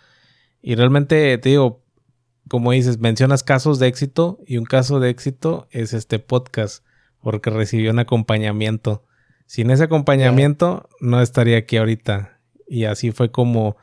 Y 0.59 0.73
realmente 0.73 1.37
te 1.37 1.49
digo, 1.49 1.83
como 2.49 2.71
dices, 2.71 2.97
mencionas 2.97 3.43
casos 3.43 3.77
de 3.77 3.87
éxito 3.87 4.39
y 4.47 4.57
un 4.57 4.65
caso 4.65 4.99
de 4.99 5.11
éxito 5.11 5.67
es 5.69 5.93
este 5.93 6.17
podcast 6.17 6.83
porque 7.21 7.51
recibió 7.51 7.91
un 7.91 7.99
acompañamiento. 7.99 9.05
Sin 9.45 9.69
ese 9.69 9.83
acompañamiento 9.83 10.89
no 10.99 11.21
estaría 11.21 11.57
aquí 11.59 11.77
ahorita. 11.77 12.39
Y 12.67 12.85
así 12.85 13.11
fue 13.11 13.29
como, 13.29 13.77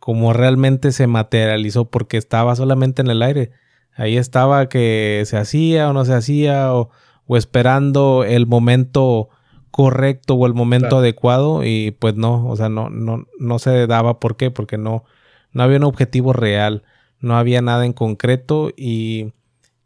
como 0.00 0.32
realmente 0.32 0.90
se 0.90 1.06
materializó 1.06 1.90
porque 1.90 2.16
estaba 2.16 2.56
solamente 2.56 3.02
en 3.02 3.08
el 3.08 3.22
aire 3.22 3.52
Ahí 3.96 4.18
estaba 4.18 4.68
que 4.68 5.22
se 5.26 5.38
hacía 5.38 5.88
o 5.88 5.92
no 5.92 6.04
se 6.04 6.14
hacía 6.14 6.74
o, 6.74 6.90
esperando 7.36 8.24
el 8.24 8.46
momento 8.46 9.30
correcto 9.70 10.34
o 10.34 10.46
el 10.46 10.54
momento 10.54 10.98
adecuado 10.98 11.64
y 11.64 11.90
pues 11.92 12.14
no, 12.14 12.46
o 12.46 12.56
sea, 12.56 12.68
no, 12.68 12.90
no, 12.90 13.26
no 13.38 13.58
se 13.58 13.86
daba. 13.86 14.20
¿Por 14.20 14.36
qué? 14.36 14.50
Porque 14.50 14.78
no, 14.78 15.04
no 15.52 15.62
había 15.62 15.78
un 15.78 15.84
objetivo 15.84 16.32
real, 16.32 16.84
no 17.20 17.36
había 17.36 17.62
nada 17.62 17.86
en 17.86 17.94
concreto 17.94 18.70
y, 18.76 19.32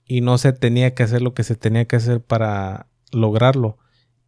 y 0.05 0.21
no 0.23 0.39
se 0.39 0.53
tenía 0.53 0.95
que 0.95 1.05
hacer 1.05 1.23
lo 1.23 1.33
que 1.33 1.45
se 1.45 1.55
tenía 1.57 1.85
que 1.87 1.97
hacer 1.97 2.21
para 2.21 2.89
lograrlo. 3.13 3.79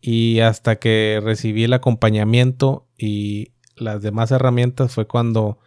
Y 0.00 0.40
hasta 0.40 0.76
que 0.76 1.20
recibí 1.22 1.64
el 1.64 1.72
acompañamiento 1.72 2.86
y 2.96 3.52
las 3.76 4.02
demás 4.02 4.30
herramientas 4.30 4.92
fue 4.94 5.06
cuando, 5.06 5.58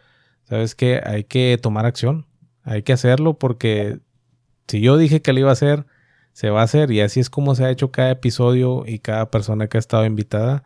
¿sabes 0.44 0.74
que 0.74 1.00
Hay 1.04 1.24
que 1.24 1.58
tomar 1.60 1.86
acción, 1.86 2.26
hay 2.62 2.82
que 2.82 2.92
hacerlo 2.92 3.38
porque 3.38 4.00
si 4.68 4.80
yo 4.80 4.96
dije 4.96 5.22
que 5.22 5.32
lo 5.32 5.40
iba 5.40 5.50
a 5.50 5.52
hacer, 5.52 5.86
se 6.32 6.50
va 6.50 6.60
a 6.60 6.64
hacer. 6.64 6.90
Y 6.90 7.00
así 7.00 7.20
es 7.20 7.30
como 7.30 7.54
se 7.54 7.64
ha 7.64 7.70
hecho 7.70 7.90
cada 7.90 8.10
episodio 8.10 8.84
y 8.86 8.98
cada 8.98 9.30
persona 9.30 9.68
que 9.68 9.78
ha 9.78 9.80
estado 9.80 10.04
invitada. 10.06 10.64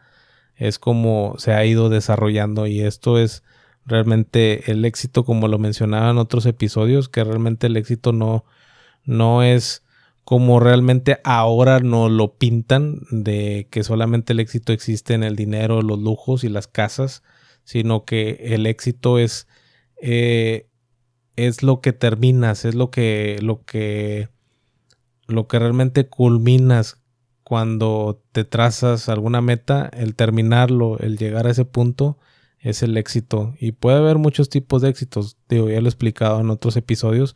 Es 0.57 0.79
como 0.79 1.37
se 1.39 1.53
ha 1.53 1.65
ido 1.65 1.89
desarrollando 1.89 2.67
y 2.67 2.81
esto 2.81 3.19
es 3.19 3.43
realmente 3.87 4.71
el 4.71 4.85
éxito 4.85 5.25
como 5.25 5.49
lo 5.49 5.59
mencionaba 5.59 6.11
en 6.11 6.19
otros 6.19 6.47
episodios 6.47 7.09
que 7.09 7.25
realmente 7.25 7.67
el 7.67 7.77
éxito 7.77 8.13
no 8.13 8.45
no 9.05 9.43
es 9.43 9.83
como 10.25 10.61
realmente 10.61 11.19
ahora 11.25 11.81
no 11.81 12.09
lo 12.09 12.37
pintan 12.37 13.01
de 13.11 13.67
que 13.71 13.83
solamente 13.83 14.33
el 14.33 14.41
éxito 14.41 14.73
existe 14.73 15.15
en 15.15 15.25
el 15.25 15.35
dinero, 15.35 15.83
los 15.83 15.99
lujos 15.99 16.45
y 16.45 16.49
las 16.49 16.69
casas, 16.69 17.25
sino 17.65 18.05
que 18.05 18.39
el 18.41 18.67
éxito 18.67 19.19
es 19.19 19.49
eh, 20.01 20.70
es 21.37 21.63
lo 21.63 21.81
que 21.81 21.93
terminas, 21.93 22.65
es 22.65 22.75
lo 22.75 22.91
que, 22.91 23.39
lo 23.43 23.65
que, 23.65 24.29
lo 25.27 25.49
que 25.49 25.59
realmente 25.59 26.09
culminas 26.09 27.01
cuando 27.43 28.23
te 28.33 28.45
trazas 28.45 29.09
alguna 29.09 29.41
meta, 29.41 29.91
el 29.93 30.15
terminarlo, 30.15 30.99
el 30.99 31.19
llegar 31.19 31.47
a 31.47 31.51
ese 31.51 31.65
punto, 31.65 32.19
es 32.61 32.83
el 32.83 32.97
éxito. 32.97 33.55
Y 33.59 33.73
puede 33.73 33.99
haber 33.99 34.19
muchos 34.19 34.49
tipos 34.49 34.83
de 34.83 34.91
éxitos, 34.91 35.37
digo, 35.49 35.69
ya 35.69 35.81
lo 35.81 35.87
he 35.87 35.89
explicado 35.89 36.41
en 36.41 36.51
otros 36.51 36.77
episodios, 36.77 37.35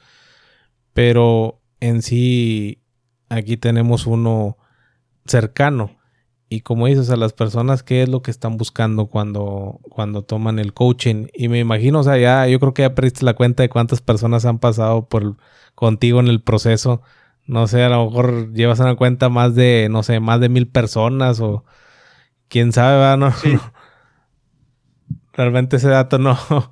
pero 0.93 1.61
en 1.81 2.03
sí 2.03 2.83
aquí 3.29 3.57
tenemos 3.57 4.07
uno 4.07 4.57
cercano. 5.27 5.97
Y 6.55 6.61
como 6.61 6.87
dices, 6.87 7.11
a 7.11 7.17
las 7.17 7.33
personas, 7.33 7.83
¿qué 7.83 8.03
es 8.03 8.09
lo 8.09 8.23
que 8.23 8.31
están 8.31 8.57
buscando 8.59 9.07
cuando, 9.07 9.81
cuando 9.91 10.23
toman 10.23 10.61
el 10.61 10.73
coaching? 10.73 11.27
Y 11.35 11.49
me 11.49 11.59
imagino, 11.59 12.01
o 12.01 12.03
sea, 12.05 12.17
ya 12.17 12.47
yo 12.47 12.61
creo 12.61 12.73
que 12.75 12.83
ya 12.83 12.95
perdiste 12.95 13.25
la 13.25 13.35
cuenta 13.35 13.65
de 13.65 13.69
cuántas 13.69 14.01
personas 14.01 14.45
han 14.45 14.61
pasado 14.61 15.09
por 15.09 15.37
contigo 15.75 16.21
en 16.21 16.29
el 16.29 16.43
proceso. 16.43 17.03
No 17.47 17.67
sé, 17.67 17.83
a 17.83 17.89
lo 17.89 18.07
mejor 18.07 18.53
llevas 18.53 18.79
una 18.79 18.95
cuenta 18.97 19.29
más 19.29 19.57
de, 19.57 19.89
no 19.91 20.05
sé, 20.05 20.21
más 20.21 20.41
de 20.41 20.49
mil 20.49 20.69
personas 20.69 21.41
o 21.41 21.65
quién 22.49 22.73
sabe, 22.73 22.99
¿verdad? 22.99 23.19
No, 23.19 23.33
Realmente 25.33 25.77
ese 25.77 25.89
dato 25.89 26.19
no, 26.19 26.39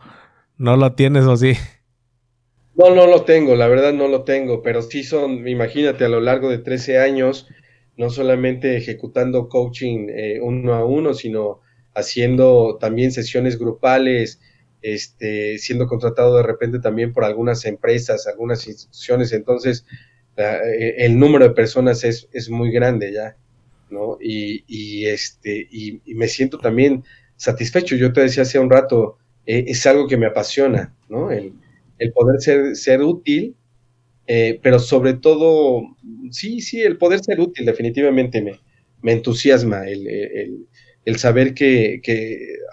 no 0.58 0.76
lo 0.76 0.94
tienes 0.94 1.24
o 1.24 1.36
sí. 1.36 1.54
No, 2.74 2.94
no 2.94 3.06
lo 3.06 3.24
tengo, 3.24 3.54
la 3.54 3.68
verdad 3.68 3.92
no 3.92 4.08
lo 4.08 4.24
tengo, 4.24 4.62
pero 4.62 4.82
sí 4.82 5.04
son, 5.04 5.46
imagínate, 5.48 6.04
a 6.04 6.08
lo 6.08 6.20
largo 6.20 6.50
de 6.50 6.58
13 6.58 6.98
años 6.98 7.48
no 7.96 8.10
solamente 8.10 8.76
ejecutando 8.76 9.48
coaching 9.48 10.08
eh, 10.10 10.40
uno 10.40 10.74
a 10.74 10.84
uno, 10.84 11.14
sino 11.14 11.60
haciendo 11.94 12.78
también 12.80 13.12
sesiones 13.12 13.58
grupales, 13.58 14.40
este, 14.80 15.58
siendo 15.58 15.86
contratado 15.86 16.36
de 16.36 16.42
repente 16.42 16.80
también 16.80 17.12
por 17.12 17.24
algunas 17.24 17.64
empresas, 17.66 18.26
algunas 18.26 18.66
instituciones. 18.66 19.32
Entonces, 19.32 19.84
eh, 20.36 20.94
el 20.98 21.18
número 21.18 21.48
de 21.48 21.54
personas 21.54 22.02
es, 22.04 22.28
es 22.32 22.48
muy 22.48 22.72
grande 22.72 23.12
ya, 23.12 23.36
¿no? 23.90 24.16
Y, 24.20 24.64
y 24.66 25.06
este, 25.06 25.68
y, 25.70 26.00
me 26.06 26.28
siento 26.28 26.58
también 26.58 27.04
satisfecho. 27.36 27.94
Yo 27.96 28.12
te 28.12 28.22
decía 28.22 28.44
hace 28.44 28.58
un 28.58 28.70
rato, 28.70 29.18
eh, 29.44 29.64
es 29.68 29.86
algo 29.86 30.08
que 30.08 30.16
me 30.16 30.26
apasiona, 30.26 30.94
¿no? 31.10 31.30
El, 31.30 31.52
el 31.98 32.12
poder 32.12 32.40
ser, 32.40 32.74
ser 32.74 33.02
útil 33.02 33.54
pero 34.62 34.78
sobre 34.78 35.14
todo, 35.14 35.82
sí, 36.30 36.60
sí, 36.60 36.80
el 36.80 36.98
poder 36.98 37.20
ser 37.20 37.40
útil 37.40 37.66
definitivamente 37.66 38.42
me, 38.42 38.60
me 39.02 39.12
entusiasma, 39.12 39.86
el, 39.88 40.66
saber 41.16 41.54
que, 41.54 42.00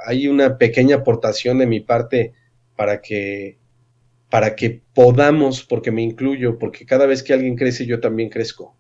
hay 0.05 0.27
una 0.27 0.57
pequeña 0.57 0.97
aportación 0.97 1.57
de 1.57 1.67
mi 1.67 1.79
parte 1.81 2.33
para 2.75 3.01
que, 3.01 3.57
para 4.29 4.55
que 4.55 4.81
podamos, 4.93 5.63
porque 5.63 5.91
me 5.91 6.03
incluyo, 6.03 6.57
porque 6.59 6.85
cada 6.85 7.05
vez 7.05 7.23
que 7.23 7.33
alguien 7.33 7.55
crece 7.55 7.85
yo 7.85 7.99
también 7.99 8.29
crezco, 8.29 8.77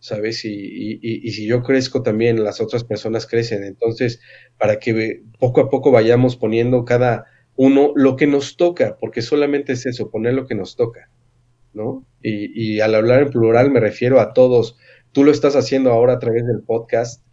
¿sabes? 0.00 0.44
Y, 0.44 0.98
y, 1.02 1.30
si 1.30 1.46
yo 1.46 1.62
crezco 1.62 2.02
también 2.02 2.42
las 2.42 2.60
otras 2.60 2.84
personas 2.84 3.26
crecen, 3.26 3.62
entonces, 3.64 4.20
para 4.58 4.78
que 4.78 5.22
poco 5.38 5.60
a 5.60 5.70
poco 5.70 5.90
vayamos 5.90 6.36
poniendo 6.36 6.84
cada 6.84 7.26
uno 7.56 7.92
lo 7.94 8.16
que 8.16 8.26
nos 8.26 8.56
toca, 8.56 8.96
porque 8.98 9.20
solamente 9.20 9.74
es 9.74 9.84
eso, 9.84 10.10
poner 10.10 10.34
lo 10.34 10.46
que 10.46 10.54
nos 10.54 10.76
toca. 10.76 11.10
¿No? 11.72 12.04
Y, 12.22 12.80
al 12.80 12.94
hablar 12.94 13.22
en 13.22 13.30
plural 13.30 13.70
me 13.70 13.80
refiero 13.80 14.20
a 14.20 14.32
todos. 14.32 14.76
Tú 15.12 15.24
lo 15.24 15.32
estás 15.32 15.56
haciendo 15.56 15.90
ahora 15.90 16.14
a 16.14 16.18
través 16.18 16.46
del 16.46 16.62
podcast, 16.62 17.24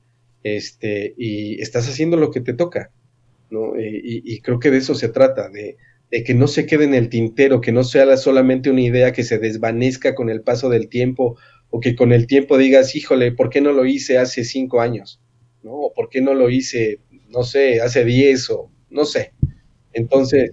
este, 0.44 1.14
y 1.18 1.62
estás 1.62 1.90
haciendo 1.90 2.18
lo 2.18 2.32
que 2.32 2.42
te 2.42 2.54
toca, 2.54 2.92
¿no? 3.50 3.74
Y, 3.78 4.42
creo 4.42 4.60
que 4.60 4.72
de 4.72 4.78
eso 4.78 4.96
se 4.96 5.10
trata, 5.10 5.50
de, 5.50 5.78
que 6.24 6.34
no 6.34 6.48
se 6.48 6.66
quede 6.66 6.86
en 6.86 6.94
el 6.94 7.10
tintero, 7.10 7.62
que 7.62 7.72
no 7.72 7.84
sea 7.84 8.16
solamente 8.18 8.70
una 8.70 8.82
idea 8.82 9.12
que 9.12 9.24
se 9.24 9.40
desvanezca 9.40 10.16
con 10.16 10.30
el 10.30 10.42
paso 10.42 10.70
del 10.70 10.88
tiempo, 10.90 11.38
o 11.70 11.80
que 11.80 11.96
con 11.96 12.14
el 12.14 12.28
tiempo 12.28 12.58
digas, 12.58 12.96
híjole, 12.96 13.34
¿por 13.34 13.50
qué 13.50 13.60
no 13.60 13.74
lo 13.74 13.86
hice 13.86 14.18
hace 14.18 14.46
cinco 14.46 14.80
años? 14.82 15.22
¿No? 15.64 15.92
¿por 15.94 16.08
qué 16.10 16.22
no 16.22 16.34
lo 16.34 16.50
hice, 16.50 17.02
no 17.28 17.44
sé, 17.44 17.82
hace 17.82 18.06
diez 18.06 18.50
o 18.50 18.72
no 18.90 19.04
sé? 19.04 19.34
Entonces, 19.92 20.52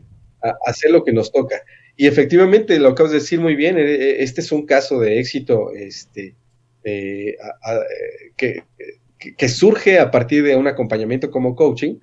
hacer 0.67 0.91
lo 0.91 1.05
que 1.05 1.13
nos 1.13 1.31
toca. 1.31 1.63
Y 1.97 2.07
efectivamente, 2.07 2.79
lo 2.79 2.89
acabas 2.91 3.13
de 3.13 3.19
decir 3.19 3.41
muy 3.41 3.55
bien, 3.55 3.79
eh, 3.79 3.95
eh, 3.95 4.17
este 4.21 4.41
es 4.41 4.51
un 4.51 4.67
caso 4.67 4.99
de 4.99 5.21
éxito 5.21 5.73
este, 5.75 6.35
que, 8.37 8.65
que, 9.37 9.49
surge 9.49 10.01
a 10.01 10.11
partir 10.11 10.43
de 10.43 10.57
un 10.57 10.67
acompañamiento 10.67 11.31
como 11.31 11.55
coaching, 11.55 11.97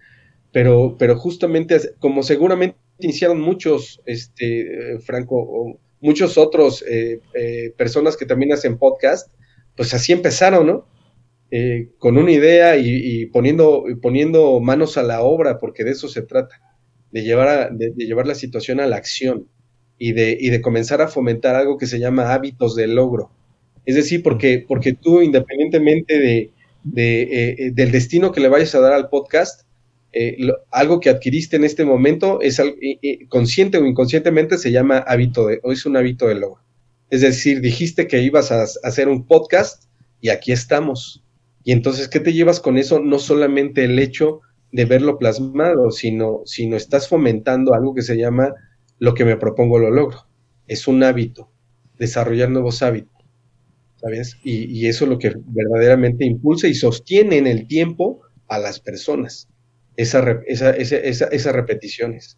pero, 0.53 0.95
pero 0.97 1.17
justamente 1.17 1.77
como 1.99 2.23
seguramente 2.23 2.77
iniciaron 2.99 3.41
muchos, 3.41 4.01
este, 4.05 4.97
Franco, 4.99 5.79
muchos 5.99 6.37
otros 6.37 6.83
personas 7.77 8.17
que 8.17 8.25
también 8.25 8.53
hacen 8.53 8.77
podcast, 8.77 9.31
pues 9.75 9.93
así 9.93 10.13
empezaron, 10.13 10.67
¿no? 10.67 10.87
con 11.99 12.17
una 12.17 12.31
idea 12.31 12.77
y, 12.77 13.25
poniendo, 13.27 13.83
poniendo 14.01 14.59
manos 14.61 14.97
a 14.97 15.03
la 15.03 15.21
obra, 15.21 15.59
porque 15.59 15.83
de 15.83 15.91
eso 15.91 16.07
se 16.07 16.21
trata 16.21 16.59
de 17.11 17.23
llevar, 17.23 17.73
de, 17.73 17.91
llevar 17.97 18.25
la 18.25 18.35
situación 18.35 18.79
a 18.79 18.87
la 18.87 18.95
acción 18.95 19.47
y 20.03 20.13
de, 20.13 20.35
y 20.39 20.49
de 20.49 20.61
comenzar 20.61 20.99
a 20.99 21.07
fomentar 21.07 21.53
algo 21.53 21.77
que 21.77 21.85
se 21.85 21.99
llama 21.99 22.33
hábitos 22.33 22.75
de 22.75 22.87
logro. 22.87 23.29
Es 23.85 23.93
decir, 23.93 24.23
porque, 24.23 24.65
porque 24.67 24.93
tú, 24.93 25.21
independientemente 25.21 26.17
de, 26.17 26.51
de 26.83 27.21
eh, 27.21 27.71
del 27.71 27.91
destino 27.91 28.31
que 28.31 28.41
le 28.41 28.47
vayas 28.47 28.73
a 28.73 28.79
dar 28.79 28.93
al 28.93 29.09
podcast, 29.09 29.67
eh, 30.11 30.37
algo 30.71 30.99
que 30.99 31.11
adquiriste 31.11 31.55
en 31.55 31.65
este 31.65 31.85
momento 31.85 32.41
es 32.41 32.59
consciente 33.29 33.77
o 33.77 33.85
inconscientemente 33.85 34.57
se 34.57 34.71
llama 34.71 34.97
hábito 34.97 35.45
de, 35.45 35.59
o 35.61 35.71
es 35.71 35.85
un 35.85 35.95
hábito 35.95 36.27
de 36.27 36.33
logro. 36.33 36.63
Es 37.11 37.21
decir, 37.21 37.61
dijiste 37.61 38.07
que 38.07 38.23
ibas 38.23 38.51
a, 38.51 38.63
a 38.63 38.67
hacer 38.83 39.07
un 39.07 39.27
podcast 39.27 39.83
y 40.19 40.29
aquí 40.29 40.51
estamos. 40.51 41.23
Y 41.63 41.73
entonces, 41.73 42.07
¿qué 42.07 42.19
te 42.19 42.33
llevas 42.33 42.59
con 42.59 42.79
eso? 42.79 42.99
No 43.01 43.19
solamente 43.19 43.83
el 43.83 43.99
hecho 43.99 44.41
de 44.71 44.85
verlo 44.85 45.19
plasmado, 45.19 45.91
sino, 45.91 46.41
sino 46.45 46.75
estás 46.75 47.07
fomentando 47.07 47.75
algo 47.75 47.93
que 47.93 48.01
se 48.01 48.17
llama 48.17 48.55
lo 49.01 49.15
que 49.15 49.25
me 49.25 49.35
propongo 49.35 49.79
lo 49.79 49.89
logro. 49.89 50.27
Es 50.67 50.87
un 50.87 51.03
hábito, 51.03 51.51
desarrollar 51.97 52.51
nuevos 52.51 52.83
hábitos, 52.83 53.25
¿sabes? 53.95 54.37
Y, 54.43 54.85
eso 54.85 55.05
es 55.05 55.09
lo 55.09 55.17
que 55.17 55.33
verdaderamente 55.35 56.23
impulsa 56.23 56.67
y 56.67 56.75
sostiene 56.75 57.39
en 57.39 57.47
el 57.47 57.67
tiempo 57.67 58.21
a 58.47 58.59
las 58.59 58.79
personas, 58.79 59.49
esa, 59.97 60.23
esas 60.47 61.53
repeticiones. 61.55 62.37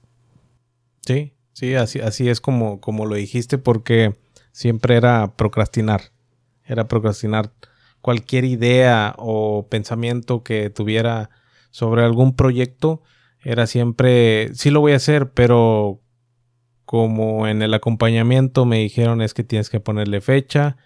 Sí, 1.06 1.34
sí, 1.52 1.76
así, 1.76 2.00
así 2.00 2.30
es 2.30 2.40
como, 2.40 2.80
como 2.80 3.06
lo 3.06 3.16
dijiste, 3.16 3.58
porque 3.58 4.14
siempre 4.54 4.96
era 4.96 5.36
procrastinar, 5.36 6.14
era 6.66 6.88
procrastinar 6.88 7.52
cualquier 8.00 8.46
idea 8.46 9.16
o 9.18 9.68
pensamiento 9.68 10.44
que 10.44 10.70
tuviera 10.70 11.30
sobre 11.72 12.04
algún 12.04 12.38
proyecto, 12.38 13.02
era 13.44 13.68
siempre, 13.68 14.56
sí 14.56 14.70
lo 14.70 14.80
voy 14.80 14.94
a 14.94 14.98
hacer, 14.98 15.32
pero 15.32 16.03
como 16.94 17.48
en 17.48 17.64
el 17.64 17.74
acompañamiento 17.74 18.66
me 18.66 18.78
dijeron 18.78 19.24
es 19.24 19.34
que 19.34 19.44
tienes 19.44 19.72
que 19.72 19.80
ponerle 19.80 20.22
fecha, 20.22 20.78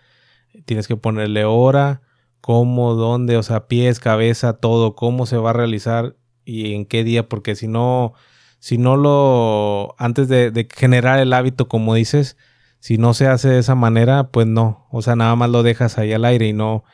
tienes 0.64 0.88
que 0.88 0.96
ponerle 0.96 1.44
hora, 1.44 2.02
cómo, 2.40 2.94
dónde, 2.94 3.36
o 3.36 3.44
sea, 3.44 3.68
pies, 3.68 4.00
cabeza, 4.00 4.54
todo, 4.54 4.96
cómo 4.96 5.26
se 5.26 5.36
va 5.36 5.50
a 5.50 5.54
realizar 5.54 6.16
y 6.46 6.76
en 6.76 6.86
qué 6.86 7.04
día, 7.04 7.28
porque 7.28 7.58
si 7.58 7.68
no, 7.68 8.14
si 8.60 8.78
no 8.78 8.96
lo, 8.96 9.96
antes 9.98 10.30
de, 10.30 10.70
generar 10.74 11.20
el 11.20 11.34
hábito, 11.34 11.68
como 11.68 11.94
dices, 11.94 12.38
si 12.80 12.98
no 12.98 13.14
se 13.14 13.28
hace 13.28 13.50
de 13.50 13.60
esa 13.60 13.76
manera, 13.76 14.30
pues 14.30 14.48
no, 14.48 14.88
o 14.92 15.02
sea, 15.02 15.18
nada 15.18 15.36
más 15.36 15.50
lo 15.50 15.62
dejas 15.62 15.98
ahí 15.98 16.14
al 16.14 16.24
aire 16.24 16.48
y 16.48 16.54
no, 16.54 16.86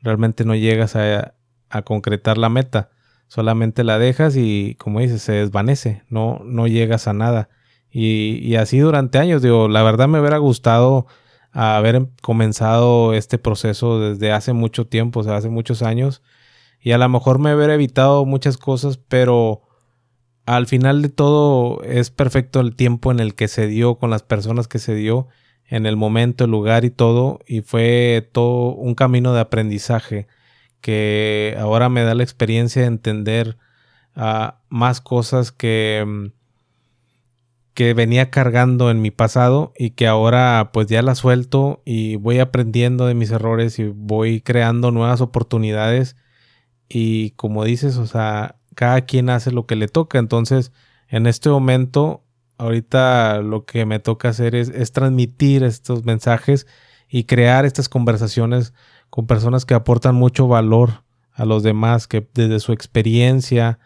realmente 0.00 0.46
no 0.46 0.54
llegas 0.54 0.96
a, 0.96 1.34
a 1.68 1.82
concretar 1.82 2.38
la 2.38 2.48
meta 2.48 2.88
solamente 3.28 3.84
la 3.84 3.98
dejas 3.98 4.34
y 4.34 4.76
como 4.76 5.00
dices, 5.00 5.20
se 5.20 5.32
desvanece, 5.32 6.04
no, 6.08 6.40
no 6.42 6.66
llegas 6.68 7.06
a 7.06 7.12
nada. 7.12 7.50
Y, 7.92 8.56
así 8.56 8.78
durante 8.78 9.18
años, 9.18 9.42
digo, 9.42 9.68
la 9.68 9.82
verdad 9.82 10.08
me 10.08 10.18
hubiera 10.18 10.38
gustado 10.38 11.06
haber 11.52 12.08
comenzado 12.22 13.12
este 13.12 13.38
proceso 13.38 14.00
desde 14.00 14.32
hace 14.32 14.54
mucho 14.54 14.86
tiempo, 14.86 15.20
o 15.20 15.24
sea, 15.24 15.36
hace 15.36 15.50
muchos 15.50 15.82
años, 15.82 16.22
y 16.80 16.92
a 16.92 16.98
lo 16.98 17.08
mejor 17.10 17.38
me 17.38 17.54
hubiera 17.54 17.74
evitado 17.74 18.24
muchas 18.24 18.56
cosas, 18.56 18.96
pero 18.96 19.62
al 20.46 20.66
final 20.66 21.02
de 21.02 21.10
todo 21.10 21.82
es 21.84 22.10
perfecto 22.10 22.60
el 22.60 22.74
tiempo 22.74 23.12
en 23.12 23.20
el 23.20 23.34
que 23.34 23.48
se 23.48 23.66
dio, 23.66 23.96
con 23.96 24.10
las 24.10 24.22
personas 24.22 24.68
que 24.68 24.78
se 24.78 24.94
dio, 24.94 25.28
en 25.68 25.86
el 25.86 25.96
momento, 25.96 26.44
el 26.44 26.50
lugar 26.50 26.84
y 26.86 26.90
todo, 26.90 27.40
y 27.46 27.60
fue 27.60 28.28
todo 28.32 28.74
un 28.74 28.94
camino 28.94 29.34
de 29.34 29.40
aprendizaje 29.40 30.26
que 30.80 31.56
ahora 31.58 31.88
me 31.88 32.02
da 32.02 32.14
la 32.14 32.24
experiencia 32.24 32.82
de 32.82 32.88
entender 32.88 33.58
ah, 34.16 34.60
más 34.68 35.00
cosas 35.00 35.52
que, 35.52 36.04
mm, 36.06 36.41
que 37.74 37.94
venía 37.94 38.30
cargando 38.30 38.90
en 38.90 39.00
mi 39.02 39.10
pasado 39.10 39.72
y 39.78 39.90
que 39.90 40.06
ahora 40.06 40.70
pues 40.72 40.88
ya 40.88 41.02
las 41.02 41.18
suelto 41.18 41.82
y 41.84 42.16
voy 42.16 42.38
aprendiendo 42.38 43.06
de 43.06 43.14
mis 43.14 43.30
errores 43.30 43.78
y 43.78 43.84
voy 43.88 44.40
creando 44.40 44.90
nuevas 44.90 45.20
oportunidades. 45.20 46.16
Y 46.88 47.30
como 47.32 47.64
dices, 47.64 47.96
o 47.96 48.06
sea, 48.06 48.56
cada 48.74 49.02
quien 49.02 49.30
hace 49.30 49.50
lo 49.52 49.66
que 49.66 49.76
le 49.76 49.88
toca, 49.88 50.18
entonces 50.18 50.72
en 51.08 51.26
este 51.26 51.48
momento 51.50 52.24
ahorita 52.58 53.40
lo 53.42 53.64
que 53.64 53.86
me 53.86 53.98
toca 53.98 54.28
hacer 54.30 54.54
es 54.54 54.92
transmitir 54.92 55.64
estos 55.64 56.04
mensajes 56.04 56.66
y 57.08 57.24
crear 57.24 57.66
estas 57.66 57.88
conversaciones 57.88 58.72
con 59.10 59.26
personas 59.26 59.66
que 59.66 59.74
aportan 59.74 60.14
mucho 60.14 60.48
valor 60.48 61.04
a 61.34 61.44
los 61.44 61.62
demás, 61.62 62.06
que 62.08 62.26
desde 62.32 62.60
su 62.60 62.72
experiencia, 62.72 63.78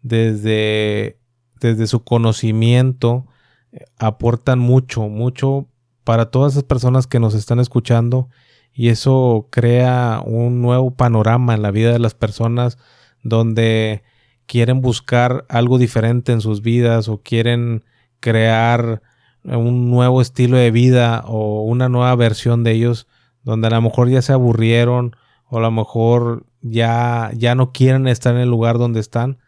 desde, 0.00 1.19
desde 1.60 1.86
su 1.86 2.04
conocimiento, 2.04 3.26
eh, 3.72 3.84
aportan 3.98 4.58
mucho, 4.58 5.02
mucho 5.08 5.66
para 6.04 6.30
todas 6.30 6.52
esas 6.54 6.64
personas 6.64 7.06
que 7.06 7.20
nos 7.20 7.34
están 7.34 7.60
escuchando 7.60 8.28
y 8.72 8.88
eso 8.88 9.48
crea 9.50 10.22
un 10.24 10.62
nuevo 10.62 10.92
panorama 10.92 11.54
en 11.54 11.62
la 11.62 11.70
vida 11.70 11.92
de 11.92 11.98
las 11.98 12.14
personas 12.14 12.78
donde 13.22 14.02
quieren 14.46 14.80
buscar 14.80 15.44
algo 15.48 15.78
diferente 15.78 16.32
en 16.32 16.40
sus 16.40 16.62
vidas 16.62 17.08
o 17.08 17.18
quieren 17.22 17.84
crear 18.20 19.02
un 19.44 19.90
nuevo 19.90 20.20
estilo 20.20 20.56
de 20.56 20.70
vida 20.70 21.22
o 21.26 21.62
una 21.62 21.88
nueva 21.88 22.14
versión 22.16 22.64
de 22.64 22.72
ellos 22.72 23.06
donde 23.42 23.68
a 23.68 23.70
lo 23.70 23.82
mejor 23.82 24.08
ya 24.08 24.22
se 24.22 24.32
aburrieron 24.32 25.16
o 25.48 25.58
a 25.58 25.60
lo 25.60 25.70
mejor 25.70 26.46
ya, 26.62 27.30
ya 27.34 27.54
no 27.54 27.72
quieren 27.72 28.06
estar 28.06 28.34
en 28.34 28.42
el 28.42 28.48
lugar 28.48 28.78
donde 28.78 29.00
están. 29.00 29.38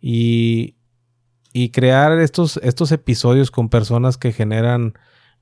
Y, 0.00 0.75
y 1.56 1.70
crear 1.70 2.12
estos, 2.20 2.58
estos 2.62 2.92
episodios 2.92 3.50
con 3.50 3.70
personas 3.70 4.18
que 4.18 4.30
generan 4.30 4.92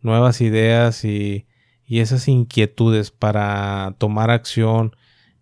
nuevas 0.01 0.41
ideas 0.43 1.05
y, 1.05 1.49
y 1.85 1.99
esas 1.99 2.29
inquietudes 2.29 3.11
para 3.11 3.97
tomar 3.99 4.31
acción 4.31 4.95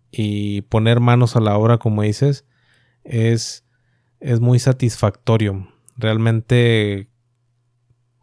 y 0.09 0.61
poner 0.61 0.99
manos 0.99 1.35
a 1.35 1.41
la 1.41 1.55
obra, 1.59 1.77
como 1.77 2.01
dices, 2.01 2.47
es, 3.03 3.67
es 4.19 4.39
muy 4.39 4.57
satisfactorio. 4.57 5.67
Realmente, 5.95 7.07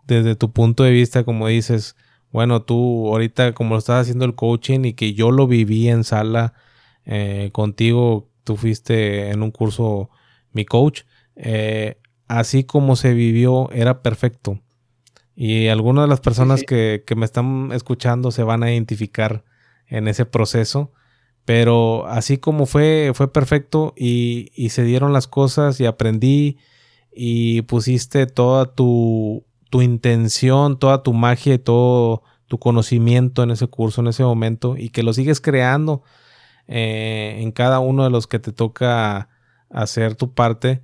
desde 0.09 0.35
tu 0.35 0.51
punto 0.51 0.83
de 0.83 0.91
vista, 0.91 1.23
como 1.23 1.47
dices, 1.47 1.95
bueno, 2.33 2.63
tú 2.63 3.07
ahorita 3.11 3.55
como 3.55 3.77
lo 3.77 3.79
estás 3.79 4.03
haciendo 4.03 4.25
el 4.25 4.35
coaching 4.35 4.87
y 4.87 4.95
que 4.95 5.15
yo 5.15 5.31
lo 5.31 5.47
viví 5.47 5.89
en 5.89 6.03
sala 6.03 6.55
eh, 7.05 7.51
contigo, 7.53 8.29
tú 8.43 8.57
fuiste 8.57 9.31
en 9.31 9.45
un 9.45 9.53
curso 9.53 10.11
mi 10.51 10.65
coach, 10.65 11.03
eh, 11.37 12.00
así 12.39 12.65
como 12.65 12.97
se 12.97 13.15
vivió 13.15 13.71
era 13.73 14.03
perfecto. 14.03 14.61
Y 15.35 15.69
algunas 15.69 16.05
de 16.05 16.09
las 16.09 16.21
personas 16.21 16.63
Que, 16.67 17.03
que, 17.07 17.15
me 17.15 17.25
están 17.25 17.71
escuchando 17.73 18.31
se 18.31 18.43
van 18.43 18.63
a 18.63 18.73
identificar 18.73 19.45
en 19.87 20.09
ese 20.09 20.27
proceso. 20.27 20.93
Pero 21.45 22.07
así 22.07 22.39
como 22.39 22.67
fue, 22.67 23.13
fue 23.15 23.33
perfecto 23.33 23.95
y, 23.97 24.51
y 24.55 24.71
se 24.71 24.85
dieron 24.85 25.13
las 25.13 25.27
cosas 25.27 25.81
y 25.81 25.87
aprendí 25.87 26.59
y 27.13 27.63
pusiste 27.63 28.27
toda 28.27 28.75
tu 28.75 29.45
tu 29.71 29.83
intención, 29.83 30.79
toda 30.79 31.03
tu 31.03 31.15
magia 31.15 31.55
y 31.55 31.59
todo 31.59 32.23
tu 32.49 32.59
conocimiento 32.59 33.45
en 33.45 33.53
ese 33.53 33.69
curso, 33.69 34.01
en 34.01 34.09
ese 34.09 34.25
momento, 34.25 34.77
y 34.77 34.91
que 34.91 35.05
lo 35.05 35.13
sigues 35.13 35.41
creando 35.41 36.03
eh, 36.67 37.37
en 37.39 37.53
cada 37.53 37.79
uno 37.79 38.03
de 38.03 38.11
los 38.11 38.27
que 38.27 38.41
te 38.41 38.53
toca 38.53 39.29
hacer 39.71 40.17
tu 40.17 40.35
parte, 40.35 40.83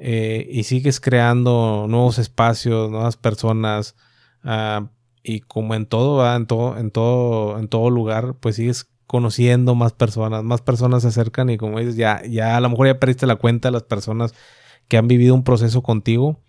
eh, 0.00 0.46
y 0.50 0.64
sigues 0.64 1.00
creando 1.00 1.86
nuevos 1.88 2.18
espacios, 2.18 2.90
nuevas 2.90 3.16
personas, 3.16 3.96
ah, 4.44 4.90
y 5.22 5.40
como 5.40 5.74
en 5.74 5.86
todo, 5.86 6.34
en 6.34 6.46
todo, 6.46 6.78
en 6.78 6.90
todo, 6.90 7.58
en 7.58 7.68
todo 7.68 7.90
lugar, 7.90 8.36
pues 8.40 8.56
sigues 8.56 8.88
conociendo 9.06 9.74
más 9.74 9.92
personas, 9.92 10.44
más 10.44 10.62
personas 10.62 11.02
se 11.02 11.08
acercan 11.08 11.50
y 11.50 11.56
como 11.58 11.78
dices, 11.78 11.96
ya, 11.96 12.22
ya 12.26 12.56
a 12.56 12.60
lo 12.60 12.70
mejor 12.70 12.88
ya 12.88 13.00
perdiste 13.00 13.26
la 13.26 13.36
cuenta 13.36 13.68
de 13.68 13.72
las 13.72 13.82
personas 13.84 14.34
que 14.88 14.98
han 14.98 15.08
vivido 15.08 15.34
un 15.34 15.44
proceso 15.44 15.82
contigo 15.82 16.40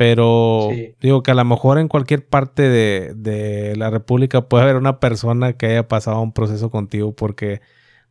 pero 0.00 0.70
digo 1.02 1.22
que 1.22 1.30
a 1.30 1.34
lo 1.34 1.44
mejor 1.44 1.78
en 1.78 1.86
cualquier 1.86 2.26
parte 2.26 2.70
de, 2.70 3.74
la 3.76 3.90
República 3.90 4.48
puede 4.48 4.64
haber 4.64 4.76
una 4.76 4.98
persona 4.98 5.52
que 5.52 5.66
haya 5.66 5.88
pasado 5.88 6.22
un 6.22 6.32
proceso 6.32 6.70
contigo, 6.70 7.14
porque 7.14 7.60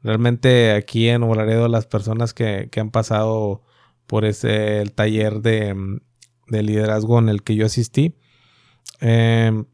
realmente 0.03 0.73
aquí 0.73 1.09
en 1.09 1.21
Nuevo 1.21 1.67
las 1.67 1.87
personas 1.87 2.35
que, 2.35 2.69
han 2.77 2.91
pasado 2.91 3.63
por 4.09 4.25
ese 4.25 4.81
el 4.81 4.91
taller 4.91 5.41
de, 5.41 5.99
de 6.47 6.63
liderazgo 6.63 7.19
en 7.19 7.29
el 7.29 7.43
que 7.43 7.55
yo 7.55 7.67
asistí, 7.67 8.15
em, 9.01 9.65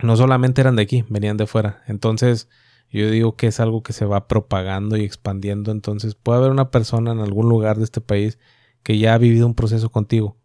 no 0.00 0.16
solamente 0.16 0.60
eran 0.60 0.76
de 0.76 0.82
aquí, 0.82 1.04
venían 1.08 1.36
de 1.36 1.48
fuera. 1.48 1.82
Entonces, 1.88 2.48
yo 2.88 3.10
digo 3.10 3.34
que 3.34 3.48
es 3.48 3.58
algo 3.58 3.82
que 3.82 3.92
se 3.92 4.04
va 4.04 4.28
propagando 4.28 4.96
y 4.96 5.02
expandiendo. 5.02 5.72
Entonces, 5.72 6.14
puede 6.14 6.38
haber 6.38 6.52
una 6.52 6.70
persona 6.70 7.10
en 7.10 7.18
algún 7.18 7.48
lugar 7.48 7.78
de 7.78 7.84
este 7.84 8.00
país 8.00 8.38
que 8.84 8.98
ya 8.98 9.14
ha 9.14 9.18
vivido 9.18 9.44
un 9.44 9.54
proceso 9.54 9.90
contigo. 9.90 10.38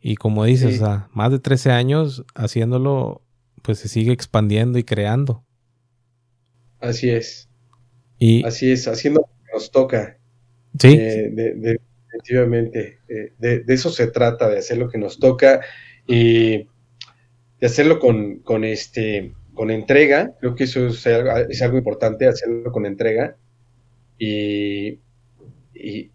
Y 0.00 0.14
como 0.14 0.44
dices, 0.44 0.80
más 1.10 1.32
de 1.32 1.40
13 1.40 1.72
años 1.72 2.24
haciéndolo, 2.36 3.22
pues 3.62 3.80
se 3.80 3.88
sigue 3.88 4.12
expandiendo 4.12 4.78
y 4.78 4.84
creando. 4.84 5.44
Así 6.78 7.10
es. 7.10 7.48
Y, 8.16 8.44
Así 8.44 8.70
es, 8.70 8.86
haciendo 8.86 9.22
lo 9.22 9.26
que 9.26 9.52
nos 9.54 9.72
toca. 9.72 10.18
Sí. 10.78 10.96
Eh, 11.00 11.80
definitivamente. 12.12 12.98
Eh, 13.08 13.32
de, 13.38 13.64
eso 13.68 13.90
se 13.90 14.08
trata, 14.08 14.48
de 14.48 14.58
hacer 14.58 14.78
lo 14.78 14.88
que 14.88 14.98
nos 14.98 15.18
toca 15.18 15.60
y 16.06 16.58
de 16.58 17.66
hacerlo 17.66 17.98
con, 17.98 18.40
con, 18.40 18.64
este, 18.64 19.34
con 19.54 19.70
entrega. 19.70 20.34
Creo 20.40 20.54
que 20.54 20.64
eso 20.64 20.86
es 20.88 21.06
algo, 21.06 21.78
importante, 21.78 22.26
hacerlo 22.26 22.70
con 22.72 22.86
entrega. 22.86 23.36
Y, 24.18 24.98
y, 25.74 26.10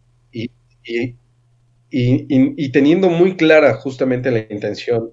y, 1.90 2.70
teniendo 2.72 3.10
muy 3.10 3.38
clara 3.38 3.76
justamente 3.76 4.32
la 4.32 4.46
intención 4.50 5.12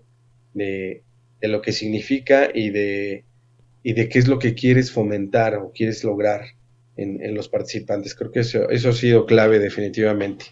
de, 0.55 1.05
de 1.41 1.49
lo 1.49 1.63
que 1.63 1.73
significa 1.73 2.49
y 2.53 2.71
de, 2.71 3.25
y 3.83 3.93
de 3.93 4.09
qué 4.09 4.19
es 4.19 4.29
lo 4.29 4.39
que 4.39 4.55
quieres 4.55 4.91
fomentar 4.91 5.57
o 5.57 5.73
quieres 5.73 6.05
lograr 6.05 6.43
en, 6.97 7.23
en 7.25 7.35
los 7.35 7.49
participantes. 7.49 8.15
Creo 8.15 8.31
que 8.31 8.41
eso, 8.41 8.69
eso, 8.71 8.91
ha 8.91 8.93
sido 8.93 9.27
clave 9.27 9.59
definitivamente. 9.59 10.47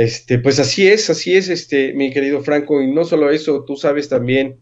Este, 0.00 0.38
pues 0.38 0.58
así 0.58 0.88
es, 0.88 1.10
así 1.10 1.36
es, 1.36 1.50
este, 1.50 1.92
mi 1.92 2.10
querido 2.10 2.40
Franco, 2.40 2.80
y 2.80 2.90
no 2.90 3.04
solo 3.04 3.28
eso, 3.28 3.64
tú 3.66 3.76
sabes 3.76 4.08
también, 4.08 4.58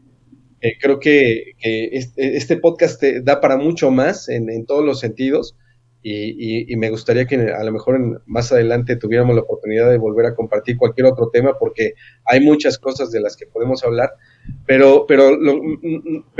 eh, 0.60 0.72
creo 0.80 0.98
que, 0.98 1.52
este, 1.62 2.36
este, 2.36 2.56
podcast 2.56 3.00
da 3.22 3.40
para 3.40 3.56
mucho 3.56 3.92
más 3.92 4.28
en, 4.28 4.50
en 4.50 4.66
todos 4.66 4.84
los 4.84 4.98
sentidos. 4.98 5.56
Y, 6.02 6.74
me 6.76 6.90
gustaría 6.90 7.26
que 7.26 7.36
a 7.36 7.62
lo 7.62 7.70
mejor 7.70 8.22
más 8.26 8.50
adelante 8.50 8.96
tuviéramos 8.96 9.36
la 9.36 9.42
oportunidad 9.42 9.88
de 9.88 9.98
volver 9.98 10.26
a 10.26 10.34
compartir 10.34 10.76
cualquier 10.76 11.06
otro 11.06 11.30
tema 11.30 11.56
porque 11.56 11.94
hay 12.24 12.40
muchas 12.40 12.76
cosas 12.78 13.12
de 13.12 13.20
las 13.20 13.36
que 13.36 13.46
podemos 13.46 13.84
hablar, 13.84 14.10
pero, 14.66 15.04
pero, 15.06 15.38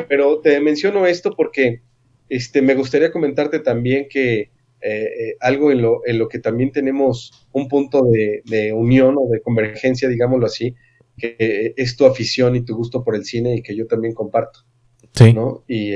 pero 0.09 0.41
te 0.41 0.59
menciono 0.61 1.07
esto 1.07 1.35
porque 1.37 1.83
este, 2.29 2.63
me 2.63 2.75
gustaría 2.75 3.13
comentarte 3.13 3.61
también 3.61 4.09
que 4.09 4.51
eh, 4.81 5.05
eh, 5.05 5.37
algo 5.41 5.73
en 5.73 5.83
lo, 5.83 6.07
en 6.07 6.19
lo 6.19 6.29
que 6.29 6.39
también 6.39 6.71
tenemos 6.71 7.49
un 7.53 7.69
punto 7.69 8.05
de, 8.05 8.43
de, 8.45 8.73
unión 8.73 9.17
o 9.19 9.29
de 9.29 9.41
convergencia, 9.41 10.09
digámoslo 10.09 10.47
así, 10.47 10.75
que 11.17 11.75
es 11.77 11.97
tu 11.97 12.07
afición 12.07 12.55
y 12.55 12.65
tu 12.65 12.77
gusto 12.77 13.03
por 13.03 13.17
el 13.17 13.25
cine 13.25 13.57
y 13.57 13.63
que 13.63 13.77
yo 13.77 13.87
también 13.87 14.15
comparto. 14.15 14.61
Sí. 15.15 15.33
¿no? 15.33 15.65
Y, 15.67 15.95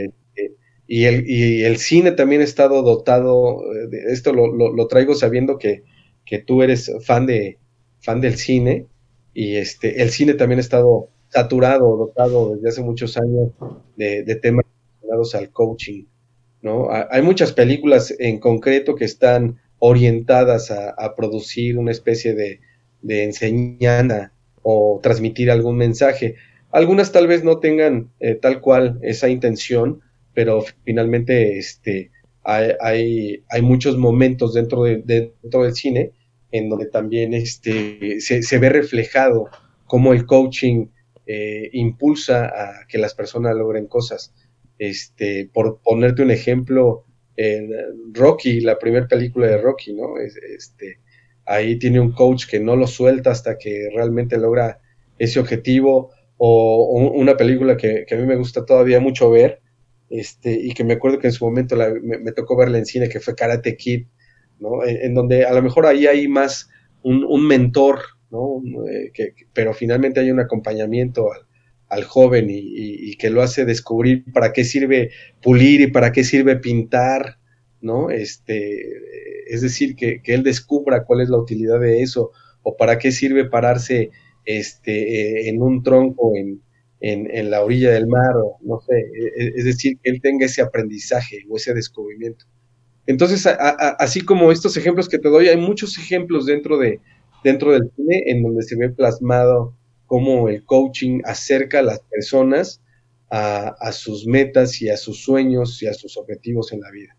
y 0.86 1.04
el, 1.04 1.24
y 1.26 1.62
el 1.62 1.78
cine 1.78 2.12
también 2.12 2.40
ha 2.40 2.44
estado 2.44 2.82
dotado, 2.82 3.62
eh, 3.72 3.86
de, 3.88 4.12
esto 4.12 4.32
lo, 4.32 4.52
lo, 4.52 4.86
traigo 4.88 5.14
sabiendo 5.14 5.58
que, 5.58 5.84
que, 6.24 6.38
tú 6.38 6.62
eres 6.62 6.92
fan, 7.02 7.24
de, 7.26 7.58
fan 8.00 8.20
del 8.20 8.36
cine 8.36 8.86
y 9.32 9.56
este, 9.56 10.02
el 10.02 10.10
cine 10.10 10.34
también 10.34 10.58
ha 10.58 10.60
estado 10.60 11.08
saturado, 11.28 11.96
dotado 11.96 12.54
desde 12.54 12.68
hace 12.68 12.82
muchos 12.82 13.16
años 13.16 13.52
de, 13.96 14.22
de 14.24 14.36
temas 14.36 14.66
relacionados 15.00 15.34
al 15.34 15.50
coaching. 15.50 16.04
¿No? 16.62 16.88
Hay 16.90 17.22
muchas 17.22 17.52
películas 17.52 18.14
en 18.18 18.38
concreto 18.38 18.94
que 18.94 19.04
están 19.04 19.58
orientadas 19.78 20.70
a, 20.70 21.14
producir 21.16 21.76
una 21.76 21.90
especie 21.90 22.34
de, 22.34 22.60
enseñanza 23.24 24.32
o 24.62 25.00
transmitir 25.02 25.50
algún 25.50 25.76
mensaje. 25.76 26.36
Algunas 26.70 27.10
tal 27.10 27.26
vez 27.26 27.42
no 27.42 27.58
tengan 27.58 28.10
eh, 28.20 28.36
tal 28.36 28.60
cual 28.60 29.00
esa 29.02 29.28
intención, 29.28 30.00
pero 30.34 30.64
finalmente 30.84 31.58
este, 31.58 32.12
hay, 32.44 33.42
hay, 33.48 33.62
muchos 33.62 33.98
momentos 33.98 34.54
dentro, 34.54 34.84
de, 34.84 35.02
dentro 35.04 35.64
del 35.64 35.74
cine 35.74 36.12
en 36.52 36.68
donde 36.68 36.86
también 36.86 37.34
este, 37.34 38.20
se, 38.20 38.58
ve 38.58 38.68
reflejado 38.68 39.48
cómo 39.86 40.12
el 40.12 40.26
coaching 40.26 40.86
eh, 41.26 41.70
impulsa 41.72 42.44
a 42.44 42.86
que 42.86 42.98
las 42.98 43.14
personas 43.14 43.56
logren 43.56 43.86
cosas. 43.86 44.32
Este, 44.78 45.48
por 45.52 45.80
ponerte 45.82 46.22
un 46.22 46.30
ejemplo, 46.30 47.04
en 47.36 47.70
Rocky, 48.12 48.60
la 48.60 48.78
primera 48.78 49.06
película 49.08 49.46
de 49.46 49.58
Rocky, 49.58 49.94
¿no? 49.94 50.18
Este, 50.18 51.00
ahí 51.46 51.78
tiene 51.78 52.00
un 52.00 52.12
coach 52.12 52.46
que 52.46 52.60
no 52.60 52.76
lo 52.76 52.86
suelta 52.86 53.30
hasta 53.30 53.58
que 53.58 53.88
realmente 53.94 54.38
logra 54.38 54.80
ese 55.18 55.40
objetivo, 55.40 56.10
o, 56.36 57.12
una 57.14 57.36
película 57.36 57.76
que, 57.76 58.06
a 58.10 58.14
mí 58.16 58.26
me 58.26 58.36
gusta 58.36 58.64
todavía 58.64 59.00
mucho 59.00 59.30
ver, 59.30 59.60
este, 60.10 60.52
y 60.52 60.72
que 60.74 60.84
me 60.84 60.94
acuerdo 60.94 61.18
que 61.18 61.28
en 61.28 61.32
su 61.32 61.44
momento 61.44 61.76
me, 62.02 62.32
tocó 62.32 62.56
verla 62.56 62.78
en 62.78 62.86
cine, 62.86 63.08
que 63.08 63.20
fue 63.20 63.34
Karate 63.34 63.76
Kid, 63.76 64.06
¿no? 64.58 64.84
En, 64.84 65.14
donde 65.14 65.44
a 65.44 65.52
lo 65.52 65.62
mejor 65.62 65.86
ahí 65.86 66.06
hay 66.06 66.28
más 66.28 66.68
un, 67.02 67.46
mentor, 67.46 68.00
¿no? 68.30 68.62
Eh, 68.88 69.10
que, 69.12 69.34
pero 69.52 69.72
finalmente 69.72 70.20
hay 70.20 70.30
un 70.30 70.40
acompañamiento 70.40 71.32
al, 71.32 71.46
joven 72.04 72.46
y, 72.48 73.16
que 73.16 73.30
lo 73.30 73.42
hace 73.42 73.64
descubrir 73.64 74.24
para 74.32 74.52
qué 74.52 74.64
sirve 74.64 75.10
pulir 75.42 75.82
y 75.82 75.86
para 75.88 76.10
qué 76.10 76.24
sirve 76.24 76.56
pintar, 76.56 77.38
¿no? 77.80 78.10
Este, 78.10 78.80
es 79.46 79.60
decir, 79.60 79.94
que, 79.94 80.22
que 80.22 80.34
él 80.34 80.42
descubra 80.42 81.04
cuál 81.04 81.20
es 81.20 81.28
la 81.28 81.38
utilidad 81.38 81.78
de 81.78 82.02
eso 82.02 82.32
o 82.62 82.76
para 82.76 82.98
qué 82.98 83.12
sirve 83.12 83.44
pararse 83.44 84.10
este, 84.44 84.92
eh, 84.92 85.48
en 85.50 85.62
un 85.62 85.82
tronco 85.82 86.32
en, 86.34 86.62
en, 87.00 87.50
la 87.50 87.62
orilla 87.62 87.90
del 87.90 88.06
mar, 88.06 88.36
o 88.36 88.58
no 88.62 88.80
sé, 88.80 88.96
e, 88.96 89.44
e, 89.44 89.52
es 89.56 89.64
decir, 89.64 89.98
que 90.02 90.10
él 90.10 90.20
tenga 90.20 90.46
ese 90.46 90.62
aprendizaje 90.62 91.44
o 91.48 91.56
ese 91.56 91.74
descubrimiento. 91.74 92.46
Entonces, 93.06 93.46
así 93.98 94.20
como 94.20 94.52
estos 94.52 94.76
ejemplos 94.76 95.08
que 95.08 95.18
te 95.18 95.28
doy, 95.28 95.48
hay 95.48 95.56
muchos 95.56 95.98
ejemplos 95.98 96.46
dentro, 96.46 96.78
de, 96.78 97.00
dentro 97.42 97.72
del 97.72 97.90
cine 97.96 98.22
en 98.26 98.42
donde 98.42 98.62
se 98.62 98.76
ve 98.76 98.90
plasmado 98.90 99.76
cómo 100.12 100.50
el 100.50 100.62
coaching 100.66 101.22
acerca 101.24 101.78
a 101.78 101.82
las 101.82 102.00
personas 102.00 102.82
a, 103.30 103.92
sus 103.92 104.26
metas 104.26 104.82
y 104.82 104.90
a 104.90 104.98
sus 104.98 105.22
sueños 105.22 105.82
y 105.82 105.86
a 105.86 105.94
sus 105.94 106.18
objetivos 106.18 106.70
en 106.74 106.82
la 106.82 106.90
vida. 106.90 107.16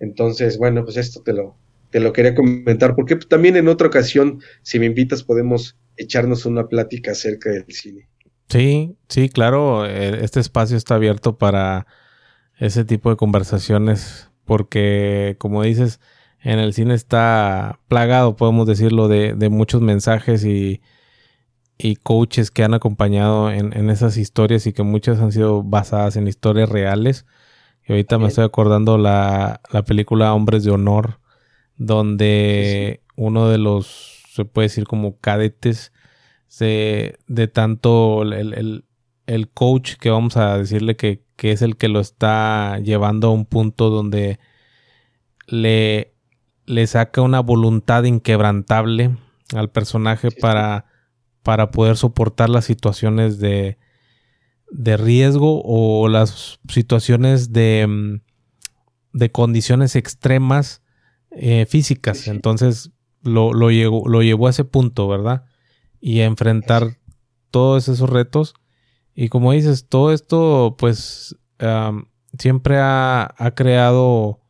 Entonces, 0.00 0.58
bueno, 0.58 0.82
pues 0.82 0.96
esto 0.96 1.22
te 1.22 1.32
lo, 1.32 1.56
te 1.90 2.00
lo 2.00 2.12
quería 2.12 2.34
comentar, 2.34 2.96
porque 2.96 3.14
también 3.14 3.54
en 3.54 3.68
otra 3.68 3.86
ocasión, 3.86 4.40
si 4.62 4.80
me 4.80 4.86
invitas, 4.86 5.22
podemos 5.22 5.78
echarnos 5.96 6.44
una 6.44 6.66
plática 6.66 7.12
acerca 7.12 7.50
del 7.50 7.66
cine. 7.68 8.08
Sí, 8.48 8.96
sí, 9.08 9.28
claro, 9.28 9.86
eh, 9.86 10.24
este 10.24 10.40
espacio 10.40 10.76
está 10.76 10.96
abierto 10.96 11.38
para 11.38 11.86
ese 12.58 12.84
tipo 12.84 13.10
de 13.10 13.16
conversaciones 13.16 14.28
porque, 14.44 15.36
como 15.38 15.62
dices, 15.62 16.00
en 16.42 16.58
el 16.58 16.72
cine 16.72 16.94
está 16.94 17.78
plagado, 17.86 18.34
podemos 18.34 18.66
decirlo, 18.66 19.06
de, 19.06 19.34
de 19.34 19.48
muchos 19.50 19.82
mensajes 19.82 20.44
y, 20.44 20.80
y, 21.78 21.96
coaches 21.96 22.50
que 22.50 22.64
han 22.64 22.74
acompañado 22.74 23.50
en, 23.50 23.76
en, 23.76 23.90
esas 23.90 24.16
historias 24.16 24.66
y 24.66 24.72
que 24.72 24.82
muchas 24.82 25.20
han 25.20 25.32
sido 25.32 25.62
basadas 25.62 26.16
en 26.16 26.28
historias 26.28 26.68
reales. 26.68 27.26
Y 27.86 27.92
ahorita 27.92 28.18
me 28.18 28.28
estoy 28.28 28.44
acordando 28.44 28.98
la, 28.98 29.60
la 29.72 29.84
película 29.84 30.32
Hombres 30.34 30.64
de 30.64 30.70
Honor, 30.70 31.20
donde 31.76 33.02
uno 33.16 33.48
de 33.48 33.58
los, 33.58 34.24
se 34.32 34.44
puede 34.44 34.66
decir 34.66 34.86
como 34.86 35.18
cadetes, 35.18 35.92
de, 36.58 37.50
tanto 37.52 38.22
el, 38.22 38.84
coach 39.54 39.94
que 39.96 40.10
vamos 40.10 40.36
a 40.36 40.58
decirle 40.58 40.96
que, 40.96 41.22
es 41.38 41.62
el 41.62 41.76
que 41.76 41.88
lo 41.88 42.00
está 42.00 42.78
llevando 42.78 43.28
a 43.28 43.32
un 43.32 43.44
punto 43.44 43.90
donde 43.90 44.38
le, 45.46 46.14
le 46.66 46.86
saca 46.86 47.20
una 47.22 47.40
voluntad 47.40 48.04
inquebrantable 48.04 49.16
al 49.54 49.70
personaje 49.70 50.30
para, 50.30 50.86
para 51.44 51.70
poder 51.70 51.96
soportar 51.96 52.50
las 52.50 52.64
situaciones 52.64 53.38
de, 53.38 53.78
de 54.72 54.96
riesgo 54.96 55.62
o 55.64 56.08
las 56.08 56.58
situaciones 56.68 57.52
de, 57.52 57.86
mm, 57.86 58.20
de 59.12 59.30
condiciones 59.30 59.94
extremas 59.94 60.82
eh, 61.30 61.66
físicas. 61.68 62.26
Entonces 62.26 62.90
lo, 63.22 63.52
lo, 63.52 63.70
lo 63.70 64.22
llevó 64.22 64.48
a 64.48 64.50
ese 64.50 64.64
punto, 64.64 65.06
¿verdad? 65.06 65.44
y 66.06 66.20
enfrentar 66.20 66.98
todos 67.50 67.88
esos 67.88 68.10
retos. 68.10 68.54
Y 69.14 69.30
como 69.30 69.52
dices, 69.52 69.88
todo 69.88 70.12
esto 70.12 70.76
pues 70.78 71.34
siempre 72.38 72.76
ha, 72.78 73.34
creado 73.56 74.42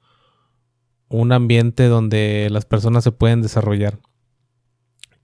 un 1.08 1.30
ambiente 1.30 1.86
donde 1.86 2.48
las 2.50 2.64
personas 2.64 3.04
se 3.04 3.12
pueden 3.12 3.40
desarrollar. 3.40 4.00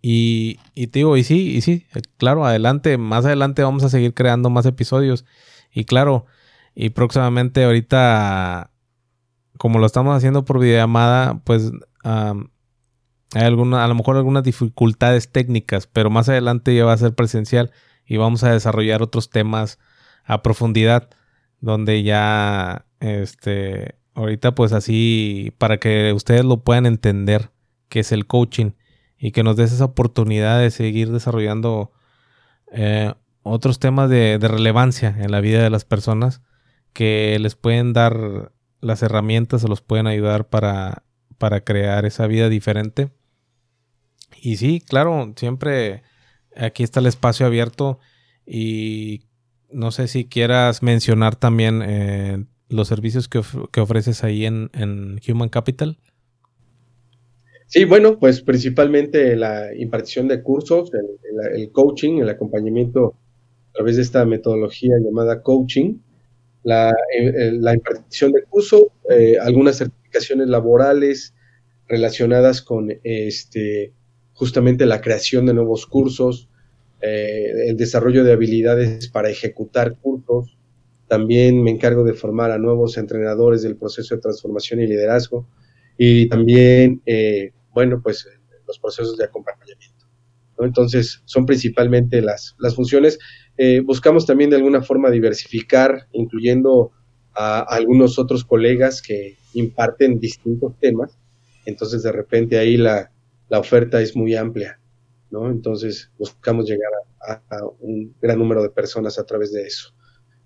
Y, 0.03 0.59
y, 0.75 0.87
te 0.89 1.01
digo, 1.01 1.17
y 1.17 1.25
sí, 1.25 1.57
y 1.57 1.61
sí, 1.61 1.87
claro, 2.17 2.47
adelante, 2.47 2.97
más 2.97 3.25
adelante 3.27 3.63
vamos 3.63 3.85
a 3.85 3.91
seguir 3.91 4.15
creando 4.15 4.49
más 4.49 4.65
episodios. 4.67 5.25
Y 5.73 5.85
claro, 5.85 6.27
y 6.75 6.91
próximamente 6.91 7.65
ahorita, 7.65 8.71
como 9.59 9.79
lo 9.79 9.87
estamos 9.87 10.17
haciendo 10.17 10.45
por 10.45 10.59
videollamada, 10.59 11.41
pues 11.45 11.71
hay 12.03 13.43
alguna, 13.45 13.85
a 13.85 13.89
lo 13.89 13.95
mejor 13.95 14.17
algunas 14.17 14.43
dificultades 14.43 15.31
técnicas, 15.31 15.87
pero 15.87 16.11
más 16.11 16.29
adelante 16.29 16.75
ya 16.75 16.85
va 16.85 16.95
a 16.95 16.99
ser 16.99 17.15
presencial 17.15 17.71
y 18.07 18.17
vamos 18.17 18.43
a 18.43 18.53
desarrollar 18.53 19.03
otros 19.03 19.31
temas 19.31 19.79
a 20.25 20.43
profundidad, 20.43 21.11
donde 21.61 22.03
ya, 22.03 22.87
este, 23.01 23.97
ahorita 24.15 24.55
pues 24.55 24.73
así, 24.73 25.53
para 25.59 25.79
que 25.79 26.13
ustedes 26.13 26.45
lo 26.45 26.65
puedan 26.65 26.87
entender, 26.87 27.51
que 27.89 28.01
es 28.01 28.13
el 28.13 28.27
coaching 28.27 28.73
y 29.21 29.33
que 29.33 29.43
nos 29.43 29.57
des 29.57 29.73
esa 29.73 29.85
oportunidad 29.85 30.59
de 30.59 30.71
seguir 30.71 31.13
desarrollando 31.13 31.93
eh, 32.73 33.13
otros 33.43 33.79
temas 33.79 34.09
de, 34.09 34.39
relevancia 34.41 35.15
en 35.19 35.31
la 35.31 35.41
vida 35.41 35.63
de 35.63 35.71
las 35.71 35.85
personas 35.85 36.43
que 36.93 37.39
les 37.39 37.55
pueden 37.55 37.93
dar 37.93 38.53
las 38.81 39.03
herramientas 39.03 39.63
o 39.63 39.69
los 39.69 39.83
pueden 39.83 40.07
ayudar 40.07 40.49
para, 40.49 41.05
para 41.39 41.63
crear 41.63 42.07
esa 42.07 42.27
vida 42.27 42.49
diferente. 42.49 43.11
Y 44.41 44.57
sí, 44.57 44.81
claro, 44.81 45.35
siempre 45.37 46.03
aquí 46.57 46.83
está 46.83 47.01
el 47.01 47.07
espacio 47.07 47.47
abierto 47.47 47.99
y 48.47 49.27
no 49.71 49.91
sé 49.91 50.09
si 50.09 50.25
quieras 50.25 50.83
mencionar 50.83 51.37
también 51.37 51.83
eh, 51.85 52.45
los 52.69 52.89
servicios 52.89 53.29
que, 53.29 53.39
ofreces 53.81 54.25
ahí 54.25 54.47
en, 54.47 55.21
Human 55.29 55.49
Capital. 55.49 55.99
Sí, 57.71 57.85
bueno, 57.85 58.19
pues 58.19 58.43
principalmente 58.43 59.37
la 59.37 59.73
impartición 59.77 60.27
de 60.27 60.43
cursos, 60.43 60.91
el, 61.55 61.71
coaching, 61.71 62.19
el 62.19 62.29
acompañamiento 62.29 63.15
a 63.69 63.73
través 63.75 63.95
de 63.95 64.03
esta 64.03 64.25
metodología 64.25 64.97
llamada 65.01 65.41
coaching, 65.41 65.99
la, 66.65 66.93
eh, 67.17 67.53
impartición 67.73 68.33
de 68.33 68.43
curso, 68.43 68.91
eh, 69.09 69.37
algunas 69.41 69.77
certificaciones 69.77 70.49
laborales 70.49 71.33
relacionadas 71.87 72.61
con 72.61 72.91
este, 73.05 73.93
justamente 74.33 74.85
la 74.85 75.01
creación 75.01 75.47
de 75.47 75.55
nuevos 75.55 75.87
cursos, 75.87 76.49
eh, 77.01 77.69
el 77.69 77.77
desarrollo 77.77 78.25
de 78.25 78.33
habilidades 78.33 79.09
para 79.11 79.31
ejecutar 79.31 79.97
cursos. 79.99 80.59
También 81.07 81.63
me 81.63 81.71
encargo 81.71 82.03
de 82.03 82.15
formar 82.15 82.51
a 82.51 82.59
nuevos 82.59 82.99
entrenadores 82.99 83.63
del 83.63 83.77
proceso 83.77 84.17
de 84.17 84.23
transformación 84.23 84.81
y 84.81 84.89
liderazgo. 84.89 85.47
Y 85.97 86.29
también, 86.29 87.03
bueno, 87.73 88.01
pues 88.03 88.27
los 88.67 88.79
procesos 88.79 89.17
de 89.17 89.25
acompañamiento. 89.25 90.01
Entonces, 90.65 91.23
son 91.25 91.47
principalmente 91.47 92.21
las, 92.21 92.55
las 92.59 92.75
funciones. 92.75 93.19
Eh, 93.57 93.81
buscamos 93.81 94.27
también 94.27 94.51
de 94.51 94.57
alguna 94.57 94.83
forma 94.83 95.11
diversificar, 95.11 96.07
incluyendo 96.13 96.93
a, 97.35 97.61
algunos 97.61 98.19
otros 98.19 98.45
colegas 98.45 99.03
que 99.03 99.37
imparten 99.55 100.19
distintos 100.19 100.79
temas. 100.79 101.19
Entonces, 101.67 102.03
de 102.03 102.13
repente 102.13 102.59
ahí 102.59 102.77
la, 102.77 103.11
oferta 103.51 104.01
es 104.01 104.15
muy 104.15 104.37
amplia, 104.37 104.79
¿no? 105.31 105.51
Entonces, 105.51 106.11
buscamos 106.19 106.67
llegar 106.67 106.91
a, 107.27 107.41
un 107.81 108.15
gran 108.21 108.39
número 108.39 108.63
de 108.63 108.71
personas 108.71 109.19
a 109.19 109.25
través 109.25 109.53
de 109.53 109.63
eso. 109.63 109.93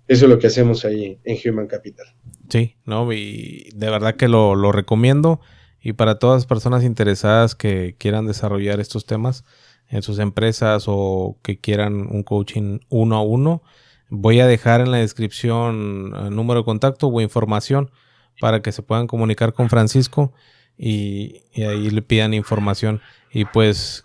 Eso 0.07 0.25
es 0.25 0.29
lo 0.29 0.39
que 0.39 0.47
hacemos 0.47 0.85
ahí 0.85 1.19
en 1.23 1.37
Human 1.45 1.67
Capital. 1.67 2.05
Sí, 2.49 2.75
no, 2.85 3.11
y 3.11 3.69
de 3.75 3.89
verdad 3.89 4.15
que 4.15 4.27
lo, 4.27 4.55
lo 4.55 4.71
recomiendo. 4.71 5.41
Y 5.85 5.93
para 5.93 6.17
todas 6.17 6.37
las 6.37 6.45
personas 6.47 6.83
interesadas 6.83 7.53
que 7.53 7.95
quieran 7.99 8.25
desarrollar 8.25 8.79
estos 8.79 9.05
temas, 9.05 9.43
en 9.87 10.01
sus 10.01 10.17
empresas 10.17 10.85
o 10.87 11.37
que 11.43 11.59
quieran 11.59 12.07
un 12.09 12.23
coaching 12.23 12.79
uno 12.89 13.17
a 13.17 13.21
uno, 13.21 13.61
voy 14.09 14.39
a 14.39 14.47
dejar 14.47 14.81
en 14.81 14.89
la 14.89 14.97
descripción 14.97 16.11
el 16.15 16.25
eh, 16.25 16.29
número 16.31 16.61
de 16.61 16.65
contacto 16.65 17.05
o 17.05 17.21
información 17.21 17.91
para 18.39 18.63
que 18.63 18.71
se 18.71 18.81
puedan 18.81 19.05
comunicar 19.05 19.53
con 19.53 19.69
Francisco 19.69 20.33
y, 20.75 21.43
ahí 21.55 21.91
le 21.91 22.01
pidan 22.01 22.33
información. 22.33 22.99
Y 23.31 23.45
pues, 23.45 24.03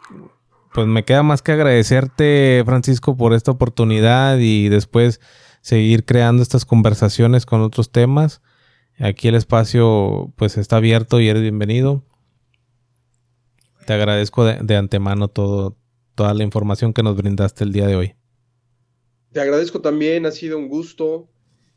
pues 0.74 0.86
me 0.86 1.06
queda 1.06 1.22
más 1.22 1.40
que 1.40 1.52
agradecerte, 1.52 2.62
Francisco, 2.66 3.16
por 3.16 3.32
esta 3.32 3.52
oportunidad 3.52 4.36
y 4.36 4.68
después 4.68 5.18
seguir 5.62 6.04
creando 6.04 6.42
estas 6.42 6.66
conversaciones 6.66 7.46
con 7.46 7.62
otros 7.62 7.90
temas. 7.90 8.42
Aquí 9.00 9.28
el 9.28 9.34
espacio 9.34 10.30
pues 10.36 10.58
está 10.58 10.76
abierto 10.76 11.20
y 11.20 11.28
eres 11.28 11.40
bienvenido. 11.40 12.04
Te 13.86 13.94
agradezco 13.94 14.44
de, 14.44 14.76
antemano 14.76 15.28
todo, 15.28 15.78
toda 16.14 16.34
la 16.34 16.44
información 16.44 16.92
que 16.92 17.02
nos 17.02 17.16
brindaste 17.16 17.64
el 17.64 17.72
día 17.72 17.86
de 17.86 17.96
hoy. 17.96 18.14
Te 19.32 19.40
agradezco 19.40 19.80
también, 19.80 20.26
ha 20.26 20.30
sido 20.30 20.58
un 20.58 20.68
gusto. 20.68 21.30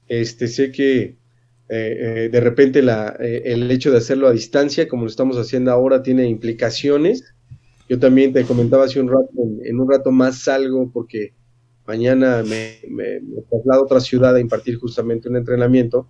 Este, 0.08 0.50
sé 0.50 0.74
que 0.74 1.02
eh, 1.02 1.16
eh, 1.70 2.30
de 2.30 2.40
repente 2.42 2.82
la, 2.82 3.16
eh, 3.18 3.44
el 3.46 3.72
hecho 3.72 3.90
de 3.90 4.00
hacerlo 4.00 4.28
a 4.28 4.34
distancia, 4.34 4.90
como 4.90 5.04
lo 5.04 5.10
estamos 5.10 5.38
haciendo 5.38 5.72
ahora, 5.72 6.04
tiene 6.04 6.28
implicaciones. 6.28 7.24
Yo 7.88 8.00
también 8.00 8.34
te 8.34 8.44
comentaba 8.44 8.84
hace 8.84 9.00
un 9.00 9.08
rato, 9.08 9.30
en, 9.64 9.80
un 9.80 9.90
rato 9.90 10.12
más 10.12 10.40
salgo 10.40 10.92
porque 10.92 11.34
mañana 11.88 12.44
me, 12.44 12.80
me, 12.90 13.22
traslado 13.50 13.80
a 13.80 13.86
otra 13.86 14.02
ciudad 14.02 14.36
a 14.36 14.42
impartir 14.42 14.78
justamente 14.78 15.30
un 15.30 15.38
entrenamiento. 15.38 16.10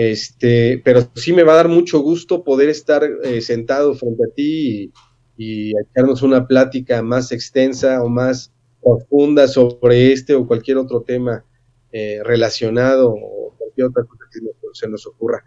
Este, 0.00 0.80
pero 0.84 1.10
sí 1.16 1.32
me 1.32 1.42
va 1.42 1.54
a 1.54 1.56
dar 1.56 1.68
mucho 1.68 1.98
gusto 2.00 2.44
poder 2.44 2.68
estar 2.68 3.02
sentado 3.40 3.94
frente 3.94 4.22
a 4.22 4.34
ti 4.34 4.92
y, 5.36 5.70
y 5.70 5.72
echarnos 5.76 6.22
una 6.22 6.46
plática 6.46 7.02
más 7.02 7.32
extensa 7.32 8.02
o 8.02 8.08
más 8.08 8.52
profunda 8.82 9.48
sobre 9.48 10.12
este 10.12 10.34
o 10.34 10.46
cualquier 10.46 10.76
otro 10.78 11.02
tema 11.02 11.44
eh, 11.92 12.20
relacionado 12.24 13.10
o 13.10 13.54
cualquier 13.56 13.86
otra 13.86 14.04
cosa 14.04 14.24
que 14.32 14.40
se 14.72 14.88
nos 14.88 15.06
ocurra. 15.06 15.44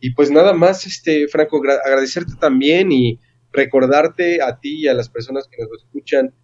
Y 0.00 0.12
pues 0.12 0.30
nada 0.30 0.52
más, 0.52 0.86
este, 0.86 1.28
Franco, 1.28 1.62
agradecerte 1.84 2.34
también 2.40 2.92
y 2.92 3.20
recordarte 3.52 4.42
a 4.42 4.58
ti 4.58 4.80
y 4.80 4.88
a 4.88 4.94
las 4.94 5.08
personas 5.08 5.48
que 5.48 5.62
nos 5.62 5.82
escuchan, 5.82 6.34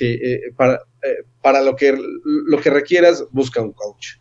eh, 0.00 0.40
para, 0.56 0.80
eh, 1.02 1.24
para 1.40 1.62
lo, 1.62 1.76
que, 1.76 1.96
lo 2.24 2.60
que 2.60 2.70
requieras, 2.70 3.24
busca 3.30 3.62
un 3.62 3.72
coach. 3.72 4.16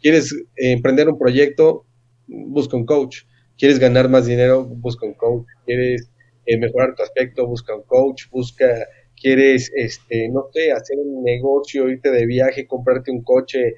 ¿Quieres 0.00 0.34
emprender 0.56 1.08
un 1.08 1.18
proyecto? 1.18 1.84
Busca 2.30 2.76
un 2.76 2.86
coach. 2.86 3.24
¿Quieres 3.58 3.78
ganar 3.78 4.08
más 4.08 4.26
dinero? 4.26 4.64
Busca 4.64 5.06
un 5.06 5.14
coach. 5.14 5.46
¿Quieres 5.66 6.10
eh, 6.50 6.58
mejorar 6.58 6.96
tu 6.96 7.02
aspecto, 7.04 7.46
busca 7.46 7.76
un 7.76 7.82
coach, 7.82 8.24
busca, 8.30 8.66
quieres, 9.14 9.70
este, 9.76 10.28
no 10.30 10.48
sé, 10.52 10.72
hacer 10.72 10.98
un 10.98 11.22
negocio, 11.22 11.88
irte 11.88 12.10
de 12.10 12.26
viaje, 12.26 12.66
comprarte 12.66 13.12
un 13.12 13.22
coche, 13.22 13.74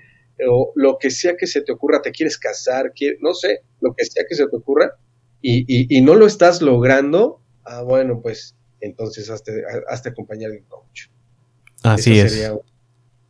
o 0.48 0.72
lo 0.76 0.96
que 0.98 1.10
sea 1.10 1.36
que 1.36 1.46
se 1.46 1.60
te 1.60 1.72
ocurra, 1.72 2.00
te 2.00 2.12
quieres 2.12 2.38
casar, 2.38 2.92
no 3.20 3.34
sé, 3.34 3.60
lo 3.80 3.92
que 3.94 4.06
sea 4.06 4.24
que 4.26 4.34
se 4.34 4.46
te 4.46 4.56
ocurra, 4.56 4.96
y, 5.42 6.00
no 6.00 6.14
lo 6.14 6.26
estás 6.26 6.62
logrando, 6.62 7.42
ah, 7.64 7.82
bueno, 7.82 8.22
pues 8.22 8.56
entonces 8.80 9.28
hazte, 9.28 9.64
hazte 9.88 10.08
acompañar 10.08 10.52
de 10.52 10.58
un 10.58 10.64
coach. 10.64 11.08
Así 11.82 12.18
es. 12.18 12.32
Sería 12.32 12.56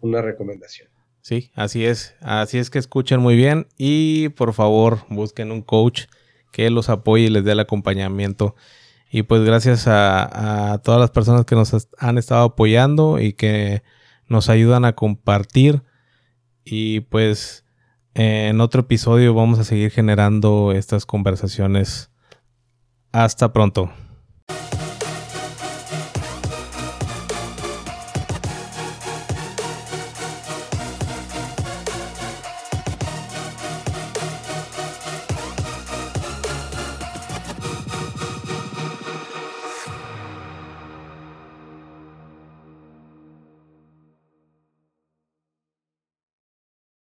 una 0.03 0.23
recomendación. 0.23 0.89
Sí, 1.23 1.51
así 1.55 1.87
es. 1.87 2.15
Así 2.21 2.59
es 2.59 2.69
que 2.69 2.79
escuchen 2.79 3.21
muy 3.21 3.37
bien 3.37 3.67
y 3.79 4.29
por 4.31 4.53
favor 4.53 5.07
busquen 5.09 5.51
un 5.51 5.63
coach 5.63 6.03
que 6.53 6.69
los 6.69 6.91
apoye 6.91 7.25
y 7.25 7.31
les 7.31 7.45
dé 7.45 7.53
el 7.53 7.61
acompañamiento 7.61 8.55
y 9.15 9.25
pues 9.25 9.45
gracias 9.45 9.85
a, 9.89 10.81
todas 10.83 10.99
las 10.99 11.11
personas 11.11 11.45
que 11.45 11.55
nos 11.55 11.87
han 11.99 12.17
estado 12.17 12.45
apoyando 12.45 13.21
y 13.21 13.35
que 13.35 13.83
nos 14.27 14.49
ayudan 14.49 14.87
a 14.87 14.95
compartir. 14.95 15.83
Y 16.65 17.01
pues 17.01 17.67
en 18.15 18.63
otro 18.63 18.81
episodio 18.81 19.35
vamos 19.35 19.59
a 19.59 19.65
seguir 19.65 19.91
generando 19.91 20.73
estas 20.73 21.05
conversaciones. 21.05 22.11
Hasta 23.13 23.53
pronto. 23.53 23.93